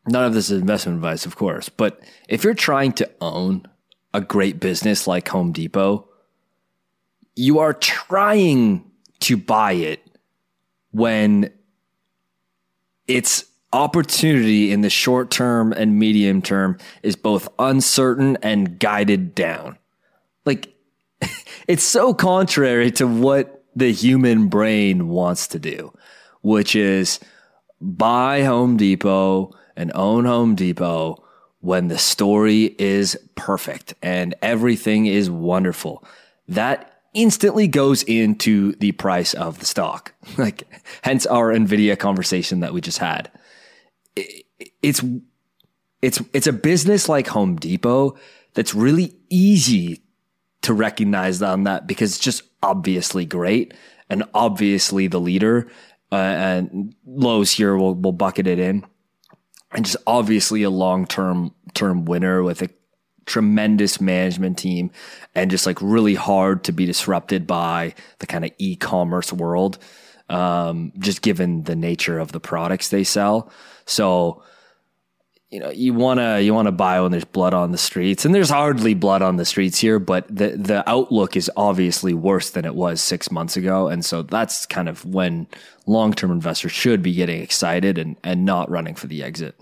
none 0.08 0.26
of 0.26 0.34
this 0.34 0.50
is 0.50 0.60
investment 0.60 0.98
advice, 0.98 1.26
of 1.26 1.36
course, 1.36 1.70
but 1.70 2.02
if 2.28 2.44
you're 2.44 2.54
trying 2.54 2.94
to 2.94 3.10
own 3.22 3.68
a 4.14 4.22
great 4.22 4.60
business 4.60 5.08
like 5.08 5.28
Home 5.30 5.52
Depot, 5.52 6.08
you 7.36 7.60
are 7.60 7.74
trying 7.74 8.90
to 9.20 9.38
buy 9.38 9.74
it 9.74 10.02
when 10.92 11.52
its 13.08 13.46
opportunity 13.74 14.72
in 14.72 14.82
the 14.82 14.90
short 14.90 15.30
term 15.30 15.74
and 15.74 16.00
medium 16.00 16.42
term 16.42 16.78
is 17.04 17.16
both 17.16 17.50
uncertain 17.60 18.38
and 18.42 18.80
guided 18.80 19.36
down. 19.36 19.78
Like, 20.46 20.74
it's 21.68 21.84
so 21.84 22.14
contrary 22.14 22.92
to 22.92 23.06
what 23.06 23.66
the 23.76 23.92
human 23.92 24.48
brain 24.48 25.10
wants 25.10 25.48
to 25.48 25.60
do, 25.60 25.92
which 26.42 26.76
is 26.76 27.20
buy 27.82 28.44
Home 28.44 28.78
Depot 28.78 29.52
and 29.76 29.92
own 29.94 30.26
Home 30.26 30.56
Depot 30.56 31.24
when 31.60 31.88
the 31.88 31.98
story 31.98 32.76
is 32.78 33.18
perfect 33.34 33.96
and 34.02 34.36
everything 34.42 35.08
is 35.08 35.30
wonderful. 35.30 36.04
That 36.48 37.02
instantly 37.14 37.68
goes 37.68 38.04
into 38.04 38.74
the 38.74 38.92
price 38.92 39.34
of 39.34 39.60
the 39.60 39.66
stock. 39.66 40.14
Like, 40.38 40.64
hence 41.02 41.26
our 41.26 41.54
Nvidia 41.54 41.98
conversation 41.98 42.60
that 42.60 42.74
we 42.74 42.82
just 42.82 42.98
had. 42.98 43.32
It's, 44.82 45.04
it's, 46.02 46.22
it's 46.34 46.48
a 46.48 46.54
business 46.54 47.08
like 47.08 47.28
Home 47.28 47.56
Depot 47.56 48.18
that's 48.54 48.76
really 48.76 49.16
easy 49.30 50.02
to 50.64 50.74
recognize 50.74 51.42
on 51.42 51.64
that 51.64 51.88
because 51.88 52.12
it's 52.12 52.24
just 52.24 52.44
obviously 52.62 53.26
great 53.26 53.74
and 54.10 54.24
obviously 54.34 55.08
the 55.08 55.20
leader. 55.20 55.68
Uh, 56.12 56.16
and 56.16 56.96
Lowe's 57.06 57.52
here 57.52 57.76
will, 57.76 57.96
will 57.96 58.12
bucket 58.12 58.46
it 58.46 58.60
in 58.60 58.86
and 59.72 59.86
just 59.86 59.98
obviously 60.08 60.64
a 60.64 60.70
long 60.70 61.06
term 61.06 61.54
term 61.74 62.06
winner 62.06 62.44
with 62.44 62.62
a 62.62 62.70
tremendous 63.26 64.00
management 64.00 64.58
team 64.58 64.92
and 65.34 65.50
just 65.50 65.66
like 65.66 65.82
really 65.82 66.16
hard 66.16 66.64
to 66.64 66.72
be 66.72 66.86
disrupted 66.86 67.48
by 67.48 67.94
the 68.20 68.28
kind 68.28 68.46
of 68.46 68.52
e-commerce 68.60 69.34
world 69.34 69.80
um, 70.30 70.92
just 71.00 71.22
given 71.22 71.64
the 71.64 71.76
nature 71.76 72.20
of 72.20 72.32
the 72.32 72.40
products 72.40 72.90
they 72.90 73.04
sell. 73.04 73.52
So 73.86 74.44
you 75.56 75.62
know 75.62 75.72
you 75.72 75.94
want 75.94 76.20
to 76.20 76.42
you 76.42 76.54
want 76.54 76.68
to 76.68 76.72
buy 76.72 77.00
when 77.00 77.12
there's 77.12 77.26
blood 77.26 77.54
on 77.54 77.72
the 77.72 77.78
streets 77.78 78.26
and 78.26 78.36
there's 78.36 78.50
hardly 78.50 78.94
blood 78.94 79.22
on 79.22 79.38
the 79.38 79.46
streets 79.46 79.80
here 79.80 80.00
but 80.00 80.28
the 80.28 80.50
the 80.50 80.88
outlook 80.88 81.38
is 81.38 81.50
obviously 81.56 82.14
worse 82.14 82.50
than 82.50 82.66
it 82.66 82.76
was 82.76 83.02
6 83.02 83.32
months 83.32 83.56
ago 83.56 83.88
and 83.88 84.04
so 84.04 84.22
that's 84.22 84.66
kind 84.66 84.90
of 84.90 85.06
when 85.06 85.48
long-term 85.88 86.30
investors 86.30 86.74
should 86.74 87.02
be 87.02 87.14
getting 87.14 87.42
excited 87.42 87.98
and 87.98 88.18
and 88.24 88.44
not 88.44 88.70
running 88.70 88.96
for 88.96 89.08
the 89.08 89.24
exit 89.24 89.56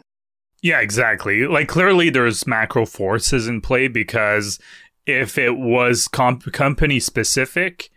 yeah, 0.64 0.80
exactly. 0.80 1.46
Like 1.46 1.68
clearly 1.68 2.10
there's 2.10 2.48
macro 2.48 2.86
forces 2.86 3.50
in 3.50 3.60
play 3.60 3.90
because 3.90 4.60
if 5.06 5.38
it 5.38 5.58
was 5.58 6.08
comp- 6.08 6.54
company 6.54 7.02
specific, 7.02 7.90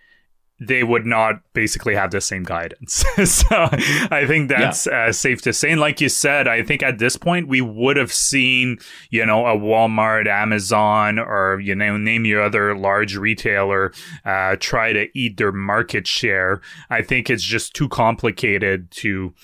they 0.58 0.82
would 0.82 1.04
not 1.04 1.40
basically 1.52 1.94
have 1.94 2.10
the 2.10 2.20
same 2.20 2.42
guidance. 2.42 3.04
so 3.24 3.68
I 4.10 4.24
think 4.26 4.48
that's 4.48 4.86
yeah. 4.86 5.06
uh, 5.06 5.12
safe 5.12 5.42
to 5.42 5.52
say. 5.52 5.70
And 5.70 5.80
like 5.80 6.00
you 6.00 6.08
said, 6.08 6.48
I 6.48 6.62
think 6.62 6.82
at 6.82 6.98
this 6.98 7.16
point 7.16 7.48
we 7.48 7.60
would 7.60 7.96
have 7.96 8.12
seen, 8.12 8.78
you 9.10 9.26
know, 9.26 9.46
a 9.46 9.56
Walmart, 9.56 10.26
Amazon, 10.26 11.18
or 11.18 11.60
you 11.60 11.74
know, 11.74 11.96
name 11.96 12.24
your 12.24 12.42
other 12.42 12.76
large 12.76 13.16
retailer 13.16 13.92
uh, 14.24 14.56
try 14.58 14.92
to 14.92 15.08
eat 15.18 15.36
their 15.36 15.52
market 15.52 16.06
share. 16.06 16.62
I 16.88 17.02
think 17.02 17.28
it's 17.28 17.44
just 17.44 17.74
too 17.74 17.88
complicated 17.88 18.90
to 18.92 19.34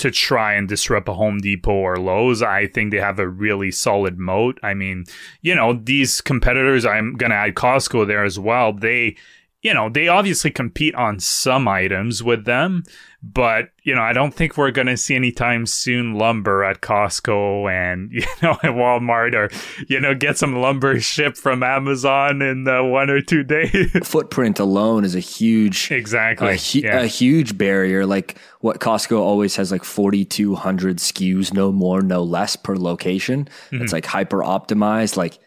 to 0.00 0.10
try 0.10 0.54
and 0.54 0.66
disrupt 0.66 1.08
a 1.10 1.12
Home 1.12 1.38
Depot 1.38 1.72
or 1.72 1.96
Lowe's. 1.96 2.40
I 2.40 2.66
think 2.66 2.90
they 2.90 3.00
have 3.00 3.18
a 3.18 3.28
really 3.28 3.70
solid 3.70 4.18
moat. 4.18 4.58
I 4.62 4.72
mean, 4.72 5.04
you 5.42 5.54
know, 5.54 5.74
these 5.74 6.22
competitors, 6.22 6.86
I'm 6.86 7.16
going 7.16 7.30
to 7.30 7.36
add 7.36 7.54
Costco 7.54 8.06
there 8.06 8.24
as 8.24 8.38
well. 8.38 8.72
They, 8.72 9.16
you 9.62 9.74
know, 9.74 9.90
they 9.90 10.08
obviously 10.08 10.50
compete 10.50 10.94
on 10.94 11.20
some 11.20 11.68
items 11.68 12.22
with 12.22 12.46
them, 12.46 12.82
but 13.22 13.68
you 13.82 13.94
know, 13.94 14.00
I 14.00 14.14
don't 14.14 14.32
think 14.32 14.56
we're 14.56 14.70
going 14.70 14.86
to 14.86 14.96
see 14.96 15.14
anytime 15.14 15.66
soon 15.66 16.14
lumber 16.14 16.64
at 16.64 16.80
Costco 16.80 17.70
and 17.70 18.10
you 18.12 18.24
know 18.42 18.52
at 18.52 18.72
Walmart 18.72 19.34
or 19.34 19.50
you 19.86 20.00
know 20.00 20.14
get 20.14 20.38
some 20.38 20.56
lumber 20.56 20.98
shipped 21.00 21.36
from 21.36 21.62
Amazon 21.62 22.40
in 22.40 22.66
uh, 22.66 22.82
one 22.82 23.10
or 23.10 23.20
two 23.20 23.42
days. 23.44 23.90
Footprint 24.02 24.58
alone 24.58 25.04
is 25.04 25.14
a 25.14 25.20
huge 25.20 25.90
exactly 25.90 26.48
a, 26.48 26.56
hu- 26.56 26.78
yeah. 26.78 27.00
a 27.00 27.06
huge 27.06 27.58
barrier. 27.58 28.06
Like 28.06 28.38
what 28.60 28.80
Costco 28.80 29.18
always 29.18 29.56
has 29.56 29.70
like 29.70 29.84
forty 29.84 30.24
two 30.24 30.54
hundred 30.54 30.96
SKUs, 30.96 31.52
no 31.52 31.70
more, 31.70 32.00
no 32.00 32.22
less 32.22 32.56
per 32.56 32.76
location. 32.76 33.46
Mm-hmm. 33.70 33.82
It's 33.82 33.92
like 33.92 34.06
hyper 34.06 34.38
optimized. 34.38 35.18
Like 35.18 35.38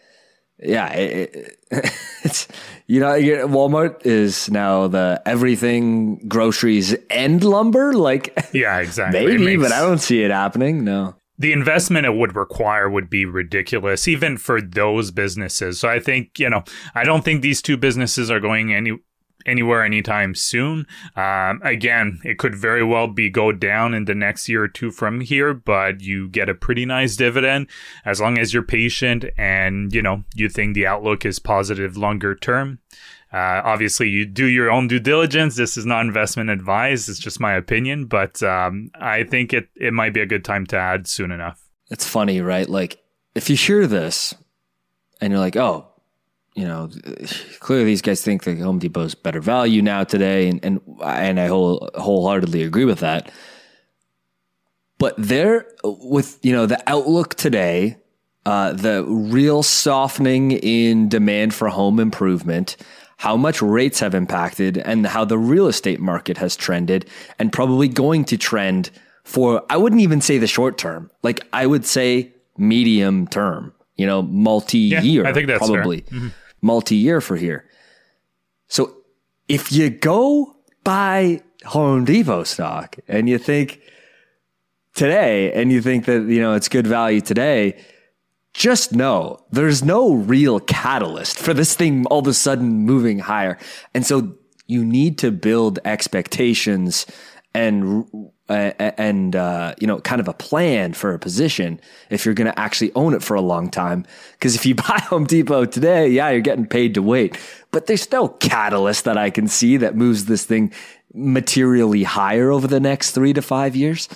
yeah, 0.59 0.93
it, 0.93 1.35
it, 1.71 1.91
it's 2.23 2.47
you 2.87 2.99
know 2.99 3.13
Walmart 3.47 4.05
is 4.05 4.49
now 4.49 4.87
the 4.87 5.21
everything 5.25 6.27
groceries 6.27 6.93
and 7.09 7.43
lumber. 7.43 7.93
Like 7.93 8.37
yeah, 8.53 8.79
exactly. 8.79 9.25
Maybe, 9.25 9.57
makes, 9.57 9.63
but 9.63 9.71
I 9.71 9.81
don't 9.81 9.99
see 9.99 10.23
it 10.23 10.31
happening. 10.31 10.83
No. 10.83 11.15
the 11.37 11.51
investment 11.51 12.05
it 12.05 12.13
would 12.15 12.35
require 12.35 12.89
would 12.89 13.09
be 13.09 13.25
ridiculous, 13.25 14.07
even 14.07 14.37
for 14.37 14.61
those 14.61 15.11
businesses. 15.11 15.79
So 15.79 15.89
I 15.89 15.99
think, 15.99 16.39
you 16.39 16.49
know, 16.49 16.63
I 16.95 17.03
don't 17.03 17.25
think 17.25 17.41
these 17.41 17.61
two 17.61 17.75
businesses 17.75 18.29
are 18.29 18.39
going 18.39 18.73
any 18.73 18.97
anywhere 19.45 19.83
anytime 19.83 20.35
soon. 20.35 20.87
Um, 21.15 21.61
again, 21.63 22.19
it 22.23 22.37
could 22.37 22.55
very 22.55 22.83
well 22.83 23.07
be 23.07 23.29
go 23.29 23.51
down 23.51 23.93
in 23.93 24.05
the 24.05 24.15
next 24.15 24.49
year 24.49 24.63
or 24.63 24.67
two 24.67 24.91
from 24.91 25.21
here, 25.21 25.53
but 25.53 26.01
you 26.01 26.29
get 26.29 26.49
a 26.49 26.53
pretty 26.55 26.85
nice 26.85 27.15
dividend 27.15 27.67
as 28.05 28.21
long 28.21 28.37
as 28.37 28.53
you're 28.53 28.63
patient 28.63 29.25
and 29.37 29.93
you 29.93 30.01
know 30.01 30.23
you 30.35 30.49
think 30.49 30.73
the 30.73 30.87
outlook 30.87 31.25
is 31.25 31.39
positive 31.39 31.97
longer 31.97 32.35
term. 32.35 32.79
Uh, 33.33 33.61
obviously, 33.65 34.09
you 34.09 34.27
do 34.27 34.45
your 34.45 34.69
own 34.69 34.87
due 34.87 34.99
diligence. 34.99 35.55
This 35.55 35.75
is 35.75 35.87
not 35.87 36.05
investment 36.05 36.51
advice; 36.51 37.09
it's 37.09 37.17
just 37.17 37.39
my 37.39 37.53
opinion. 37.53 38.05
But 38.05 38.43
um, 38.43 38.91
I 38.93 39.23
think 39.23 39.53
it 39.53 39.69
it 39.75 39.91
might 39.91 40.13
be 40.13 40.21
a 40.21 40.27
good 40.27 40.45
time 40.45 40.67
to 40.67 40.77
add 40.77 41.07
soon 41.07 41.31
enough. 41.31 41.59
It's 41.89 42.07
funny, 42.07 42.41
right? 42.41 42.69
Like 42.69 43.01
if 43.33 43.49
you 43.49 43.55
hear 43.55 43.87
this 43.87 44.35
and 45.19 45.31
you're 45.31 45.39
like, 45.39 45.55
"Oh, 45.55 45.92
you 46.55 46.65
know, 46.65 46.89
clearly 47.59 47.85
these 47.85 48.01
guys 48.01 48.21
think 48.21 48.43
that 48.43 48.59
Home 48.59 48.79
Depot's 48.79 49.15
better 49.15 49.41
value 49.41 49.81
now 49.81 50.03
today, 50.03 50.47
and 50.47 50.63
and 50.63 50.81
and 51.03 51.39
I 51.39 51.47
whole, 51.47 51.89
wholeheartedly 51.95 52.63
agree 52.63 52.85
with 52.85 52.99
that. 52.99 53.31
But 54.99 55.15
there, 55.17 55.67
with 55.83 56.39
you 56.43 56.51
know 56.53 56.65
the 56.65 56.81
outlook 56.85 57.33
today, 57.35 57.97
uh, 58.45 58.73
the 58.73 59.03
real 59.03 59.63
softening 59.63 60.51
in 60.51 61.09
demand 61.09 61.55
for 61.55 61.69
home 61.69 61.99
improvement, 61.99 62.77
how 63.17 63.35
much 63.35 63.61
rates 63.61 63.99
have 63.99 64.13
impacted, 64.13 64.77
and 64.77 65.07
how 65.07 65.25
the 65.25 65.39
real 65.39 65.67
estate 65.67 65.99
market 65.99 66.37
has 66.37 66.55
trended, 66.55 67.09
and 67.39 67.51
probably 67.51 67.87
going 67.87 68.25
to 68.25 68.37
trend 68.37 68.91
for 69.23 69.63
I 69.71 69.77
wouldn't 69.77 70.01
even 70.01 70.21
say 70.21 70.37
the 70.37 70.47
short 70.47 70.77
term, 70.77 71.09
like 71.23 71.41
I 71.51 71.65
would 71.65 71.85
say 71.85 72.31
medium 72.57 73.27
term 73.27 73.73
you 73.95 74.07
know, 74.07 74.23
multi 74.23 74.79
year. 74.79 75.23
Yeah, 75.23 75.29
I 75.29 75.33
think 75.33 75.47
that's 75.47 75.59
probably. 75.59 76.01
Mm-hmm 76.01 76.27
multi 76.63 76.95
year 76.95 77.21
for 77.21 77.35
here. 77.35 77.69
So 78.67 78.95
if 79.47 79.71
you 79.71 79.89
go 79.89 80.55
buy 80.83 81.41
Home 81.65 82.05
Depot 82.05 82.43
stock 82.43 82.95
and 83.07 83.29
you 83.29 83.37
think 83.37 83.81
today 84.95 85.51
and 85.53 85.71
you 85.71 85.81
think 85.81 86.05
that, 86.05 86.23
you 86.27 86.41
know, 86.41 86.53
it's 86.53 86.69
good 86.69 86.87
value 86.87 87.21
today, 87.21 87.77
just 88.53 88.93
know 88.93 89.43
there's 89.51 89.83
no 89.83 90.13
real 90.13 90.59
catalyst 90.59 91.39
for 91.39 91.53
this 91.53 91.75
thing 91.75 92.05
all 92.07 92.19
of 92.19 92.27
a 92.27 92.33
sudden 92.33 92.85
moving 92.85 93.19
higher. 93.19 93.57
And 93.93 94.05
so 94.05 94.35
you 94.67 94.85
need 94.85 95.17
to 95.19 95.31
build 95.31 95.79
expectations 95.85 97.05
and 97.53 98.31
and 98.49 99.35
uh, 99.35 99.73
you 99.79 99.87
know 99.87 99.99
kind 99.99 100.19
of 100.19 100.27
a 100.27 100.33
plan 100.33 100.93
for 100.93 101.13
a 101.13 101.19
position 101.19 101.79
if 102.09 102.25
you're 102.25 102.33
going 102.33 102.51
to 102.51 102.59
actually 102.59 102.91
own 102.93 103.13
it 103.13 103.23
for 103.23 103.35
a 103.35 103.41
long 103.41 103.69
time. 103.69 104.05
Because 104.33 104.55
if 104.55 104.65
you 104.65 104.75
buy 104.89 104.99
home 105.07 105.25
depot 105.25 105.65
today 105.65 106.09
yeah 106.09 106.29
you're 106.29 106.41
getting 106.41 106.65
paid 106.65 106.93
to 106.95 107.01
wait. 107.01 107.37
But 107.71 107.87
there's 107.87 108.11
no 108.11 108.27
catalyst 108.27 109.05
that 109.05 109.17
i 109.17 109.29
can 109.29 109.47
see 109.47 109.77
that 109.77 109.95
moves 109.95 110.25
this 110.25 110.45
thing 110.45 110.71
materially 111.13 112.03
higher 112.03 112.51
over 112.51 112.67
the 112.67 112.79
next 112.79 113.11
three 113.11 113.33
to 113.33 113.41
five 113.41 113.75
years. 113.75 114.09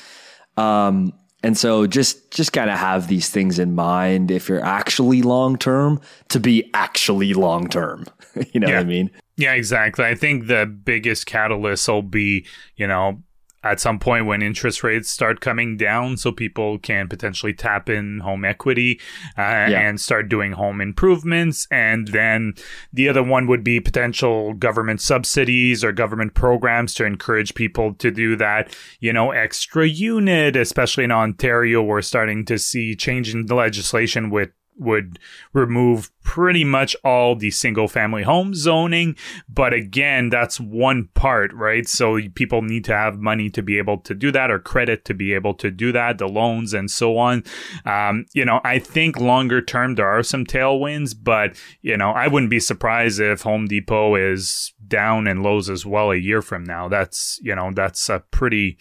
Um, 0.58 1.14
and 1.44 1.58
so 1.58 1.86
just 1.86 2.32
just 2.32 2.52
kind 2.52 2.70
of 2.70 2.78
have 2.78 3.08
these 3.08 3.30
things 3.30 3.60
in 3.60 3.76
mind 3.76 4.32
if 4.32 4.50
you're 4.50 4.64
actually 4.64 5.22
long 5.22 5.58
term 5.58 6.02
to 6.30 6.40
be 6.40 6.70
actually 6.74 7.34
long 7.34 7.68
term. 7.68 8.06
You 8.54 8.60
know 8.60 8.68
yeah. 8.68 8.76
what 8.76 8.82
i 8.82 8.84
mean? 8.84 9.10
Yeah, 9.38 9.54
exactly. 9.54 10.06
I 10.06 10.14
think 10.14 10.46
the 10.46 10.68
biggest 10.68 11.26
catalyst 11.26 11.88
will 11.88 12.04
be, 12.04 12.46
you 12.76 12.86
know, 12.86 13.24
at 13.64 13.80
some 13.80 14.00
point 14.00 14.26
when 14.26 14.42
interest 14.42 14.84
rates 14.84 15.10
start 15.10 15.42
coming 15.42 15.78
down 15.78 16.16
so 16.18 16.32
people 16.32 16.78
can 16.78 17.08
potentially 17.08 17.54
tap 17.54 17.90
in 17.90 18.20
home 18.20 18.46
equity 18.46 19.00
uh, 19.38 19.42
yeah. 19.42 19.80
and 19.80 20.00
start 20.00 20.30
doing 20.30 20.52
home 20.52 20.80
improvements 20.80 21.68
and 21.72 22.10
then 22.10 22.54
the 22.94 23.10
other 23.10 23.24
one 23.24 23.48
would 23.48 23.64
be 23.64 23.80
potential 23.80 24.54
government 24.54 25.02
subsidies 25.02 25.84
or 25.84 25.92
government 25.92 26.34
programs 26.34 26.94
to 26.94 27.04
encourage 27.04 27.56
people 27.56 27.94
to 27.96 28.12
do 28.12 28.36
that 28.36 28.76
you 29.00 29.12
know 29.12 29.32
extra 29.32 29.88
unit 29.88 30.56
especially 30.56 31.04
in 31.04 31.12
ontario 31.12 31.82
we're 31.82 32.02
starting 32.02 32.46
to 32.46 32.58
see 32.60 32.96
change 32.96 33.34
in 33.34 33.48
the 33.48 33.56
legislation 33.56 34.30
with 34.30 34.50
would 34.78 35.20
remove 35.54 36.12
pretty 36.24 36.64
much 36.64 36.96
all 37.04 37.36
the 37.36 37.52
single 37.52 37.88
family 37.88 38.24
home 38.24 38.54
zoning. 38.54 39.16
But 39.48 39.74
again, 39.74 40.30
that's 40.30 40.60
one 40.60 41.10
part, 41.14 41.54
right? 41.54 41.88
So 41.88 42.20
people 42.36 42.62
need 42.62 42.84
to 42.86 42.96
have 42.96 43.20
money 43.20 43.50
to 43.52 43.62
be 43.62 43.78
able 43.78 43.98
to 44.00 44.14
do 44.14 44.32
that 44.32 44.52
or 44.52 44.60
credit 44.60 45.06
to 45.06 45.14
be 45.14 45.34
able 45.34 45.54
to 45.56 45.72
do 45.72 45.92
that, 45.94 46.18
the 46.18 46.28
loans 46.28 46.74
and 46.74 46.92
so 46.92 47.18
on. 47.18 47.44
Um, 47.86 48.26
you 48.34 48.46
know, 48.46 48.60
I 48.64 48.80
think 48.80 49.20
longer 49.20 49.62
term, 49.62 49.96
there 49.96 50.08
are 50.08 50.24
some 50.24 50.46
tailwinds, 50.46 51.16
but, 51.20 51.56
you 51.82 51.96
know, 51.98 52.12
I 52.12 52.28
wouldn't 52.28 52.52
be 52.52 52.60
surprised 52.60 53.20
if 53.20 53.42
Home 53.42 53.68
Depot 53.68 54.16
is 54.16 54.74
down 54.88 55.28
and 55.28 55.44
Lowe's 55.44 55.70
as 55.70 55.86
well 55.86 56.12
a 56.12 56.18
year 56.18 56.42
from 56.42 56.64
now. 56.64 56.88
That's, 56.88 57.40
you 57.42 57.56
know, 57.56 57.72
that's 57.74 58.10
a 58.10 58.24
pretty 58.32 58.78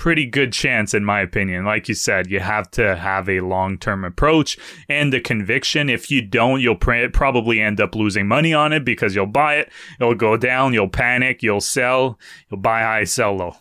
pretty 0.00 0.24
good 0.24 0.50
chance, 0.50 0.94
in 0.94 1.04
my 1.04 1.20
opinion. 1.20 1.66
Like 1.66 1.86
you 1.86 1.94
said, 1.94 2.30
you 2.30 2.40
have 2.40 2.70
to 2.70 2.96
have 2.96 3.28
a 3.28 3.40
long 3.40 3.76
term 3.76 4.02
approach 4.02 4.56
and 4.88 5.12
the 5.12 5.20
conviction. 5.20 5.90
If 5.90 6.10
you 6.10 6.22
don't, 6.22 6.62
you'll 6.62 6.76
pr- 6.76 7.10
probably 7.12 7.60
end 7.60 7.82
up 7.82 7.94
losing 7.94 8.26
money 8.26 8.54
on 8.54 8.72
it 8.72 8.82
because 8.82 9.14
you'll 9.14 9.26
buy 9.26 9.56
it, 9.56 9.70
it'll 10.00 10.14
go 10.14 10.38
down, 10.38 10.72
you'll 10.72 10.88
panic, 10.88 11.42
you'll 11.42 11.60
sell, 11.60 12.18
you'll 12.48 12.62
buy 12.62 12.80
high, 12.80 13.04
sell 13.04 13.36
low. 13.36 13.56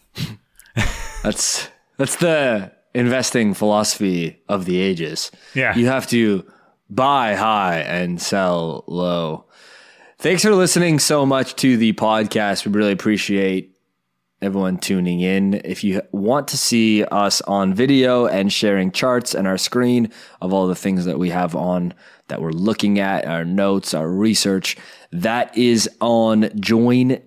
that's 1.23 1.67
that's 1.97 2.15
the 2.15 2.71
investing 2.93 3.53
philosophy 3.53 4.41
of 4.47 4.63
the 4.63 4.79
ages. 4.79 5.31
Yeah, 5.55 5.75
you 5.75 5.87
have 5.87 6.07
to 6.07 6.49
buy 6.89 7.35
high 7.35 7.79
and 7.79 8.21
sell 8.21 8.85
low. 8.87 9.43
Thanks 10.19 10.43
for 10.43 10.55
listening 10.55 10.99
so 10.99 11.25
much 11.25 11.57
to 11.57 11.75
the 11.75 11.91
podcast. 11.91 12.65
We 12.65 12.71
really 12.71 12.93
appreciate 12.93 13.75
everyone 14.41 14.77
tuning 14.77 15.19
in. 15.19 15.55
If 15.65 15.83
you 15.83 16.01
want 16.11 16.47
to 16.49 16.57
see 16.57 17.03
us 17.03 17.41
on 17.41 17.73
video 17.73 18.25
and 18.25 18.51
sharing 18.51 18.91
charts 18.91 19.35
and 19.35 19.47
our 19.47 19.57
screen 19.57 20.11
of 20.41 20.53
all 20.53 20.67
the 20.67 20.75
things 20.75 21.05
that 21.05 21.19
we 21.19 21.29
have 21.29 21.55
on 21.55 21.93
that 22.29 22.41
we're 22.41 22.51
looking 22.51 22.99
at, 22.99 23.25
our 23.25 23.43
notes, 23.43 23.93
our 23.93 24.09
research, 24.09 24.77
that 25.11 25.57
is 25.57 25.89
on 25.99 26.43
jointci.com. 26.43 27.19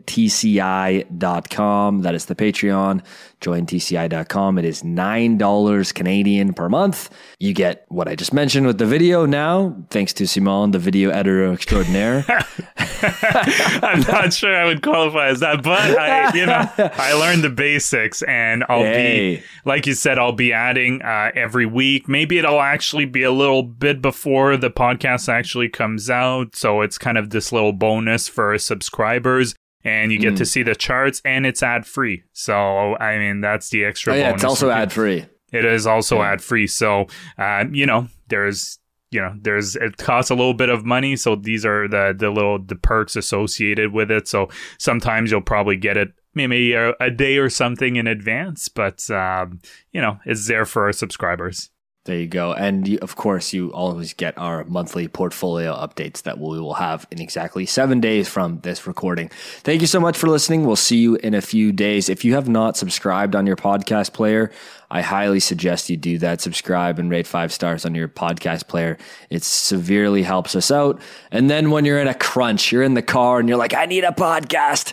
That 2.03 2.15
is 2.15 2.27
the 2.27 2.35
Patreon, 2.35 3.03
jointci.com. 3.41 4.59
It 4.59 4.65
is 4.65 4.83
$9 4.83 5.95
Canadian 5.95 6.55
per 6.55 6.69
month. 6.69 7.11
You 7.41 7.53
get 7.53 7.85
what 7.89 8.09
I 8.09 8.15
just 8.15 8.33
mentioned 8.33 8.67
with 8.67 8.79
the 8.79 8.87
video 8.87 9.27
now, 9.27 9.77
thanks 9.91 10.13
to 10.15 10.27
Simon, 10.27 10.71
the 10.71 10.79
video 10.79 11.11
editor 11.11 11.53
extraordinaire. 11.53 12.25
I'm 13.83 14.01
not 14.01 14.33
sure 14.33 14.55
I 14.55 14.65
would 14.65 14.83
qualify 14.83 15.29
as 15.29 15.41
that, 15.41 15.63
but 15.63 15.99
I, 15.99 16.35
you 16.35 16.47
know, 16.47 16.69
I 16.79 17.13
learned 17.15 17.45
the 17.45 17.51
basics 17.51 18.23
and 18.23 18.65
I'll 18.69 18.83
be, 18.83 19.43
like 19.65 19.87
you 19.87 19.95
said, 19.95 20.19
I'll 20.19 20.33
be 20.33 20.53
adding 20.53 21.03
uh, 21.03 21.31
every 21.35 21.67
week. 21.67 22.09
Maybe 22.09 22.39
it'll 22.39 22.61
actually 22.61 23.07
be 23.07 23.23
a 23.23 23.33
little 23.33 23.63
bit 23.63 24.01
before 24.01 24.57
the 24.57 24.71
podcast 24.71 25.29
actually 25.29 25.69
comes 25.69 26.11
out. 26.11 26.55
So 26.57 26.81
it's 26.81 26.99
kind 26.99 27.19
of 27.19 27.31
this 27.31 27.53
little 27.53 27.73
bonus 27.73 28.29
for 28.29 28.57
subscribers 28.59 29.55
and 29.85 30.13
you 30.13 30.19
get 30.19 30.35
mm. 30.35 30.39
to 30.39 30.47
see 30.47 30.63
the 30.63 30.75
charts 30.75 31.21
and 31.25 31.47
it's 31.47 31.63
ad 31.63 31.87
free. 31.87 32.23
So 32.33 32.97
I 32.97 33.19
mean 33.19 33.41
that's 33.41 33.71
the 33.71 33.85
extra. 33.85 34.15
Oh, 34.15 34.17
yeah, 34.17 34.33
it's 34.33 34.45
also 34.45 34.71
ad 34.71 34.93
free. 34.93 35.27
It 35.53 35.65
is 35.65 35.87
also 35.87 36.19
yeah. 36.19 36.33
ad 36.33 36.43
free. 36.43 36.67
So 36.67 37.07
uh, 37.39 37.65
you 37.71 37.87
know 37.87 38.09
there's 38.29 38.79
you 39.13 39.21
know 39.21 39.35
there's 39.41 39.77
it 39.77 39.99
costs 39.99 40.31
a 40.31 40.35
little 40.35 40.55
bit 40.55 40.71
of 40.71 40.85
money. 40.85 41.17
So 41.17 41.37
these 41.37 41.65
are 41.65 41.87
the 41.87 42.15
the 42.19 42.31
little 42.31 42.59
the 42.59 42.77
perks 42.77 43.15
associated 43.15 43.93
with 43.93 44.11
it. 44.11 44.27
So 44.27 44.49
sometimes 44.79 45.31
you'll 45.31 45.43
probably 45.43 45.77
get 45.77 45.97
it 45.97 46.13
maybe 46.35 46.73
a, 46.73 46.95
a 46.99 47.11
day 47.11 47.37
or 47.37 47.51
something 47.51 47.97
in 47.97 48.07
advance, 48.07 48.69
but 48.69 49.09
um, 49.11 49.61
you 49.93 50.01
know 50.01 50.19
it's 50.25 50.49
there 50.49 50.65
for 50.65 50.87
our 50.87 50.93
subscribers. 50.93 51.71
There 52.05 52.19
you 52.19 52.27
go. 52.27 52.53
And 52.53 52.99
of 53.01 53.15
course, 53.15 53.53
you 53.53 53.73
always 53.73 54.13
get 54.13 54.37
our 54.37 54.65
monthly 54.65 55.07
portfolio 55.07 55.73
updates 55.73 56.23
that 56.23 56.37
we 56.37 56.59
will 56.59 56.75
have 56.75 57.07
in 57.13 57.21
exactly 57.21 57.65
seven 57.65 58.01
days 58.01 58.29
from 58.29 58.59
this 58.63 58.89
recording. 58.89 59.29
Thank 59.61 59.83
you 59.83 59.87
so 59.87 60.01
much 60.01 60.19
for 60.19 60.27
listening. 60.27 60.67
We'll 60.67 60.75
see 60.75 60.97
you 60.97 61.15
in 61.15 61.33
a 61.33 61.41
few 61.41 61.71
days. 61.71 62.09
If 62.09 62.25
you 62.25 62.35
have 62.35 62.49
not 62.49 62.77
subscribed 62.77 63.37
on 63.37 63.47
your 63.47 63.55
podcast 63.55 64.15
player, 64.15 64.51
I 64.91 65.01
highly 65.01 65.39
suggest 65.39 65.91
you 65.91 65.97
do 65.97 66.19
that. 66.19 66.41
Subscribe 66.41 66.99
and 66.99 67.09
rate 67.09 67.29
five 67.29 67.53
stars 67.53 67.87
on 67.87 67.95
your 67.95 68.09
podcast 68.09 68.67
player. 68.67 68.99
It 69.31 69.45
severely 69.45 70.25
helps 70.25 70.57
us 70.57 70.73
out. 70.73 71.01
And 71.31 71.49
then 71.49 71.71
when 71.71 71.85
you're 71.85 72.01
in 72.01 72.09
a 72.09 72.15
crunch, 72.15 72.73
you're 72.73 72.83
in 72.83 72.95
the 72.95 73.03
car 73.03 73.39
and 73.39 73.49
you're 73.49 73.59
like, 73.59 73.75
I 73.75 73.87
need 73.87 74.03
a 74.03 74.11
podcast. 74.11 74.93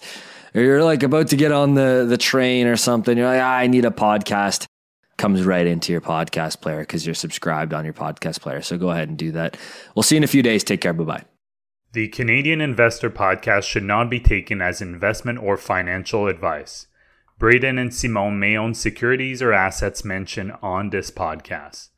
Or 0.53 0.61
you're 0.61 0.83
like 0.83 1.01
about 1.01 1.29
to 1.29 1.35
get 1.35 1.51
on 1.51 1.73
the, 1.73 2.05
the 2.07 2.17
train 2.19 2.67
or 2.67 2.77
something. 2.77 3.17
You're 3.17 3.27
like, 3.27 3.41
ah, 3.41 3.55
I 3.55 3.65
need 3.65 3.85
a 3.85 3.89
podcast 3.89 4.67
comes 5.19 5.43
right 5.43 5.67
into 5.67 5.91
your 5.91 6.01
podcast 6.01 6.61
player 6.61 6.79
because 6.79 7.05
you're 7.05 7.13
subscribed 7.13 7.73
on 7.73 7.85
your 7.85 7.93
podcast 7.93 8.39
player. 8.41 8.61
So 8.63 8.77
go 8.77 8.89
ahead 8.89 9.09
and 9.09 9.17
do 9.17 9.31
that. 9.33 9.57
We'll 9.95 10.03
see 10.03 10.15
you 10.15 10.17
in 10.17 10.23
a 10.23 10.27
few 10.27 10.41
days. 10.41 10.63
Take 10.63 10.81
care. 10.81 10.93
Bye 10.93 11.03
bye. 11.03 11.23
The 11.91 12.07
Canadian 12.07 12.61
Investor 12.61 13.09
Podcast 13.09 13.63
should 13.63 13.83
not 13.83 14.09
be 14.09 14.19
taken 14.19 14.61
as 14.61 14.81
investment 14.81 15.39
or 15.39 15.57
financial 15.57 16.27
advice. 16.27 16.87
Braden 17.39 17.77
and 17.77 17.93
Simon 17.93 18.37
may 18.37 18.57
own 18.57 18.73
securities 18.73 19.41
or 19.41 19.53
assets 19.53 20.03
mentioned 20.03 20.53
on 20.61 20.89
this 20.89 21.09
podcast. 21.09 21.89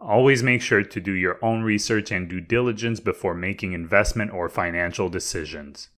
Always 0.00 0.42
make 0.42 0.62
sure 0.62 0.82
to 0.82 1.00
do 1.00 1.12
your 1.12 1.38
own 1.44 1.62
research 1.62 2.10
and 2.10 2.28
due 2.28 2.40
diligence 2.40 3.00
before 3.00 3.34
making 3.34 3.72
investment 3.72 4.32
or 4.32 4.48
financial 4.48 5.08
decisions. 5.08 5.90